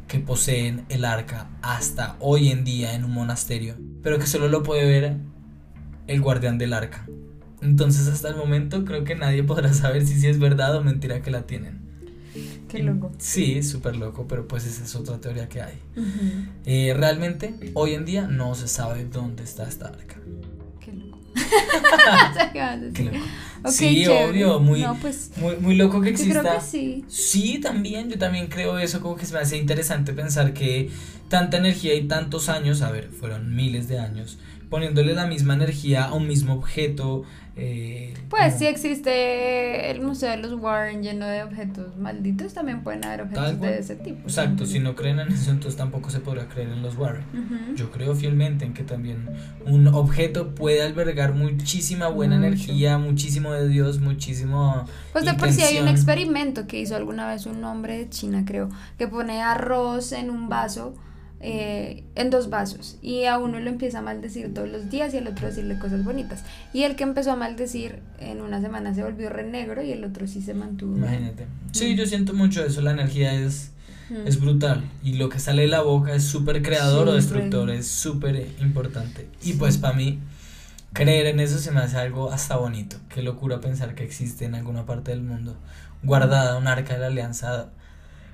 que 0.08 0.20
poseen 0.20 0.86
el 0.90 1.06
arca 1.06 1.50
hasta 1.62 2.16
hoy 2.20 2.50
en 2.50 2.64
día 2.64 2.96
en 2.96 3.04
un 3.04 3.12
monasterio 3.12 3.76
pero 4.08 4.20
que 4.20 4.28
solo 4.28 4.48
lo 4.48 4.64
puede 4.64 4.86
ver 4.86 5.18
el 6.08 6.22
guardián 6.22 6.58
del 6.58 6.74
arca 6.74 7.08
entonces 7.62 8.08
hasta 8.08 8.30
el 8.30 8.36
momento 8.36 8.86
creo 8.86 9.04
que 9.04 9.16
nadie 9.16 9.44
podrá 9.52 9.74
saber 9.74 10.06
si, 10.06 10.20
sí 10.20 10.28
es 10.28 10.40
verdad 10.40 10.76
o 10.76 10.84
mentira 10.84 11.22
que 11.22 11.32
la 11.32 11.44
tienen 11.44 11.86
Qué 12.70 12.84
loco. 12.84 13.12
sí 13.18 13.64
súper 13.64 13.96
loco 13.96 14.28
pero 14.28 14.48
pues 14.48 14.66
esa 14.66 14.84
es 14.84 14.96
otra 14.96 15.20
teoría 15.20 15.48
que 15.50 15.62
hay 15.62 15.80
eh, 16.66 16.94
realmente, 16.96 17.56
hoy 17.74 17.94
en 17.94 18.06
día 18.06 18.28
no 18.28 18.54
se 18.56 18.68
sabe 18.68 19.06
dónde 19.06 19.44
está 19.44 19.68
esta 19.68 19.88
arca. 19.88 20.18
Qué 20.82 20.92
loco. 20.92 21.20
¿Qué 22.94 23.04
loco. 23.04 23.18
Ok, 23.64 23.72
sí, 23.72 24.04
chévere. 24.04 24.26
obvio, 24.26 24.60
muy, 24.60 24.82
No, 24.82 24.96
pues 25.00 25.32
muy, 25.38 25.56
muy 25.58 25.76
loco 25.76 26.02
que 26.02 26.12
yo 26.12 26.18
creo 26.18 26.42
exista. 26.42 26.56
que 26.56 26.62
sí. 26.62 27.06
Sí, 27.08 27.60
también, 27.60 28.10
yo 28.10 28.18
también 28.18 28.48
creo 28.48 28.78
eso, 28.78 29.02
como 29.02 29.16
que 29.16 29.26
se 29.26 29.34
me 29.34 29.40
hace 29.40 29.58
interesante 29.58 30.14
pensar 30.14 30.54
que 30.54 30.90
tanta 31.30 31.58
energía 31.58 31.96
y 31.96 32.08
tantos 32.08 32.50
años, 32.50 32.82
a 32.82 32.92
ver, 32.92 33.10
fueron 33.10 33.56
miles 33.56 33.88
de 33.88 34.00
años, 34.00 34.38
poniéndole 34.70 35.14
la 35.14 35.28
misma 35.28 35.54
energía 35.54 36.06
a 36.06 36.14
un 36.14 36.28
mismo 36.28 36.54
objeto. 36.54 37.24
Eh, 37.60 38.14
Pues 38.30 38.44
como- 38.54 38.58
si 38.60 38.66
existe 38.68 39.90
el 39.90 40.02
Museo 40.02 40.30
de 40.30 40.38
los 40.38 40.54
Warren 40.54 41.02
lleno 41.02 41.26
de 41.26 41.42
objetos 41.42 41.98
malditos, 41.98 42.54
también 42.54 42.84
pueden 42.84 43.04
haber 43.04 43.22
objetos 43.22 43.44
Tal 43.46 43.60
de 43.60 43.80
ese 43.80 43.96
tipo. 43.96 44.20
Exacto, 44.28 44.66
si 44.68 44.80
no 44.80 44.96
creen 44.96 45.20
en 45.20 45.30
eso, 45.30 45.50
entonces 45.50 45.76
tampoco 45.76 46.12
se 46.12 46.20
podrá 46.20 46.48
creer 46.48 46.70
en 46.70 46.84
los 46.84 46.96
Warren. 46.98 47.24
Yo 47.76 47.90
creo 47.92 48.14
fielmente 48.14 48.64
en 48.66 48.74
que 48.76 48.84
también 48.84 49.28
un 49.66 49.88
objeto 49.88 50.54
puede 50.54 50.84
albergar 50.84 51.34
muchísima 51.34 52.10
buena 52.10 52.36
Mucho. 52.36 52.48
energía, 52.48 52.98
muchísimo 53.00 53.52
de 53.54 53.68
Dios, 53.68 54.00
muchísimo. 54.00 54.86
Pues 55.14 55.26
de 55.26 55.34
por 55.34 55.52
sí 55.52 55.64
hay 55.64 55.80
un 55.80 55.88
experimento 55.88 56.68
que 56.68 56.80
hizo 56.80 56.96
alguna 56.96 57.28
vez 57.28 57.48
un 57.48 57.64
hombre 57.64 57.98
de 57.98 58.10
China, 58.10 58.44
creo, 58.46 58.70
que 59.00 59.08
pone 59.08 59.42
arroz 59.42 60.12
en 60.12 60.30
un 60.30 60.48
vaso, 60.48 60.94
eh, 61.40 62.04
en 62.16 62.30
dos 62.30 62.50
vasos, 62.50 62.98
y 63.02 63.26
a 63.26 63.38
uno 63.38 63.60
lo 63.60 63.70
empieza 63.70 64.00
a 64.00 64.02
maldecir 64.02 64.54
todos 64.54 64.68
los 64.70 64.90
días 64.90 65.14
y 65.14 65.18
al 65.18 65.28
otro 65.28 65.46
a 65.46 65.50
decirle 65.50 65.78
cosas 65.80 66.04
bonitas. 66.04 66.44
Y 66.74 66.84
el 66.84 66.96
que 66.96 67.04
empezó 67.04 67.32
a 67.32 67.36
maldecir 67.36 68.00
en 68.20 68.42
una 68.42 68.60
semana 68.62 68.94
se 68.96 69.04
volvió 69.04 69.30
re 69.30 69.44
negro 69.44 69.84
y 69.84 69.92
el 69.92 70.04
otro 70.04 70.26
sí 70.28 70.42
se 70.42 70.54
mantuvo. 70.54 70.98
Imagínate. 70.98 71.46
Sí, 71.74 71.96
yo 71.96 72.06
siento 72.06 72.34
mucho 72.34 72.64
eso, 72.66 72.82
la 72.82 72.92
energía 72.92 73.34
es, 73.34 73.72
Mm. 74.10 74.26
es 74.26 74.40
brutal 74.40 74.86
y 75.04 75.14
lo 75.16 75.28
que 75.28 75.38
sale 75.38 75.64
de 75.64 75.68
la 75.68 75.82
boca 75.82 76.16
es 76.16 76.24
súper 76.24 76.62
creador 76.62 77.10
o 77.10 77.12
Sí, 77.12 77.18
destructor, 77.18 77.68
re. 77.68 77.78
es 77.80 77.88
súper 77.90 78.48
importante. 78.62 79.28
Y 79.44 79.48
Sí. 79.48 79.54
pues 79.60 79.78
para 79.78 79.94
mí, 79.98 80.20
creer 80.94 81.26
en 81.28 81.42
eso 81.42 81.58
se 81.60 81.72
me 81.72 81.82
hace 81.82 81.98
algo 81.98 82.32
hasta 82.32 82.56
bonito. 82.56 82.96
Qué 83.10 83.22
locura 83.22 83.60
pensar 83.60 83.96
que 83.96 84.06
existe 84.06 84.46
en 84.46 84.56
alguna 84.56 84.86
parte 84.86 85.12
del 85.12 85.22
mundo 85.24 85.58
guardada 86.04 86.58
un 86.58 86.68
arca 86.68 86.94
de 86.94 87.00
la 87.02 87.08
alianza 87.08 87.68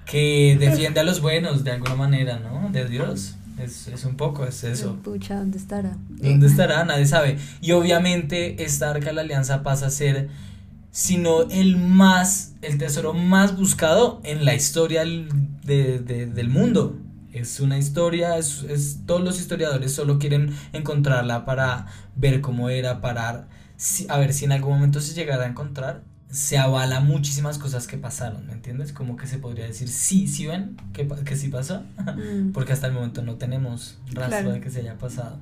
que 0.05 0.57
defiende 0.59 0.99
a 0.99 1.03
los 1.03 1.21
buenos 1.21 1.63
de 1.63 1.71
alguna 1.71 1.95
manera, 1.95 2.39
¿no? 2.39 2.69
De 2.71 2.85
Dios. 2.85 3.35
Es, 3.59 3.87
es 3.87 4.03
un 4.05 4.15
poco, 4.17 4.45
es 4.45 4.63
eso. 4.63 4.95
Pucha, 5.03 5.35
¿dónde 5.37 5.57
estará? 5.59 5.95
¿Dónde 6.09 6.47
estará? 6.47 6.83
Nadie 6.85 7.05
sabe. 7.05 7.37
Y 7.61 7.71
obviamente 7.73 8.63
esta 8.63 8.89
arca 8.89 9.07
de 9.07 9.13
la 9.13 9.21
alianza 9.21 9.61
pasa 9.61 9.85
a 9.87 9.89
ser, 9.91 10.29
sino 10.91 11.43
el 11.49 11.77
más, 11.77 12.53
el 12.61 12.77
tesoro 12.77 13.13
más 13.13 13.55
buscado 13.57 14.21
en 14.23 14.43
la 14.45 14.55
historia 14.55 15.01
del- 15.01 15.29
de- 15.63 15.99
de- 15.99 16.25
del 16.25 16.49
mundo. 16.49 16.97
Es 17.31 17.59
una 17.59 17.77
historia, 17.77 18.37
es, 18.37 18.63
es- 18.63 18.99
todos 19.05 19.23
los 19.23 19.39
historiadores 19.39 19.91
solo 19.93 20.19
quieren 20.19 20.53
encontrarla 20.73 21.45
para 21.45 21.87
ver 22.15 22.41
cómo 22.41 22.69
era, 22.69 23.01
para 23.01 23.47
si- 23.77 24.05
a 24.09 24.17
ver 24.17 24.33
si 24.33 24.45
en 24.45 24.51
algún 24.51 24.73
momento 24.73 24.99
se 25.01 25.13
llegara 25.13 25.43
a 25.45 25.47
encontrar. 25.47 26.01
Se 26.33 26.57
avala 26.57 26.99
muchísimas 26.99 27.57
cosas 27.59 27.85
que 27.87 27.97
pasaron, 27.97 28.47
¿me 28.47 28.53
entiendes? 28.53 28.91
Como 28.91 29.15
que 29.17 29.27
se 29.27 29.37
podría 29.37 29.65
decir, 29.67 29.87
sí, 29.87 30.27
sí 30.27 30.47
ven, 30.47 30.75
que, 30.91 31.07
que 31.07 31.35
sí 31.35 31.47
pasó, 31.49 31.83
Mm, 32.17 32.51
porque 32.53 32.73
hasta 32.73 32.87
el 32.87 32.93
momento 32.93 33.21
no 33.21 33.35
tenemos 33.35 33.97
rastro 34.07 34.25
Claro. 34.39 34.51
de 34.53 34.59
que 34.61 34.69
se 34.71 34.79
haya 34.79 34.97
pasado. 34.97 35.37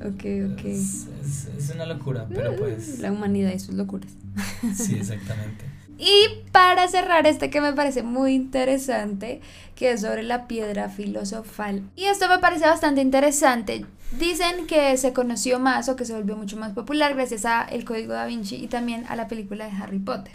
ok, 0.00 0.24
ok. 0.54 0.64
Es, 0.64 1.06
es- 1.24 1.48
es 1.56 1.70
una 1.74 1.86
locura, 1.86 2.26
pero 2.34 2.54
pues 2.56 2.98
La 2.98 3.12
humanidad 3.12 3.52
y 3.52 3.58
sus 3.60 3.74
locuras. 3.74 4.10
sí, 4.76 4.96
exactamente. 4.96 5.64
Y 6.00 6.44
para 6.52 6.86
cerrar 6.88 7.26
este 7.26 7.50
que 7.50 7.60
me 7.60 7.72
parece 7.72 8.02
muy 8.04 8.32
interesante, 8.34 9.40
que 9.74 9.92
es 9.92 10.00
sobre 10.02 10.22
la 10.22 10.46
piedra 10.46 10.88
filosofal. 10.88 11.82
Y 11.96 12.04
esto 12.04 12.28
me 12.28 12.38
parece 12.38 12.66
bastante 12.66 13.00
interesante. 13.00 13.84
Dicen 14.12 14.66
que 14.66 14.96
se 14.96 15.12
conoció 15.12 15.58
más 15.58 15.88
o 15.88 15.96
que 15.96 16.04
se 16.04 16.14
volvió 16.14 16.36
mucho 16.36 16.56
más 16.56 16.72
popular 16.72 17.14
gracias 17.14 17.44
a 17.44 17.62
El 17.64 17.84
Código 17.84 18.14
da 18.14 18.24
Vinci 18.26 18.56
y 18.56 18.66
también 18.66 19.04
a 19.08 19.16
la 19.16 19.28
película 19.28 19.66
de 19.66 19.72
Harry 19.72 19.98
Potter. 19.98 20.32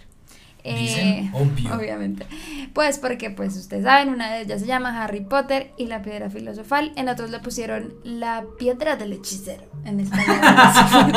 Dicen, 0.64 1.08
Eh, 1.08 1.32
obvio. 1.34 1.76
Obviamente. 1.76 2.26
Pues 2.72 2.98
porque, 2.98 3.30
pues 3.32 3.58
ustedes 3.58 3.84
saben, 3.84 4.10
una 4.10 4.32
de 4.32 4.44
ellas 4.44 4.62
se 4.62 4.68
llama 4.68 5.04
Harry 5.04 5.20
Potter 5.20 5.72
y 5.78 5.88
la 5.88 6.02
piedra 6.02 6.30
filosofal. 6.30 6.94
En 6.96 7.10
otros 7.10 7.32
le 7.32 7.40
pusieron 7.40 7.96
la 8.06 8.46
piedra 8.58 8.96
del 8.96 9.12
hechicero. 9.12 9.64
En 9.84 10.00
español. 10.00 10.38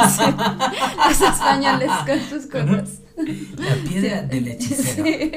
Los 1.08 1.20
españoles 1.20 1.90
con 2.06 2.20
sus 2.28 2.46
cosas. 2.46 3.00
La 3.56 3.74
piedra 3.88 4.22
del 4.22 4.48
hechicero. 4.48 5.04
Sí. 5.04 5.32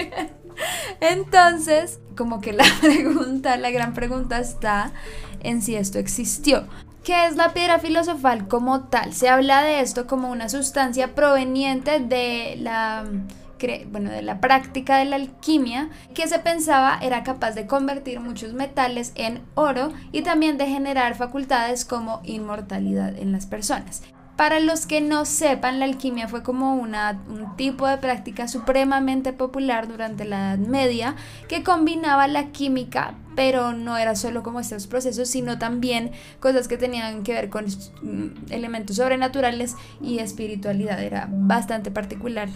Entonces, 1.01 1.99
como 2.17 2.41
que 2.41 2.53
la 2.53 2.65
pregunta, 2.81 3.57
la 3.57 3.69
gran 3.69 3.93
pregunta 3.93 4.39
está 4.39 4.91
en 5.41 5.61
si 5.61 5.75
esto 5.75 5.99
existió. 5.99 6.65
¿Qué 7.09 7.25
es 7.25 7.37
la 7.37 7.53
piedra 7.53 7.79
filosofal 7.79 8.47
como 8.47 8.81
tal? 8.81 9.13
Se 9.13 9.29
habla 9.29 9.63
de 9.63 9.79
esto 9.79 10.05
como 10.05 10.29
una 10.29 10.47
sustancia 10.47 11.15
proveniente 11.15 11.99
de 11.99 12.55
la 12.59 13.03
bueno, 13.87 14.11
de 14.11 14.21
la 14.21 14.39
práctica 14.39 14.97
de 14.97 15.05
la 15.05 15.15
alquimia, 15.15 15.89
que 16.13 16.27
se 16.27 16.37
pensaba 16.37 16.99
era 17.01 17.23
capaz 17.23 17.53
de 17.53 17.65
convertir 17.65 18.19
muchos 18.19 18.53
metales 18.53 19.11
en 19.15 19.41
oro 19.55 19.91
y 20.11 20.21
también 20.21 20.59
de 20.59 20.67
generar 20.67 21.15
facultades 21.15 21.83
como 21.83 22.21
inmortalidad 22.25 23.17
en 23.17 23.31
las 23.31 23.47
personas. 23.47 24.03
Para 24.39 24.59
los 24.59 24.85
que 24.85 25.01
no 25.01 25.25
sepan, 25.25 25.79
la 25.79 25.85
alquimia 25.85 26.27
fue 26.27 26.43
como 26.43 26.75
una, 26.75 27.23
un 27.27 27.57
tipo 27.57 27.87
de 27.87 27.97
práctica 27.97 28.47
supremamente 28.47 29.33
popular 29.33 29.87
durante 29.87 30.25
la 30.25 30.53
Edad 30.53 30.59
Media 30.59 31.15
que 31.49 31.63
combinaba 31.63 32.27
la 32.27 32.51
química, 32.51 33.15
pero 33.39 33.71
no 33.71 33.97
era 33.97 34.17
solo 34.17 34.43
como 34.43 34.59
estos 34.59 34.85
procesos, 34.85 35.29
sino 35.29 35.57
también 35.57 36.11
cosas 36.41 36.67
que 36.67 36.75
tenían 36.75 37.23
que 37.23 37.31
ver 37.31 37.49
con 37.49 37.67
mm, 37.67 38.51
elementos 38.51 38.97
sobrenaturales 38.97 39.77
y 40.01 40.19
espiritualidad. 40.19 41.01
Era 41.01 41.29
bastante 41.31 41.89
particular. 41.89 42.49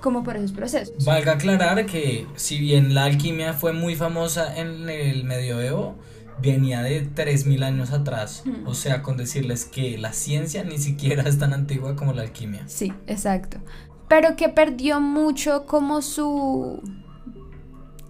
como 0.00 0.22
por 0.22 0.36
esos 0.36 0.52
procesos. 0.52 1.04
Valga 1.04 1.32
aclarar 1.32 1.84
que 1.84 2.28
si 2.36 2.60
bien 2.60 2.94
la 2.94 3.04
alquimia 3.06 3.54
fue 3.54 3.72
muy 3.72 3.96
famosa 3.96 4.56
en 4.56 4.88
el 4.88 5.24
medioevo, 5.24 5.96
venía 6.40 6.80
de 6.82 7.06
3.000 7.06 7.64
años 7.64 7.90
atrás. 7.90 8.44
O 8.66 8.74
sea, 8.74 9.02
con 9.02 9.16
decirles 9.16 9.64
que 9.64 9.98
la 9.98 10.12
ciencia 10.12 10.62
ni 10.62 10.78
siquiera 10.78 11.24
es 11.24 11.40
tan 11.40 11.52
antigua 11.52 11.96
como 11.96 12.12
la 12.12 12.22
alquimia. 12.22 12.62
Sí, 12.68 12.92
exacto. 13.08 13.58
Pero 14.08 14.36
que 14.36 14.48
perdió 14.48 15.00
mucho 15.00 15.66
como 15.66 16.02
su 16.02 16.80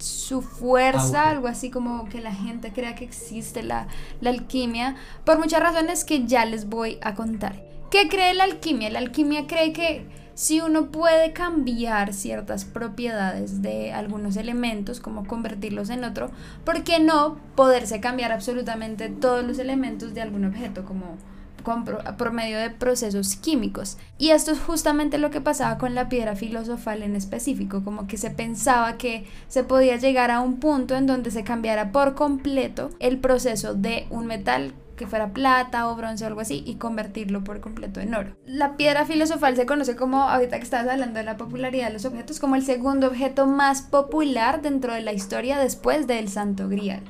su 0.00 0.42
fuerza, 0.42 1.28
algo 1.28 1.48
así 1.48 1.70
como 1.70 2.08
que 2.08 2.20
la 2.20 2.32
gente 2.32 2.72
crea 2.72 2.94
que 2.94 3.04
existe 3.04 3.62
la, 3.62 3.88
la 4.20 4.30
alquimia, 4.30 4.96
por 5.24 5.38
muchas 5.38 5.60
razones 5.60 6.04
que 6.04 6.26
ya 6.26 6.44
les 6.44 6.68
voy 6.68 6.98
a 7.02 7.14
contar. 7.14 7.62
¿Qué 7.90 8.08
cree 8.08 8.34
la 8.34 8.44
alquimia? 8.44 8.90
La 8.90 9.00
alquimia 9.00 9.46
cree 9.46 9.72
que 9.72 10.06
si 10.34 10.60
uno 10.60 10.90
puede 10.90 11.32
cambiar 11.32 12.14
ciertas 12.14 12.64
propiedades 12.64 13.60
de 13.62 13.92
algunos 13.92 14.36
elementos, 14.36 15.00
como 15.00 15.26
convertirlos 15.26 15.90
en 15.90 16.04
otro, 16.04 16.30
¿por 16.64 16.82
qué 16.82 16.98
no 16.98 17.36
poderse 17.56 18.00
cambiar 18.00 18.32
absolutamente 18.32 19.08
todos 19.08 19.44
los 19.44 19.58
elementos 19.58 20.14
de 20.14 20.22
algún 20.22 20.46
objeto, 20.46 20.84
como 20.84 21.16
por 21.62 22.32
medio 22.32 22.58
de 22.58 22.70
procesos 22.70 23.36
químicos. 23.36 23.98
Y 24.18 24.30
esto 24.30 24.52
es 24.52 24.60
justamente 24.60 25.18
lo 25.18 25.30
que 25.30 25.40
pasaba 25.40 25.78
con 25.78 25.94
la 25.94 26.08
piedra 26.08 26.36
filosofal 26.36 27.02
en 27.02 27.16
específico, 27.16 27.82
como 27.84 28.06
que 28.06 28.16
se 28.16 28.30
pensaba 28.30 28.96
que 28.96 29.26
se 29.48 29.64
podía 29.64 29.96
llegar 29.96 30.30
a 30.30 30.40
un 30.40 30.58
punto 30.60 30.96
en 30.96 31.06
donde 31.06 31.30
se 31.30 31.44
cambiara 31.44 31.92
por 31.92 32.14
completo 32.14 32.90
el 33.00 33.18
proceso 33.18 33.74
de 33.74 34.06
un 34.10 34.26
metal 34.26 34.74
que 35.00 35.06
fuera 35.06 35.32
plata 35.32 35.88
o 35.88 35.96
bronce 35.96 36.24
o 36.24 36.26
algo 36.26 36.42
así 36.42 36.62
y 36.66 36.74
convertirlo 36.74 37.42
por 37.42 37.60
completo 37.60 38.00
en 38.00 38.14
oro. 38.14 38.36
La 38.44 38.76
piedra 38.76 39.06
filosofal 39.06 39.56
se 39.56 39.64
conoce 39.64 39.96
como, 39.96 40.24
ahorita 40.24 40.58
que 40.58 40.62
estabas 40.62 40.88
hablando 40.88 41.18
de 41.18 41.24
la 41.24 41.38
popularidad 41.38 41.86
de 41.86 41.94
los 41.94 42.04
objetos, 42.04 42.38
como 42.38 42.54
el 42.54 42.62
segundo 42.62 43.06
objeto 43.06 43.46
más 43.46 43.80
popular 43.80 44.60
dentro 44.60 44.92
de 44.92 45.00
la 45.00 45.14
historia 45.14 45.58
después 45.58 46.06
del 46.06 46.28
Santo 46.28 46.68
Grial. 46.68 47.00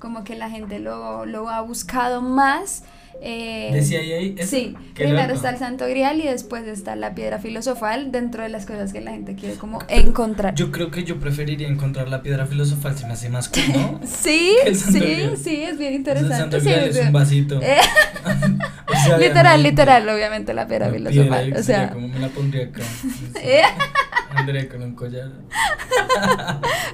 Como 0.00 0.24
que 0.24 0.34
la 0.34 0.50
gente 0.50 0.80
lo, 0.80 1.24
lo 1.24 1.48
ha 1.48 1.60
buscado 1.60 2.20
más 2.20 2.82
eh, 3.20 3.70
¿Decía 3.72 4.00
ahí? 4.00 4.36
Sí, 4.44 4.74
primero 4.94 5.34
está 5.34 5.50
el 5.50 5.58
Santo 5.58 5.86
Grial 5.86 6.20
y 6.20 6.24
después 6.24 6.66
está 6.66 6.96
la 6.96 7.14
piedra 7.14 7.38
filosofal 7.38 8.12
dentro 8.12 8.42
de 8.42 8.48
las 8.48 8.66
cosas 8.66 8.92
que 8.92 9.00
la 9.00 9.12
gente 9.12 9.34
quiere 9.34 9.56
como 9.56 9.78
encontrar. 9.88 10.54
Yo 10.54 10.70
creo 10.70 10.90
que 10.90 11.04
yo 11.04 11.18
preferiría 11.18 11.68
encontrar 11.68 12.08
la 12.08 12.22
piedra 12.22 12.46
filosofal, 12.46 12.96
se 12.96 13.06
me 13.06 13.14
hace 13.14 13.28
más 13.28 13.48
cómodo. 13.48 14.00
sí, 14.06 14.56
sí, 14.74 15.30
sí, 15.42 15.62
es 15.62 15.78
bien 15.78 15.94
interesante. 15.94 16.34
El 16.34 16.40
Santo 16.40 16.60
Grial 16.60 16.88
es 16.88 16.98
un 16.98 17.12
vasito. 17.12 17.60
Eh, 19.08 19.18
literal, 19.18 19.62
literal, 19.62 20.08
obviamente 20.08 20.54
la 20.54 20.66
piedra 20.66 20.90
filosofal. 20.90 21.52
o 21.52 21.62
sea, 21.62 21.90
como 21.90 22.08
me 22.08 22.18
la 22.18 22.28
pondría 22.28 22.64
acá. 22.64 22.82
André 24.30 24.68
con 24.68 24.82
un 24.82 24.94
collar. 24.94 25.30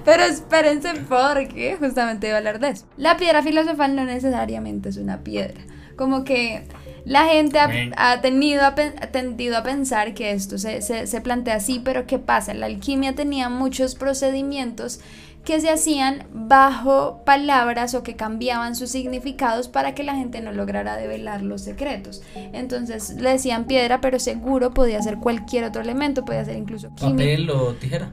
Pero 0.04 0.24
espérense 0.24 0.90
porque 1.08 1.76
justamente 1.78 2.26
iba 2.28 2.36
a 2.36 2.38
hablar 2.38 2.60
de 2.60 2.70
eso. 2.70 2.86
La 2.96 3.16
piedra 3.16 3.42
filosofal 3.42 3.94
no 3.94 4.04
necesariamente 4.04 4.88
es 4.88 4.96
una 4.96 5.20
piedra 5.20 5.60
como 6.02 6.24
que 6.24 6.64
la 7.04 7.26
gente 7.26 7.60
ha, 7.60 8.20
tenido, 8.20 8.62
ha 8.64 8.74
tendido 8.74 9.56
a 9.56 9.62
pensar 9.62 10.14
que 10.14 10.32
esto 10.32 10.58
se, 10.58 10.82
se, 10.82 11.20
plantea 11.20 11.54
así, 11.54 11.80
pero 11.84 12.08
¿qué 12.08 12.18
pasa? 12.18 12.54
La 12.54 12.66
alquimia 12.66 13.14
tenía 13.14 13.48
muchos 13.48 13.94
procedimientos 13.94 14.98
que 15.44 15.60
se 15.60 15.70
hacían 15.70 16.26
bajo 16.32 17.22
palabras 17.24 17.94
o 17.94 18.02
que 18.02 18.16
cambiaban 18.16 18.74
sus 18.74 18.90
significados 18.90 19.68
para 19.68 19.94
que 19.94 20.02
la 20.02 20.16
gente 20.16 20.40
no 20.40 20.50
lograra 20.50 20.96
develar 20.96 21.42
los 21.42 21.62
secretos. 21.62 22.20
Entonces 22.34 23.14
le 23.14 23.30
decían 23.30 23.66
piedra, 23.66 24.00
pero 24.00 24.18
seguro 24.18 24.74
podía 24.74 25.00
ser 25.02 25.18
cualquier 25.18 25.62
otro 25.62 25.82
elemento, 25.82 26.24
podía 26.24 26.44
ser 26.44 26.56
incluso 26.56 26.90
papel 26.96 27.48
o 27.48 27.74
tijera. 27.74 28.10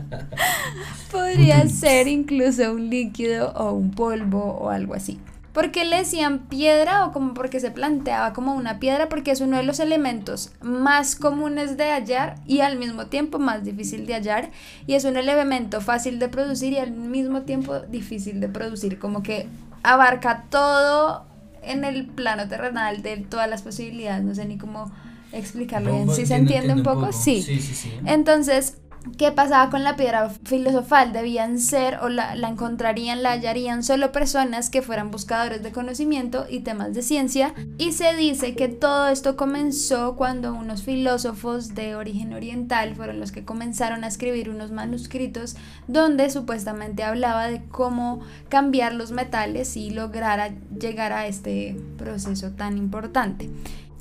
Podría 1.11 1.68
ser 1.68 2.09
incluso 2.09 2.72
un 2.72 2.90
líquido 2.90 3.52
o 3.52 3.72
un 3.72 3.90
polvo 3.90 4.42
o 4.42 4.70
algo 4.70 4.94
así. 4.94 5.18
¿Por 5.52 5.72
qué 5.72 5.84
le 5.84 5.96
decían 5.96 6.46
piedra 6.48 7.06
o 7.06 7.12
como 7.12 7.34
porque 7.34 7.59
se 7.59 7.70
planteaba 7.72 8.32
como 8.32 8.54
una 8.54 8.78
piedra? 8.78 9.09
Porque 9.09 9.32
es 9.32 9.40
uno 9.40 9.56
de 9.56 9.64
los 9.64 9.80
elementos 9.80 10.52
más 10.62 11.16
comunes 11.16 11.76
de 11.76 11.90
hallar 11.90 12.36
y 12.46 12.61
al 12.61 12.78
mismo 12.78 13.06
tiempo 13.06 13.38
más 13.38 13.64
difícil 13.64 14.06
de 14.06 14.14
hallar 14.14 14.50
y 14.86 14.94
es 14.94 15.04
un 15.04 15.16
elemento 15.16 15.80
fácil 15.80 16.18
de 16.20 16.28
producir 16.28 16.74
y 16.74 16.78
al 16.78 16.92
mismo 16.92 17.42
tiempo 17.42 17.80
difícil 17.80 18.40
de 18.40 18.48
producir, 18.48 19.00
como 19.00 19.22
que 19.22 19.48
abarca 19.82 20.44
todo 20.48 21.24
en 21.62 21.84
el 21.84 22.06
plano 22.06 22.46
terrenal 22.46 23.02
de 23.02 23.16
todas 23.16 23.48
las 23.48 23.62
posibilidades, 23.62 24.22
no 24.22 24.34
sé 24.34 24.44
ni 24.44 24.59
cómo 24.59 24.92
explicarlo 25.32 25.92
bien. 25.92 26.11
¿Sí 26.14 26.24
se 26.26 26.36
entiende 26.36 26.74
un 26.74 26.82
poco? 26.82 27.12
Sí. 27.12 27.42
Sí, 27.42 27.61
sí, 27.61 27.74
sí. 27.74 27.92
Entonces, 28.06 28.78
¿Qué 29.16 29.32
pasaba 29.32 29.70
con 29.70 29.84
la 29.84 29.96
piedra 29.96 30.28
filosofal? 30.44 31.12
Debían 31.12 31.59
ser 31.59 31.99
o 32.03 32.09
la, 32.09 32.34
la, 32.34 32.49
encontrarían, 32.49 33.22
la 33.22 33.32
hallarían 33.32 33.82
solo 33.82 34.12
personas 34.12 34.70
que 34.70 34.82
fueran 34.82 35.11
buscadores 35.11 35.62
de 35.62 35.72
conocimiento 35.72 36.46
y 36.49 36.61
temas 36.61 36.94
de 36.94 37.03
ciencia. 37.03 37.55
Y 37.78 37.92
se 37.92 38.14
dice 38.14 38.55
que 38.55 38.68
todo 38.68 39.09
esto 39.09 39.36
comenzó 39.36 40.16
cuando 40.16 40.53
unos 40.53 40.82
filósofos 40.82 41.74
de 41.74 41.96
origen 41.96 42.32
oriental 42.32 42.94
fueron 42.94 43.20
los 43.20 43.32
que 43.32 43.44
comenzaron 43.44 44.05
a 44.05 44.09
escribir 44.09 44.51
unos 44.51 44.72
manuscritos 44.72 45.57
donde 45.86 46.30
supuestamente 46.30 47.03
hablaba 47.03 47.49
de 47.49 47.64
cómo 47.64 48.20
cambiar 48.49 48.94
los 48.94 49.11
metales 49.11 49.76
y 49.76 49.90
lograr 49.90 50.53
llegar 50.78 51.12
a 51.12 51.26
este 51.26 51.76
proceso 51.96 52.51
tan 52.51 52.76
importante. 52.76 53.49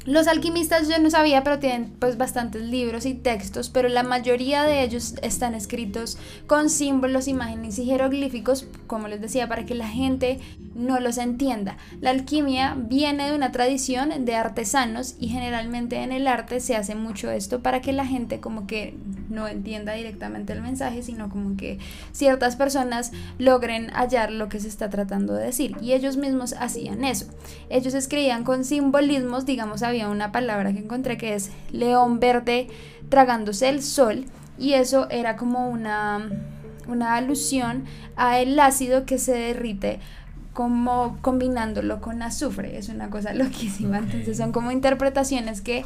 Los 0.08 0.30
alquimistas 0.30 0.88
yo 0.88 0.98
no 1.00 1.10
sabía, 1.10 1.44
pero 1.44 1.60
tienen 1.60 1.92
pues 2.00 2.18
bastantes 2.18 2.62
libros 2.62 3.06
y 3.06 3.14
textos, 3.14 3.68
pero 3.70 3.90
la 3.90 4.04
mayoría 4.04 4.64
de 4.64 4.82
ellos 4.82 5.16
están 5.22 5.54
escritos 5.54 6.18
con 6.48 6.70
símbolos, 6.70 7.28
imágenes 7.28 7.78
y 7.78 7.84
jeroglíficos, 7.84 8.68
como 8.88 9.10
les 9.10 9.20
decía, 9.20 9.50
para 9.50 9.66
que 9.66 9.76
la 9.76 9.90
gente 9.90 10.40
no 10.76 11.02
los 11.02 11.18
entienda. 11.18 11.76
La 12.00 12.12
alquimia 12.12 12.78
viene 12.78 13.30
de 13.30 13.36
una 13.36 13.52
tradición 13.52 14.24
de 14.24 14.36
artesanos 14.36 15.16
y 15.20 15.28
generalmente 15.28 15.98
en 15.98 16.14
el 16.14 16.28
arte 16.28 16.62
se 16.62 16.78
hace 16.78 16.96
mucho 16.96 17.30
esto 17.30 17.62
para 17.62 17.82
que 17.82 17.92
la 17.92 18.06
gente 18.06 18.40
como 18.40 18.66
que 18.66 18.96
no 19.30 19.48
entienda 19.48 19.94
directamente 19.94 20.54
el 20.54 20.62
mensaje, 20.62 21.04
sino 21.04 21.30
como 21.30 21.58
que 21.58 21.80
ciertas 22.12 22.56
personas 22.56 23.12
logren 23.40 23.90
hallar 23.90 24.32
lo 24.32 24.48
que 24.48 24.60
se 24.60 24.68
está 24.70 24.90
tratando 24.90 25.34
de 25.34 25.46
decir. 25.46 25.76
Y 25.82 25.94
ellos 25.94 26.16
mismos 26.16 26.54
hacían 26.54 27.04
eso. 27.04 27.26
Ellos 27.70 27.94
escribían 27.94 28.44
con 28.44 28.64
simbolismos, 28.64 29.46
digamos, 29.46 29.84
había 29.84 29.97
una 30.06 30.32
palabra 30.32 30.74
que 30.74 30.80
encontré 30.80 31.18
que 31.18 31.34
es 31.34 31.52
león 31.72 32.20
verde 32.20 32.68
tragándose 33.10 33.70
el 33.70 33.82
sol 33.82 34.26
y 34.58 34.74
eso 34.74 35.10
era 35.10 35.36
como 35.36 35.70
una, 35.70 36.30
una 36.88 37.16
alusión 37.16 37.86
a 38.16 38.40
el 38.40 38.60
ácido 38.60 39.06
que 39.06 39.18
se 39.18 39.34
derrite 39.34 40.00
como 40.54 41.18
combinándolo 41.22 42.02
con 42.02 42.24
azufre, 42.24 42.78
es 42.78 42.90
una 42.90 43.10
cosa 43.10 43.34
loquísima, 43.34 44.00
entonces 44.00 44.38
son 44.38 44.52
como 44.52 44.72
interpretaciones 44.72 45.62
que 45.62 45.86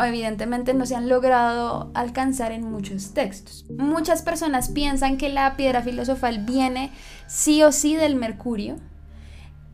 evidentemente 0.00 0.74
no 0.74 0.86
se 0.86 0.96
han 0.96 1.08
logrado 1.08 1.90
alcanzar 1.94 2.52
en 2.52 2.64
muchos 2.64 3.12
textos. 3.12 3.66
Muchas 3.70 4.22
personas 4.22 4.70
piensan 4.70 5.16
que 5.16 5.28
la 5.28 5.56
piedra 5.56 5.82
filosofal 5.82 6.44
viene 6.44 6.90
sí 7.26 7.62
o 7.62 7.70
sí 7.70 7.94
del 7.94 8.16
mercurio, 8.16 8.76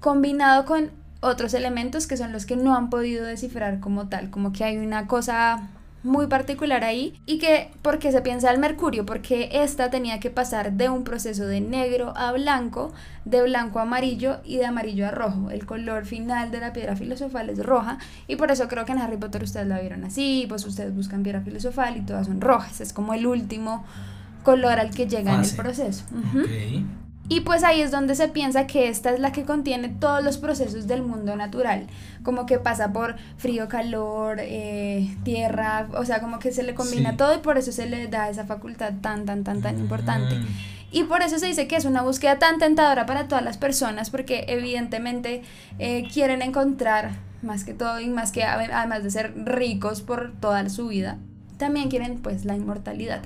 combinado 0.01 0.64
con 0.64 0.90
otros 1.25 1.55
elementos 1.55 2.07
que 2.07 2.16
son 2.16 2.33
los 2.33 2.47
que 2.47 2.57
no 2.57 2.77
han 2.77 2.91
podido 2.91 3.25
descifrar 3.25 3.81
como 3.81 4.09
tal, 4.09 4.31
como 4.31 4.53
que 4.53 4.64
hay 4.64 4.77
una 4.77 5.07
cosa 5.07 5.68
muy 6.05 6.27
particular 6.27 6.85
ahí 6.85 7.18
y 7.25 7.39
que 7.39 7.70
porque 7.81 8.12
se 8.12 8.20
piensa 8.20 8.51
el 8.51 8.59
mercurio 8.59 9.07
porque 9.07 9.49
esta 9.51 9.91
tenía 9.91 10.20
que 10.20 10.31
pasar 10.31 10.75
de 10.75 10.91
un 10.91 11.03
proceso 11.03 11.47
de 11.47 11.62
negro 11.62 12.12
a 12.14 12.31
blanco 12.33 12.93
de 13.25 13.43
blanco 13.43 13.79
a 13.79 13.83
amarillo 13.83 14.37
y 14.45 14.59
de 14.59 14.66
amarillo 14.66 15.09
a 15.09 15.11
rojo. 15.11 15.51
El 15.51 15.64
color 15.64 16.05
final 16.05 16.51
de 16.51 16.61
la 16.61 16.75
piedra 16.75 16.95
filosofal 16.95 17.49
es 17.49 17.59
roja 17.59 17.99
y 18.29 18.37
por 18.37 18.51
eso 18.51 18.68
creo 18.68 18.85
que 18.85 18.93
en 18.93 18.99
Harry 18.99 19.16
Potter 19.16 19.43
ustedes 19.43 19.66
la 19.66 19.81
vieron 19.81 20.05
así 20.05 20.45
pues 20.47 20.66
ustedes 20.66 20.95
buscan 20.95 21.22
piedra 21.22 21.41
filosofal 21.41 21.97
y 21.97 22.03
todas 22.03 22.27
son 22.27 22.43
rojas. 22.43 22.83
Es 22.83 22.93
como 22.93 23.14
el 23.14 23.27
último 23.27 23.85
color 24.43 24.79
al 24.79 24.91
que 24.91 25.07
llega 25.07 25.35
en 25.35 25.41
el 25.41 25.57
proceso 25.57 26.05
y 27.29 27.41
pues 27.41 27.64
ahí 27.64 27.81
es 27.81 27.91
donde 27.91 28.14
se 28.14 28.29
piensa 28.29 28.66
que 28.66 28.89
esta 28.89 29.11
es 29.11 29.18
la 29.18 29.33
que 29.33 29.45
contiene 29.45 29.89
todos 29.89 30.22
los 30.22 30.37
procesos 30.37 30.87
del 30.87 31.03
mundo 31.03 31.37
natural, 31.37 31.87
como 32.22 32.45
que 32.45 32.59
pasa 32.59 32.93
por 32.93 33.16
frío, 33.39 33.68
calor, 33.68 34.39
eh, 34.41 35.16
tierra, 35.25 35.89
o 35.97 36.05
sea, 36.05 36.20
como 36.20 36.39
que 36.39 36.53
se 36.53 36.62
le 36.62 36.75
combina 36.75 37.16
todo 37.16 37.35
y 37.35 37.39
por 37.39 37.57
eso 37.57 37.72
se 37.72 37.87
le 37.87 38.09
da 38.09 38.29
esa 38.29 38.45
facultad 38.45 38.93
tan, 39.01 39.25
tan, 39.25 39.43
tan, 39.43 39.62
tan 39.62 39.79
importante. 39.79 40.37
Y 40.93 41.05
por 41.05 41.22
eso 41.22 41.39
se 41.39 41.47
dice 41.47 41.66
que 41.66 41.77
es 41.77 41.87
una 41.87 42.03
búsqueda 42.03 42.39
tan 42.39 42.59
tentadora 42.59 43.07
para 43.07 43.27
todas 43.27 43.43
las 43.43 43.57
personas, 43.57 44.11
porque 44.11 44.45
evidentemente 44.49 45.43
eh, 45.79 46.07
quieren 46.12 46.43
encontrar, 46.43 47.12
más 47.43 47.64
que 47.64 47.75
todo 47.75 48.01
y 48.01 48.09
más 48.09 48.33
que 48.33 48.45
además 48.45 49.03
de 49.03 49.11
ser 49.11 49.33
ricos 49.45 50.03
por 50.03 50.33
toda 50.41 50.68
su 50.68 50.89
vida, 50.89 51.18
también 51.57 51.89
quieren 51.89 52.18
pues 52.18 52.45
la 52.45 52.55
inmortalidad. 52.55 53.22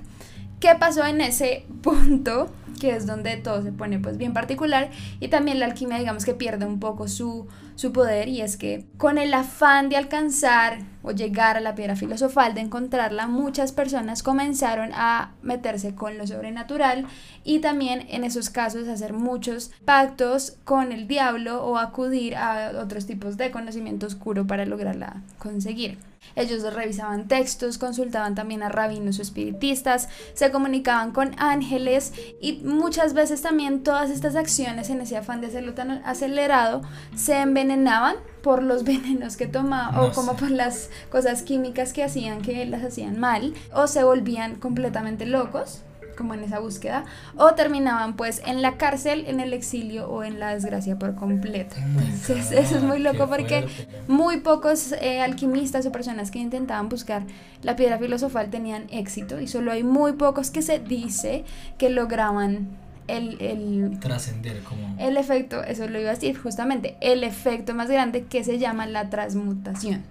¿Qué 0.61 0.75
pasó 0.79 1.05
en 1.05 1.21
ese 1.21 1.65
punto? 1.83 2.51
Que 2.81 2.97
es 2.97 3.07
donde 3.07 3.37
todo 3.37 3.63
se 3.63 3.73
pone 3.73 3.99
pues 4.01 4.19
bien 4.19 4.33
particular 4.33 4.91
y 5.21 5.29
también 5.29 5.61
la 5.61 5.67
alquimia 5.67 5.99
digamos 5.99 6.25
que 6.25 6.35
pierde 6.35 6.65
un 6.67 6.81
poco 6.81 7.09
su, 7.09 7.47
su 7.77 7.93
poder 7.93 8.29
y 8.29 8.41
es 8.41 8.57
que 8.57 8.85
con 8.99 9.19
el 9.19 9.35
afán 9.35 9.89
de 9.89 9.97
alcanzar 9.97 10.79
o 11.03 11.13
llegar 11.13 11.57
a 11.57 11.61
la 11.61 11.75
piedra 11.75 11.97
filosofal, 11.97 12.55
de 12.55 12.61
encontrarla, 12.61 13.27
muchas 13.27 13.73
personas 13.73 14.23
comenzaron 14.23 14.91
a 14.95 15.33
meterse 15.43 15.95
con 15.95 16.19
lo 16.19 16.27
sobrenatural 16.27 17.07
y 17.45 17.61
también 17.61 18.07
en 18.11 18.25
esos 18.25 18.51
casos 18.51 18.89
hacer 18.89 19.13
muchos 19.13 19.71
pactos 19.85 20.57
con 20.65 20.93
el 20.93 21.09
diablo 21.09 21.65
o 21.65 21.79
acudir 21.79 22.37
a 22.37 22.73
otros 22.81 23.07
tipos 23.07 23.37
de 23.37 23.51
conocimiento 23.51 24.07
oscuro 24.07 24.47
para 24.47 24.67
lograrla 24.67 25.23
conseguir. 25.39 25.99
Ellos 26.37 26.63
revisaban 26.75 27.29
textos, 27.29 27.79
consultaban 27.79 28.35
también 28.35 28.63
a 28.63 28.69
rabinos 28.69 29.19
o 29.19 29.23
espiritistas, 29.23 30.09
se 30.35 30.51
comunicaban 30.51 31.13
con 31.13 31.35
ángeles 31.39 32.13
y 32.41 32.61
muchas 32.65 33.15
veces 33.15 33.43
también 33.43 33.83
todas 33.83 34.11
estas 34.11 34.37
acciones 34.37 34.91
en 34.91 35.01
ese 35.01 35.17
afán 35.17 35.41
de 35.41 35.49
hacerlo 35.49 35.75
tan 35.75 35.91
acelerado 36.05 36.83
se 37.15 37.39
envenenaban 37.41 38.17
por 38.43 38.63
los 38.63 38.85
venenos 38.85 39.37
que 39.37 39.47
tomaban 39.47 39.99
o 39.99 40.13
como 40.13 40.37
por 40.37 40.51
las 40.51 40.91
cosas 41.11 41.43
químicas 41.43 41.93
que 41.93 42.05
hacían 42.05 42.43
que 42.43 42.65
las 42.67 42.85
hacían 42.85 43.19
mal 43.19 43.55
o 43.75 43.87
se 43.87 44.05
volvían 44.05 44.57
completamente 44.57 45.27
locos 45.27 45.83
como 46.19 46.35
en 46.35 46.43
esa 46.43 46.59
búsqueda, 46.59 47.05
o 47.37 47.55
terminaban 47.55 48.17
pues 48.17 48.43
en 48.45 48.61
la 48.61 48.77
cárcel, 48.77 49.25
en 49.29 49.39
el 49.39 49.53
exilio 49.53 50.11
o 50.11 50.25
en 50.25 50.41
la 50.41 50.53
desgracia 50.53 50.99
por 50.99 51.15
completo. 51.15 51.77
Oh 51.79 52.33
eso 52.33 52.77
es 52.77 52.83
muy 52.83 52.99
loco 52.99 53.29
porque 53.29 53.67
muy 54.09 54.39
pocos 54.39 54.93
eh, 55.01 55.23
alquimistas 55.23 55.87
o 55.87 55.93
personas 55.93 56.33
que 56.33 56.41
intentaban 56.41 56.89
buscar 56.89 57.23
la 57.63 57.77
piedra 57.77 57.99
filosofal 57.99 58.51
tenían 58.51 58.87
éxito 58.91 59.41
y 59.41 59.47
solo 59.47 59.71
hay 59.71 59.85
muy 59.85 60.15
pocos 60.15 60.51
que 60.51 60.63
se 60.63 60.81
dice 60.81 61.45
que 61.79 61.89
lograban 61.89 62.69
el, 63.07 63.41
el 63.41 63.99
trascender 64.01 64.63
como 64.65 64.97
el 64.99 65.17
efecto, 65.17 65.63
eso 65.63 65.89
lo 65.89 66.01
iba 66.01 66.11
a 66.11 66.15
decir 66.15 66.37
justamente, 66.37 66.97
el 67.01 67.25
efecto 67.25 67.75
más 67.75 67.89
grande 67.89 68.25
que 68.25 68.45
se 68.45 68.59
llama 68.59 68.87
la 68.87 69.09
transmutación. 69.09 70.03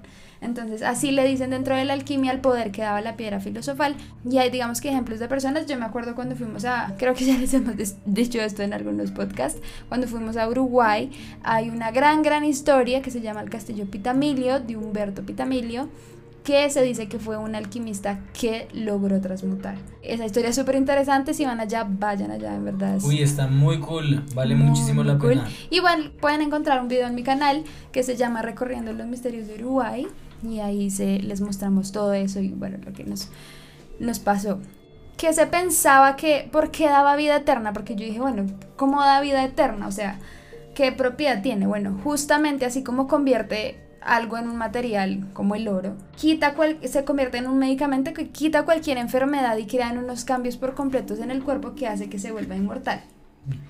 Entonces, 0.41 0.81
así 0.81 1.11
le 1.11 1.27
dicen 1.27 1.49
dentro 1.49 1.75
de 1.75 1.85
la 1.85 1.93
alquimia 1.93 2.31
el 2.31 2.39
poder 2.39 2.71
que 2.71 2.81
daba 2.81 3.01
la 3.01 3.15
piedra 3.17 3.39
filosofal. 3.39 3.95
Y 4.29 4.37
hay, 4.37 4.49
digamos 4.49 4.81
que 4.81 4.89
ejemplos 4.89 5.19
de 5.19 5.27
personas. 5.27 5.65
Yo 5.65 5.77
me 5.77 5.85
acuerdo 5.85 6.15
cuando 6.15 6.35
fuimos 6.35 6.65
a, 6.65 6.95
creo 6.97 7.13
que 7.13 7.25
ya 7.25 7.37
les 7.37 7.53
hemos 7.53 7.75
dicho 8.05 8.39
esto 8.39 8.63
en 8.63 8.73
algunos 8.73 9.11
podcasts, 9.11 9.61
cuando 9.89 10.07
fuimos 10.07 10.37
a 10.37 10.47
Uruguay, 10.47 11.11
hay 11.43 11.69
una 11.69 11.91
gran, 11.91 12.21
gran 12.21 12.43
historia 12.43 13.01
que 13.01 13.11
se 13.11 13.21
llama 13.21 13.41
el 13.41 13.49
Castillo 13.49 13.85
Pitamilio, 13.85 14.59
de 14.59 14.77
Humberto 14.77 15.23
Pitamilio 15.23 15.89
que 16.47 16.69
se 16.69 16.81
dice 16.81 17.09
que 17.09 17.19
fue 17.19 17.35
un 17.35 17.55
alquimista 17.55 18.21
que 18.31 18.69
logró 18.71 19.19
transmutar. 19.19 19.75
Esa 20.01 20.25
historia 20.25 20.51
es 20.51 20.55
súper 20.55 20.75
interesante, 20.75 21.33
si 21.33 21.43
van 21.43 21.59
allá, 21.59 21.85
vayan 21.85 22.31
allá, 22.31 22.55
en 22.55 22.63
verdad. 22.63 22.99
Uy, 23.03 23.21
está 23.21 23.47
muy 23.47 23.81
cool, 23.81 24.23
vale 24.33 24.55
muchísimo 24.55 25.03
la 25.03 25.19
pena. 25.19 25.45
Igual 25.71 26.13
pueden 26.21 26.39
encontrar 26.39 26.79
un 26.81 26.87
video 26.87 27.05
en 27.05 27.15
mi 27.15 27.23
canal 27.23 27.65
que 27.91 28.01
se 28.01 28.15
llama 28.15 28.43
Recorriendo 28.43 28.93
los 28.93 29.07
Misterios 29.07 29.45
de 29.47 29.55
Uruguay, 29.55 30.07
y 30.43 30.59
ahí 30.59 30.89
se, 30.89 31.19
les 31.19 31.41
mostramos 31.41 31.91
todo 31.91 32.13
eso 32.13 32.39
y 32.39 32.49
bueno, 32.49 32.77
lo 32.85 32.93
que 32.93 33.03
nos, 33.03 33.29
nos 33.99 34.19
pasó. 34.19 34.59
Que 35.17 35.33
se 35.33 35.47
pensaba 35.47 36.15
que, 36.15 36.47
¿por 36.51 36.69
qué 36.71 36.85
daba 36.85 37.15
vida 37.15 37.37
eterna? 37.37 37.73
Porque 37.73 37.95
yo 37.95 38.05
dije, 38.05 38.19
bueno, 38.19 38.45
¿cómo 38.75 39.01
da 39.01 39.19
vida 39.19 39.43
eterna? 39.43 39.87
O 39.87 39.91
sea, 39.91 40.19
¿qué 40.75 40.91
propiedad 40.91 41.41
tiene? 41.41 41.65
Bueno, 41.65 41.99
justamente 42.03 42.65
así 42.65 42.83
como 42.83 43.07
convierte 43.07 43.87
algo 44.01 44.37
en 44.37 44.47
un 44.47 44.57
material 44.57 45.27
como 45.33 45.55
el 45.55 45.67
oro, 45.67 45.95
quita 46.15 46.53
cual, 46.53 46.77
se 46.83 47.03
convierte 47.03 47.37
en 47.39 47.47
un 47.47 47.57
medicamento 47.57 48.13
que 48.13 48.29
quita 48.29 48.63
cualquier 48.63 48.97
enfermedad 48.97 49.57
y 49.57 49.65
crea 49.65 49.91
unos 49.91 50.23
cambios 50.23 50.55
por 50.55 50.75
completos 50.75 51.19
en 51.19 51.31
el 51.31 51.43
cuerpo 51.43 51.75
que 51.75 51.87
hace 51.87 52.09
que 52.09 52.19
se 52.19 52.31
vuelva 52.31 52.55
inmortal. 52.55 53.03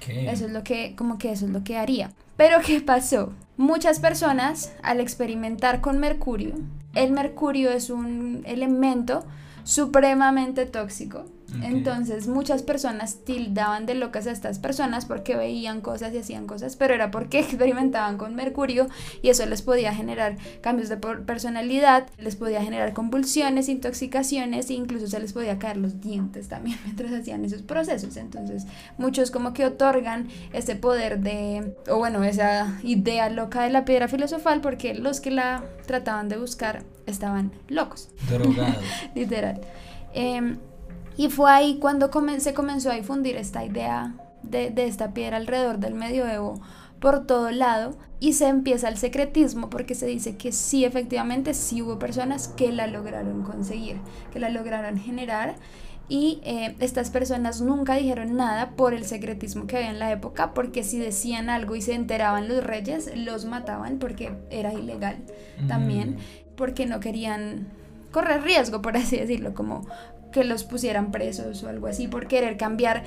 Eso 0.07 0.45
es 0.45 0.51
lo 0.51 0.63
que, 0.63 0.95
como 0.95 1.17
que 1.17 1.31
eso 1.31 1.45
es 1.45 1.51
lo 1.51 1.63
que 1.63 1.77
haría. 1.77 2.11
Pero 2.37 2.59
¿qué 2.63 2.81
pasó? 2.81 3.33
Muchas 3.57 3.99
personas 3.99 4.71
al 4.83 4.99
experimentar 4.99 5.81
con 5.81 5.97
mercurio, 5.97 6.53
el 6.93 7.11
mercurio 7.11 7.71
es 7.71 7.89
un 7.89 8.43
elemento 8.45 9.25
supremamente 9.63 10.67
tóxico 10.67 11.25
entonces 11.61 12.27
muchas 12.27 12.61
personas 12.61 13.23
tildaban 13.23 13.85
de 13.85 13.95
locas 13.95 14.27
a 14.27 14.31
estas 14.31 14.59
personas 14.59 15.05
porque 15.05 15.35
veían 15.35 15.81
cosas 15.81 16.13
y 16.13 16.17
hacían 16.17 16.45
cosas, 16.45 16.75
pero 16.75 16.93
era 16.93 17.11
porque 17.11 17.39
experimentaban 17.41 18.17
con 18.17 18.35
mercurio 18.35 18.87
y 19.21 19.29
eso 19.29 19.45
les 19.45 19.61
podía 19.61 19.93
generar 19.93 20.37
cambios 20.61 20.89
de 20.89 20.97
personalidad, 20.97 22.07
les 22.17 22.35
podía 22.35 22.61
generar 22.61 22.93
convulsiones, 22.93 23.69
intoxicaciones 23.69 24.69
e 24.69 24.73
incluso 24.73 25.07
se 25.07 25.19
les 25.19 25.33
podía 25.33 25.57
caer 25.57 25.77
los 25.77 26.01
dientes 26.01 26.47
también 26.47 26.77
mientras 26.85 27.13
hacían 27.13 27.45
esos 27.45 27.61
procesos. 27.61 28.17
Entonces 28.17 28.65
muchos 28.97 29.31
como 29.31 29.53
que 29.53 29.65
otorgan 29.65 30.27
ese 30.53 30.75
poder 30.75 31.19
de, 31.19 31.75
o 31.89 31.97
bueno, 31.97 32.23
esa 32.23 32.79
idea 32.83 33.29
loca 33.29 33.63
de 33.63 33.69
la 33.69 33.85
piedra 33.85 34.07
filosofal 34.07 34.61
porque 34.61 34.93
los 34.93 35.21
que 35.21 35.31
la 35.31 35.63
trataban 35.85 36.29
de 36.29 36.37
buscar 36.37 36.83
estaban 37.05 37.51
locos. 37.67 38.09
Drogados. 38.29 38.83
Literal. 39.15 39.61
Eh, 40.13 40.57
y 41.17 41.29
fue 41.29 41.51
ahí 41.51 41.79
cuando 41.79 42.11
se 42.37 42.53
comenzó 42.53 42.91
a 42.91 42.95
difundir 42.95 43.35
esta 43.35 43.65
idea 43.65 44.13
de, 44.43 44.71
esta 44.77 45.13
piedra 45.13 45.37
alrededor 45.37 45.79
del 45.79 45.95
medioevo 45.95 46.61
por 46.99 47.25
todo 47.25 47.51
lado 47.51 47.97
y 48.19 48.33
se 48.33 48.47
empieza 48.47 48.87
el 48.87 48.97
secretismo 48.97 49.69
porque 49.69 49.95
se 49.95 50.05
dice 50.05 50.37
que 50.37 50.51
sí, 50.51 50.85
efectivamente, 50.85 51.53
sí 51.53 51.81
hubo 51.81 51.99
personas 51.99 52.47
que 52.47 52.71
la 52.71 52.87
lograron 52.87 53.43
conseguir, 53.43 53.99
que 54.31 54.39
la 54.39 54.49
lograron 54.49 54.97
generar 54.97 55.55
y 56.09 56.39
eh, 56.43 56.75
estas 56.79 57.09
personas 57.09 57.61
nunca 57.61 57.95
dijeron 57.95 58.35
nada 58.37 58.71
por 58.71 58.93
el 58.93 59.05
secretismo 59.05 59.67
que 59.67 59.77
había 59.77 59.89
en 59.89 59.99
la 59.99 60.11
época 60.11 60.53
porque 60.53 60.83
si 60.83 60.99
decían 60.99 61.49
algo 61.49 61.75
y 61.75 61.81
se 61.81 61.93
enteraban 61.93 62.47
los 62.47 62.63
reyes, 62.63 63.11
los 63.15 63.45
mataban 63.45 63.97
porque 63.99 64.33
era 64.49 64.73
ilegal 64.73 65.17
también, 65.67 66.17
porque 66.55 66.85
no 66.85 66.99
querían 66.99 67.67
correr 68.11 68.41
riesgo, 68.41 68.81
por 68.81 68.95
así 68.97 69.17
decirlo, 69.17 69.53
como 69.53 69.85
que 70.31 70.43
los 70.43 70.63
pusieran 70.63 71.11
presos 71.11 71.63
o 71.63 71.69
algo 71.69 71.87
así 71.87 72.07
por 72.07 72.27
querer 72.27 72.57
cambiar. 72.57 73.03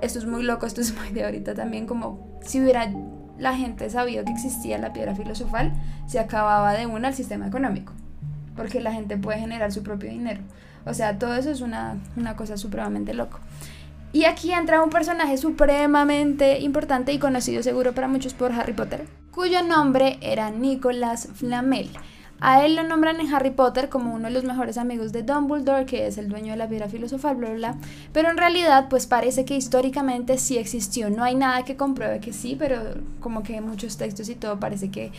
Esto 0.00 0.18
es 0.18 0.26
muy 0.26 0.42
loco, 0.42 0.66
esto 0.66 0.80
es 0.80 0.94
muy 0.96 1.10
de 1.10 1.24
ahorita 1.24 1.54
también, 1.54 1.86
como 1.86 2.40
si 2.44 2.60
hubiera 2.60 2.92
la 3.38 3.56
gente 3.56 3.88
sabido 3.90 4.24
que 4.24 4.32
existía 4.32 4.78
la 4.78 4.92
piedra 4.92 5.14
filosofal, 5.14 5.72
se 6.06 6.18
acababa 6.18 6.72
de 6.74 6.86
una 6.86 7.08
el 7.08 7.14
sistema 7.14 7.46
económico, 7.46 7.92
porque 8.56 8.80
la 8.80 8.92
gente 8.92 9.16
puede 9.16 9.38
generar 9.38 9.72
su 9.72 9.82
propio 9.82 10.10
dinero. 10.10 10.40
O 10.84 10.94
sea, 10.94 11.18
todo 11.18 11.34
eso 11.34 11.50
es 11.50 11.60
una, 11.60 11.96
una 12.16 12.36
cosa 12.36 12.56
supremamente 12.56 13.14
loco. 13.14 13.38
Y 14.12 14.24
aquí 14.24 14.52
entra 14.52 14.82
un 14.82 14.90
personaje 14.90 15.38
supremamente 15.38 16.60
importante 16.60 17.12
y 17.12 17.18
conocido 17.18 17.62
seguro 17.62 17.94
para 17.94 18.08
muchos 18.08 18.34
por 18.34 18.52
Harry 18.52 18.74
Potter, 18.74 19.06
cuyo 19.30 19.62
nombre 19.62 20.18
era 20.20 20.50
Nicolas 20.50 21.28
Flamel. 21.34 21.90
A 22.44 22.66
él 22.66 22.74
lo 22.74 22.82
nombran 22.82 23.20
en 23.20 23.32
Harry 23.32 23.52
Potter 23.52 23.88
como 23.88 24.12
uno 24.12 24.26
de 24.26 24.34
los 24.34 24.42
mejores 24.42 24.76
amigos 24.76 25.12
de 25.12 25.22
Dumbledore, 25.22 25.86
que 25.86 26.08
es 26.08 26.18
el 26.18 26.28
dueño 26.28 26.50
de 26.50 26.56
la 26.56 26.68
piedra 26.68 26.88
filosofal, 26.88 27.36
bla, 27.36 27.50
bla, 27.50 27.56
bla. 27.56 27.76
Pero 28.12 28.30
en 28.30 28.36
realidad, 28.36 28.88
pues 28.90 29.06
parece 29.06 29.44
que 29.44 29.54
históricamente 29.54 30.36
sí 30.38 30.58
existió. 30.58 31.08
No 31.08 31.22
hay 31.22 31.36
nada 31.36 31.64
que 31.64 31.76
compruebe 31.76 32.18
que 32.18 32.32
sí, 32.32 32.56
pero 32.58 32.80
como 33.20 33.44
que 33.44 33.60
muchos 33.60 33.96
textos 33.96 34.28
y 34.28 34.34
todo 34.34 34.58
parece 34.58 34.90
que 34.90 35.12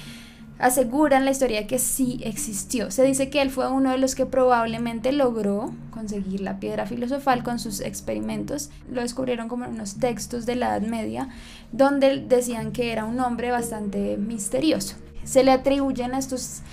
aseguran 0.59 1.23
la 1.23 1.31
historia 1.31 1.65
que 1.65 1.79
sí 1.79 2.19
existió. 2.25 2.91
Se 2.91 3.03
dice 3.03 3.29
que 3.29 3.41
él 3.41 3.51
fue 3.51 3.71
uno 3.71 3.91
de 3.91 3.99
los 3.99 4.15
que 4.15 4.25
probablemente 4.25 5.13
logró 5.13 5.71
conseguir 5.91 6.41
la 6.41 6.59
piedra 6.59 6.87
filosofal 6.87 7.41
con 7.41 7.57
sus 7.57 7.79
experimentos. 7.79 8.69
Lo 8.91 8.99
descubrieron 8.99 9.47
como 9.47 9.63
en 9.63 9.75
unos 9.75 9.95
textos 9.95 10.45
de 10.45 10.57
la 10.57 10.75
Edad 10.75 10.85
Media, 10.85 11.29
donde 11.71 12.17
decían 12.17 12.73
que 12.73 12.91
era 12.91 13.05
un 13.05 13.21
hombre 13.21 13.49
bastante 13.49 14.17
misterioso. 14.17 14.97
Se 15.23 15.45
le 15.45 15.51
atribuyen 15.51 16.15
a 16.15 16.19
estos 16.19 16.63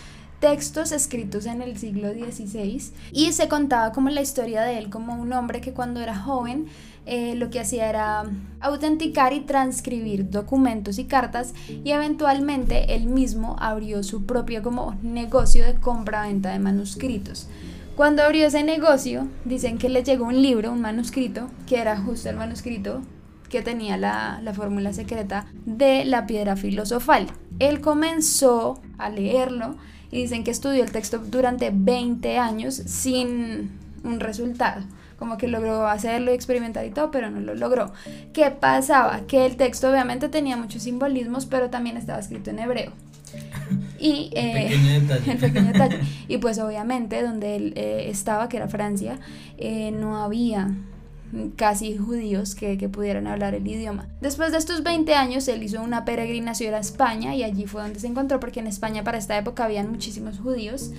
textos 0.41 0.91
escritos 0.91 1.47
en 1.47 1.63
el 1.63 1.77
siglo 1.77 2.11
XVI 2.13 2.93
y 3.13 3.33
se 3.33 3.49
contaba 3.49 3.93
como 3.93 4.09
la 4.09 4.23
historia 4.23 4.63
de 4.63 4.79
él 4.79 4.91
como 4.91 5.15
un 5.15 5.33
hombre 5.33 5.61
que 5.61 5.73
cuando 5.73 6.01
era 6.01 6.17
joven 6.17 6.67
eh, 7.07 7.35
lo 7.35 7.51
que 7.51 7.61
hacía 7.61 7.89
era 7.89 8.25
autenticar 8.61 9.33
y 9.33 9.41
transcribir 9.41 10.31
documentos 10.31 10.99
y 10.99 11.05
cartas 11.05 11.55
y 11.69 11.91
eventualmente 11.91 12.95
él 12.95 13.07
mismo 13.07 13.57
abrió 13.59 14.03
su 14.03 14.27
propio 14.27 14.63
como 14.63 14.97
negocio 15.03 15.65
de 15.65 15.75
compra-venta 15.75 16.51
de 16.51 16.59
manuscritos. 16.59 17.49
Cuando 17.97 18.23
abrió 18.23 18.47
ese 18.47 18.63
negocio, 18.65 19.29
dicen 19.45 19.77
que 19.77 19.89
le 19.89 20.05
llegó 20.05 20.27
un 20.27 20.41
libro, 20.41 20.73
un 20.73 20.81
manuscrito, 20.81 21.49
que 21.67 21.79
era 21.79 21.99
justo 21.99 22.31
el 22.31 22.37
manuscrito 22.37 23.03
que 23.49 23.63
tenía 23.63 23.97
la, 23.97 24.41
la 24.43 24.55
fórmula 24.55 24.93
secreta 24.93 25.47
de 25.67 26.05
la 26.05 26.27
piedra 26.27 26.57
filosofal. 26.57 27.27
Él 27.59 27.81
comenzó 27.81 28.81
a 28.97 29.11
leerlo 29.11 29.77
y 30.11 30.23
dicen 30.23 30.45
que 30.45 30.51
estudió 30.51 30.83
el 30.83 30.93
texto 30.93 31.19
durante 31.19 31.71
20 31.73 32.39
años 32.39 32.75
sin 32.75 33.71
un 34.03 34.21
resultado. 34.21 34.83
Como 35.19 35.37
que 35.37 35.49
logró 35.49 35.87
hacerlo 35.87 36.31
y 36.31 36.35
experimentar 36.35 36.87
y 36.87 36.91
todo, 36.91 37.11
pero 37.11 37.31
no 37.31 37.41
lo 37.41 37.55
logró. 37.55 37.93
¿Qué 38.33 38.51
pasaba? 38.51 39.21
Que 39.27 39.45
el 39.45 39.57
texto 39.57 39.91
obviamente 39.91 40.31
tenía 40.31 40.57
muchos 40.57 40.83
simbolismos, 40.85 41.45
pero 41.45 41.69
también 41.69 41.97
estaba 41.99 42.19
escrito 42.19 42.51
en 42.51 42.59
hebreo. 42.59 42.93
Y, 44.01 44.31
eh, 44.35 44.71
el 45.27 45.37
pequeño 45.37 45.73
detalle. 45.73 46.01
Y 46.29 46.39
pues 46.39 46.59
obviamente 46.59 47.23
donde 47.23 47.57
él 47.57 47.73
eh, 47.77 48.07
estaba, 48.09 48.49
que 48.49 48.57
era 48.57 48.67
Francia, 48.67 49.19
eh, 49.59 49.91
no 49.91 50.23
había 50.23 50.71
casi 51.57 51.97
judíos 51.97 52.55
que, 52.55 52.77
que, 52.79 52.89
pudieran 52.89 53.27
hablar 53.27 53.55
el 53.55 53.67
idioma. 53.67 54.09
Después 54.21 54.53
de 54.53 54.59
estos 54.59 54.83
20 54.83 55.15
años, 55.15 55.47
él 55.49 55.63
hizo 55.63 55.83
una 55.83 56.05
peregrinación 56.05 56.75
a 56.75 56.79
España 56.79 57.35
y 57.35 57.43
allí 57.43 57.67
fue 57.67 57.83
donde 57.83 58.01
se 58.01 58.07
encontró, 58.07 58.41
porque 58.41 58.61
en 58.61 58.67
España 58.67 59.05
para 59.05 59.19
esta 59.19 59.37
época 59.39 59.65
habían 59.65 59.91
muchísimos 59.91 60.39
judíos. 60.39 60.91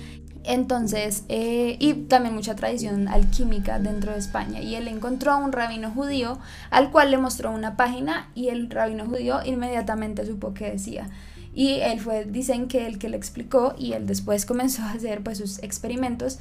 Entonces, 0.44 1.24
eh, 1.28 1.76
y 1.78 1.94
también 1.94 2.34
mucha 2.34 2.56
tradición 2.56 3.06
alquímica 3.08 3.78
dentro 3.78 4.12
de 4.12 4.18
España. 4.18 4.60
Y 4.60 4.74
él 4.74 4.88
encontró 4.88 5.32
a 5.32 5.36
un 5.36 5.52
rabino 5.52 5.90
judío 5.90 6.38
al 6.70 6.90
cual 6.90 7.10
le 7.10 7.18
mostró 7.18 7.52
una 7.52 7.76
página 7.76 8.30
y 8.34 8.48
el 8.48 8.68
rabino 8.70 9.06
judío 9.06 9.40
inmediatamente 9.44 10.26
supo 10.26 10.52
que 10.54 10.70
decía. 10.72 11.08
Y 11.54 11.80
él 11.80 12.00
fue, 12.00 12.24
dicen 12.24 12.66
que 12.66 12.86
el 12.86 12.98
que 12.98 13.10
le 13.10 13.16
explicó 13.16 13.74
y 13.78 13.92
él 13.92 14.06
después 14.06 14.46
comenzó 14.46 14.82
a 14.82 14.92
hacer 14.92 15.22
pues 15.22 15.38
sus 15.38 15.62
experimentos. 15.62 16.38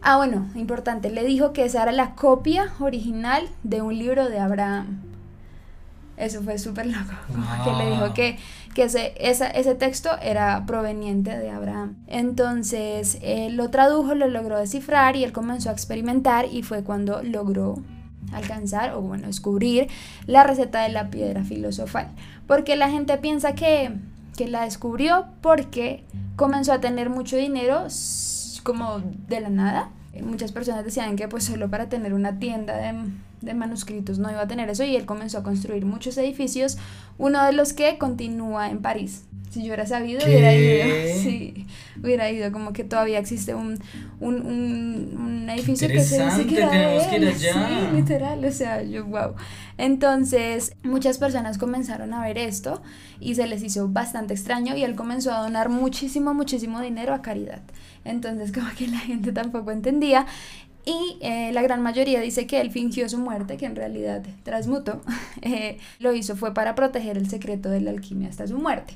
Ah, 0.00 0.16
bueno, 0.16 0.48
importante, 0.54 1.10
le 1.10 1.24
dijo 1.24 1.52
que 1.52 1.64
esa 1.64 1.82
era 1.82 1.92
la 1.92 2.14
copia 2.14 2.72
original 2.80 3.46
de 3.62 3.82
un 3.82 3.98
libro 3.98 4.28
de 4.28 4.38
Abraham. 4.38 5.02
Eso 6.16 6.42
fue 6.42 6.58
súper 6.58 6.86
loco. 6.86 7.12
Que 7.64 7.72
le 7.72 7.90
dijo 7.90 8.14
que, 8.14 8.38
que 8.74 8.84
ese, 8.84 9.14
ese 9.18 9.74
texto 9.74 10.10
era 10.22 10.64
proveniente 10.64 11.36
de 11.36 11.50
Abraham. 11.50 11.96
Entonces 12.06 13.18
él 13.20 13.56
lo 13.56 13.70
tradujo, 13.70 14.14
lo 14.14 14.28
logró 14.28 14.58
descifrar 14.58 15.16
y 15.16 15.24
él 15.24 15.32
comenzó 15.32 15.70
a 15.70 15.72
experimentar 15.72 16.46
y 16.50 16.62
fue 16.62 16.84
cuando 16.84 17.22
logró 17.22 17.82
alcanzar 18.32 18.94
o 18.94 19.00
bueno, 19.00 19.26
descubrir 19.26 19.88
la 20.26 20.44
receta 20.44 20.82
de 20.82 20.90
la 20.90 21.10
piedra 21.10 21.44
filosofal. 21.44 22.08
Porque 22.46 22.76
la 22.76 22.90
gente 22.90 23.16
piensa 23.18 23.54
que, 23.54 23.92
que 24.36 24.48
la 24.48 24.64
descubrió 24.64 25.26
porque 25.40 26.04
comenzó 26.36 26.72
a 26.72 26.80
tener 26.80 27.10
mucho 27.10 27.36
dinero 27.36 27.86
como 28.62 29.00
de 29.28 29.40
la 29.40 29.50
nada. 29.50 29.90
Muchas 30.22 30.52
personas 30.52 30.84
decían 30.84 31.16
que 31.16 31.28
pues 31.28 31.44
solo 31.44 31.68
para 31.70 31.88
tener 31.88 32.14
una 32.14 32.38
tienda 32.38 32.76
de 32.76 32.94
de 33.44 33.54
manuscritos 33.54 34.18
no 34.18 34.30
iba 34.30 34.40
a 34.40 34.48
tener 34.48 34.68
eso 34.70 34.84
y 34.84 34.96
él 34.96 35.06
comenzó 35.06 35.38
a 35.38 35.42
construir 35.42 35.84
muchos 35.84 36.16
edificios, 36.18 36.78
uno 37.18 37.44
de 37.44 37.52
los 37.52 37.72
que 37.72 37.98
continúa 37.98 38.70
en 38.70 38.80
París. 38.80 39.24
Si 39.54 39.60
yo 39.60 39.66
hubiera 39.66 39.86
sabido, 39.86 40.20
hubiera 40.26 40.52
ido. 40.52 40.84
Sí, 41.22 41.66
hubiera 42.02 42.28
ido. 42.28 42.50
Como 42.50 42.72
que 42.72 42.82
todavía 42.82 43.20
existe 43.20 43.54
un, 43.54 43.78
un, 44.18 44.34
un, 44.44 45.48
edificio 45.48 45.86
que 45.86 46.00
se 46.00 46.24
dice 46.24 46.44
que 46.46 46.56
tenemos 46.56 47.04
que 47.04 47.16
ir 47.18 47.28
allá. 47.28 47.68
Sí, 47.68 47.96
literal. 47.96 48.44
O 48.44 48.50
sea, 48.50 48.82
yo, 48.82 49.04
wow. 49.04 49.34
Entonces, 49.78 50.74
muchas 50.82 51.18
personas 51.18 51.56
comenzaron 51.56 52.14
a 52.14 52.24
ver 52.24 52.36
esto 52.36 52.82
y 53.20 53.36
se 53.36 53.46
les 53.46 53.62
hizo 53.62 53.88
bastante 53.88 54.34
extraño 54.34 54.76
y 54.76 54.82
él 54.82 54.96
comenzó 54.96 55.32
a 55.32 55.42
donar 55.42 55.68
muchísimo, 55.68 56.34
muchísimo 56.34 56.80
dinero 56.80 57.14
a 57.14 57.22
caridad. 57.22 57.62
Entonces, 58.04 58.50
como 58.54 58.68
que 58.76 58.88
la 58.88 58.98
gente 58.98 59.30
tampoco 59.30 59.70
entendía 59.70 60.26
y 60.84 61.18
eh, 61.20 61.50
la 61.52 61.62
gran 61.62 61.82
mayoría 61.82 62.20
dice 62.20 62.46
que 62.46 62.60
él 62.60 62.70
fingió 62.70 63.08
su 63.08 63.18
muerte, 63.18 63.56
que 63.56 63.66
en 63.66 63.76
realidad 63.76 64.22
transmutó. 64.42 65.00
Eh, 65.46 65.78
lo 65.98 66.14
hizo 66.14 66.36
fue 66.36 66.54
para 66.54 66.74
proteger 66.74 67.18
el 67.18 67.28
secreto 67.28 67.68
de 67.68 67.82
la 67.82 67.90
alquimia 67.90 68.30
hasta 68.30 68.46
su 68.46 68.56
muerte. 68.56 68.94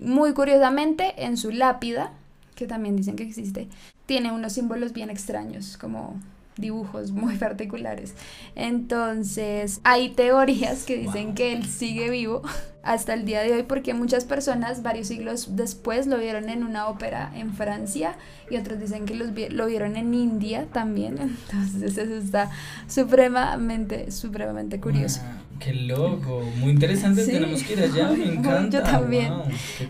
Muy 0.00 0.34
curiosamente, 0.34 1.14
en 1.16 1.36
su 1.36 1.50
lápida, 1.50 2.12
que 2.54 2.68
también 2.68 2.94
dicen 2.94 3.16
que 3.16 3.24
existe, 3.24 3.66
tiene 4.06 4.30
unos 4.30 4.52
símbolos 4.52 4.92
bien 4.92 5.10
extraños, 5.10 5.76
como 5.78 6.20
dibujos 6.60 7.12
muy 7.12 7.36
particulares. 7.38 8.14
Entonces, 8.54 9.80
hay 9.84 10.10
teorías 10.10 10.84
que 10.84 10.96
dicen 10.96 11.34
que 11.34 11.52
él 11.52 11.66
sigue 11.66 12.10
vivo 12.10 12.42
hasta 12.82 13.14
el 13.14 13.24
día 13.24 13.42
de 13.42 13.52
hoy 13.52 13.62
porque 13.64 13.94
muchas 13.94 14.24
personas 14.24 14.82
varios 14.82 15.08
siglos 15.08 15.56
después 15.56 16.06
lo 16.06 16.18
vieron 16.18 16.48
en 16.48 16.64
una 16.64 16.88
ópera 16.88 17.30
en 17.34 17.52
Francia 17.52 18.16
y 18.50 18.56
otros 18.56 18.80
dicen 18.80 19.04
que 19.04 19.14
los 19.14 19.30
lo 19.50 19.66
vieron 19.66 19.96
en 19.96 20.14
India 20.14 20.66
también. 20.72 21.18
Entonces, 21.50 21.96
eso 21.96 22.16
está 22.16 22.50
supremamente, 22.88 24.10
supremamente 24.10 24.80
curioso. 24.80 25.20
Qué 25.60 25.74
loco, 25.74 26.40
muy 26.56 26.70
interesante, 26.70 27.26
tenemos 27.26 27.62
que 27.62 27.74
ir 27.74 27.82
allá, 27.82 28.10
me 28.10 28.24
encanta. 28.32 28.78
Yo 28.78 28.82
también. 28.82 29.30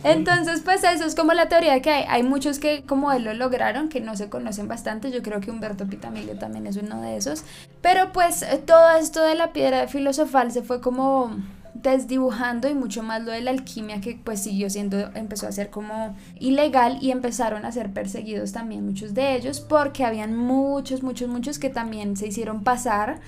Entonces, 0.03 0.63
pues 0.65 0.83
eso 0.83 1.05
es 1.05 1.15
como 1.15 1.33
la 1.33 1.49
teoría 1.49 1.81
que 1.81 1.91
hay. 1.91 2.05
Hay 2.09 2.23
muchos 2.25 2.59
que 2.59 2.83
como 2.83 3.13
él 3.13 3.23
lo 3.23 3.35
lograron, 3.35 3.89
que 3.89 4.01
no 4.01 4.17
se 4.17 4.29
conocen 4.29 4.67
bastante. 4.67 5.13
Yo 5.13 5.23
creo 5.23 5.41
que 5.41 5.53
Humberto 5.53 5.87
Pitamilio 5.87 6.37
también 6.37 6.67
es 6.67 6.77
uno 6.77 7.01
de 7.01 7.17
esos. 7.17 7.45
Pero 7.81 8.13
pues 8.13 8.43
eh, 8.43 8.61
todo 8.67 8.91
esto 8.99 9.23
de 9.23 9.37
la 9.37 9.53
piedra 9.53 9.87
filosofal 9.87 10.51
se 10.51 10.63
fue 10.63 10.81
como 10.81 11.37
desdibujando 11.75 12.69
y 12.69 12.75
mucho 12.75 13.05
más 13.05 13.23
lo 13.23 13.31
de 13.31 13.41
la 13.41 13.53
alquimia 13.53 14.01
que 14.01 14.19
pues 14.23 14.43
siguió 14.43 14.69
siendo, 14.69 14.99
empezó 15.15 15.47
a 15.47 15.53
ser 15.53 15.71
como 15.71 16.17
ilegal 16.39 16.99
y 17.01 17.13
empezaron 17.13 17.65
a 17.65 17.71
ser 17.71 17.93
perseguidos 17.93 18.51
también 18.53 18.85
muchos 18.85 19.15
de 19.15 19.37
ellos 19.37 19.61
porque 19.61 20.05
habían 20.05 20.37
muchos, 20.37 21.05
muchos, 21.05 21.29
muchos 21.29 21.61
que 21.61 21.71
también 21.71 22.17
se 22.17 22.27
hicieron 22.27 22.65
pasar 22.65 23.21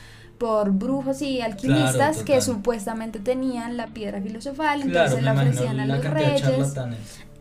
por 0.43 0.73
brujos 0.73 1.23
y 1.23 1.41
alquimistas 1.41 2.25
que 2.25 2.41
supuestamente 2.41 3.21
tenían 3.21 3.77
la 3.77 3.87
piedra 3.87 4.21
filosofal, 4.21 4.83
entonces 4.83 5.23
la 5.23 5.35
ofrecían 5.35 5.79
a 5.79 5.87
los 5.87 6.03
reyes. 6.03 6.75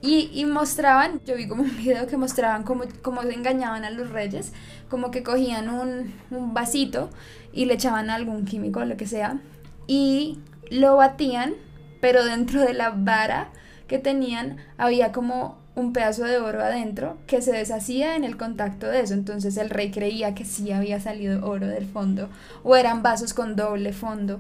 Y, 0.04 0.30
y, 0.32 0.46
mostraban, 0.46 1.20
yo 1.26 1.36
vi 1.36 1.48
como 1.48 1.64
un 1.64 1.76
video 1.78 2.06
que 2.06 2.16
mostraban 2.16 2.62
cómo, 2.62 2.84
cómo 3.02 3.24
engañaban 3.24 3.86
a 3.86 3.90
los 3.90 4.12
reyes, 4.12 4.54
como 4.88 5.10
que 5.10 5.24
cogían 5.24 5.70
un, 5.70 6.14
un 6.30 6.54
vasito 6.54 7.10
y 7.52 7.66
le 7.66 7.74
echaban 7.74 8.12
algún 8.12 8.46
químico 8.46 8.82
o 8.82 8.86
lo 8.86 8.98
que 8.98 9.08
sea, 9.08 9.40
y 9.88 10.38
lo 10.70 10.96
batían, 10.96 11.56
pero 12.02 12.24
dentro 12.24 12.62
de 12.62 12.76
la 12.76 12.92
vara 12.92 13.50
que 13.88 13.98
tenían 13.98 14.58
había 14.78 15.12
como 15.12 15.58
un 15.76 15.94
pedazo 15.94 16.26
de 16.26 16.38
oro 16.38 16.62
adentro 16.62 17.18
que 17.28 17.42
se 17.42 17.52
deshacía 17.52 18.16
en 18.16 18.24
el 18.24 18.38
contacto 18.38 18.88
de 18.88 19.02
eso. 19.02 19.14
Entonces 19.14 19.58
el 19.58 19.70
rey 19.70 19.92
creía 19.92 20.36
que 20.36 20.46
sí 20.46 20.72
había 20.72 21.00
salido 21.00 21.46
oro 21.46 21.68
del 21.68 21.86
fondo 21.86 22.30
o 22.64 22.76
eran 22.76 23.04
vasos 23.04 23.34
con 23.34 23.56
doble 23.56 23.94
fondo. 23.94 24.40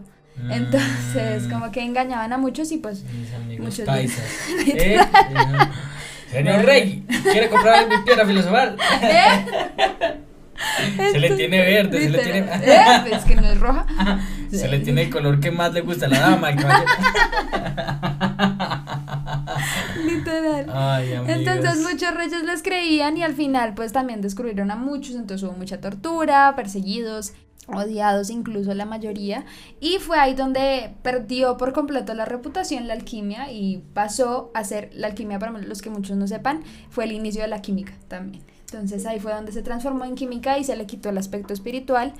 Entonces, 0.50 1.44
mm. 1.44 1.52
como 1.52 1.72
que 1.72 1.82
engañaban 1.82 2.34
a 2.34 2.38
muchos 2.38 2.72
y 2.72 2.78
pues 2.78 3.04
muchos 3.60 3.86
paisas. 3.86 4.24
¿Eh? 4.68 5.00
Señor 6.32 6.66
rey, 6.66 7.06
¿quiere 7.24 7.50
comprar 7.50 7.88
mi 7.90 7.98
piedra 8.00 8.26
filosofal? 8.26 8.78
¿Eh? 9.02 9.46
se 11.12 11.20
le 11.20 11.32
tiene 11.32 11.60
verde, 11.60 12.04
se 12.04 12.10
le 12.10 12.20
tiene. 12.20 12.40
¿Eh? 12.40 13.12
Es 13.12 13.24
que 13.26 13.36
no 13.36 13.46
es 13.46 13.60
roja. 13.60 13.86
se 14.50 14.68
le 14.68 14.80
tiene 14.80 15.04
el 15.04 15.10
color 15.10 15.40
que 15.40 15.52
más 15.52 15.74
le 15.74 15.82
gusta 15.82 16.06
a 16.06 16.10
la 16.10 16.20
dama. 16.20 16.52
Literal. 20.18 21.30
entonces 21.30 21.82
muchos 21.82 22.14
reyes 22.14 22.43
les 22.43 22.64
creían 22.64 23.18
y 23.18 23.24
al 23.24 23.34
final 23.34 23.74
pues 23.74 23.91
también 23.91 24.22
descubrieron 24.22 24.72
a 24.72 24.76
muchos, 24.76 25.16
entonces 25.16 25.47
hubo 25.47 25.57
mucha 25.57 25.80
tortura, 25.80 26.53
perseguidos, 26.55 27.34
odiados 27.68 28.30
incluso 28.30 28.74
la 28.74 28.86
mayoría 28.86 29.45
y 29.80 29.97
fue 29.99 30.18
ahí 30.18 30.34
donde 30.34 30.93
perdió 31.03 31.57
por 31.57 31.74
completo 31.74 32.14
la 32.14 32.26
reputación 32.26 32.88
la 32.88 32.93
alquimia 32.93 33.51
y 33.51 33.84
pasó 33.93 34.51
a 34.53 34.64
ser 34.64 34.89
la 34.93 35.07
alquimia 35.07 35.39
para 35.39 35.51
los 35.51 35.82
que 35.82 35.89
muchos 35.89 36.18
no 36.18 36.28
sepan 36.28 36.64
fue 36.89 37.05
el 37.05 37.12
inicio 37.12 37.41
de 37.41 37.47
la 37.47 37.62
química 37.62 37.93
también. 38.07 38.43
Entonces 38.66 39.05
ahí 39.05 39.20
fue 39.20 39.34
donde 39.34 39.51
se 39.51 39.62
transformó 39.64 40.05
en 40.05 40.16
química 40.16 40.57
y 40.57 40.64
se 40.64 40.78
le 40.78 40.86
quitó 40.86 41.09
el 41.09 41.18
aspecto 41.18 41.53
espiritual 41.53 42.14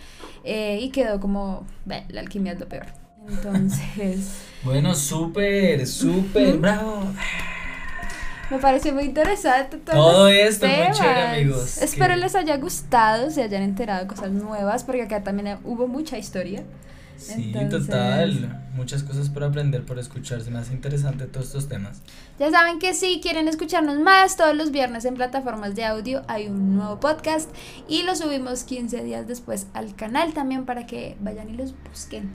eh, 0.44 0.80
y 0.82 0.90
quedó 0.90 1.20
como 1.22 1.66
la 1.86 2.20
alquimia 2.20 2.54
es 2.54 2.60
lo 2.60 2.68
peor. 2.68 2.88
Entonces 3.28 4.44
bueno 4.64 4.94
súper 4.94 5.88
súper 5.88 6.58
bravo 6.58 7.04
me 8.52 8.58
parece 8.58 8.92
muy 8.92 9.06
interesante 9.06 9.78
todo, 9.78 10.28
esto, 10.28 10.68
muy 10.68 10.92
chévere, 10.92 11.22
amigos. 11.28 11.82
Espero 11.82 12.16
les 12.18 12.36
haya 12.36 12.58
gustado, 12.58 13.32
se 13.32 13.44
hayan 13.44 13.64
enterado 13.64 14.06
cosas 14.08 14.32
nuevas, 14.32 14.84
porque 14.84 15.04
acá 15.04 15.24
también 15.24 15.58
hubo 15.64 15.88
mucha 15.88 16.18
historia. 16.18 16.64
Sí, 17.16 17.54
total. 17.70 18.62
Muchas 18.76 19.04
cosas 19.04 19.30
por 19.30 19.44
aprender, 19.44 19.86
por 19.86 20.00
escucharse. 20.00 20.50
Me 20.50 20.60
hace 20.60 20.74
interesante 20.74 21.28
todos 21.28 21.48
estos 21.48 21.70
temas. 21.70 22.02
Ya 22.40 22.50
saben 22.50 22.80
que 22.80 22.94
si 22.94 23.22
quieren 23.22 23.48
escucharnos 23.48 24.00
más, 24.00 24.36
todos 24.36 24.56
los 24.56 24.72
viernes 24.72 25.06
en 25.06 25.14
plataformas 25.14 25.76
de 25.76 25.86
audio 25.86 26.24
hay 26.28 26.48
un 26.48 26.76
nuevo 26.76 27.00
podcast 27.00 27.50
y 27.88 28.04
lo 28.04 28.16
subimos 28.16 28.64
15 28.64 29.04
días 29.04 29.28
después 29.28 29.68
al 29.74 29.96
canal 29.96 30.34
también 30.34 30.66
para 30.66 30.88
que 30.88 31.16
vayan 31.22 31.50
y 31.50 31.54
los 31.54 31.74
busquen. 31.90 32.32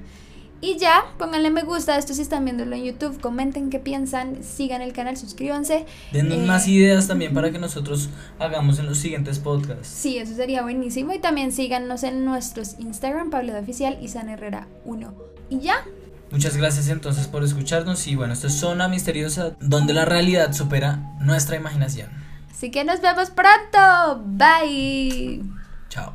Y 0.66 0.78
ya, 0.78 1.04
pónganle 1.16 1.50
me 1.50 1.62
gusta 1.62 1.94
a 1.94 1.96
esto 1.96 2.12
si 2.12 2.22
están 2.22 2.44
viéndolo 2.44 2.74
en 2.74 2.82
YouTube, 2.82 3.20
comenten 3.20 3.70
qué 3.70 3.78
piensan, 3.78 4.42
sigan 4.42 4.82
el 4.82 4.92
canal, 4.92 5.16
suscríbanse. 5.16 5.86
Denos 6.10 6.38
más 6.38 6.66
eh, 6.66 6.72
ideas 6.72 7.06
también 7.06 7.32
para 7.32 7.52
que 7.52 7.60
nosotros 7.60 8.08
hagamos 8.40 8.80
en 8.80 8.86
los 8.86 8.98
siguientes 8.98 9.38
podcasts. 9.38 9.86
Sí, 9.86 10.18
eso 10.18 10.34
sería 10.34 10.62
buenísimo. 10.62 11.12
Y 11.12 11.20
también 11.20 11.52
síganos 11.52 12.02
en 12.02 12.24
nuestros 12.24 12.80
Instagram, 12.80 13.30
Pablo 13.30 13.52
de 13.52 13.60
Oficial 13.60 13.96
y 14.02 14.08
San 14.08 14.28
Herrera 14.28 14.66
1. 14.84 15.14
Y 15.50 15.60
ya. 15.60 15.84
Muchas 16.32 16.56
gracias 16.56 16.88
entonces 16.88 17.28
por 17.28 17.44
escucharnos 17.44 18.04
y 18.08 18.16
bueno, 18.16 18.32
esto 18.32 18.48
es 18.48 18.54
Zona 18.54 18.88
Misteriosa, 18.88 19.54
donde 19.60 19.94
la 19.94 20.04
realidad 20.04 20.52
supera 20.52 21.14
nuestra 21.20 21.54
imaginación. 21.54 22.10
Así 22.50 22.72
que 22.72 22.82
nos 22.82 23.00
vemos 23.00 23.30
pronto. 23.30 24.20
Bye. 24.24 25.44
Chao. 25.90 26.12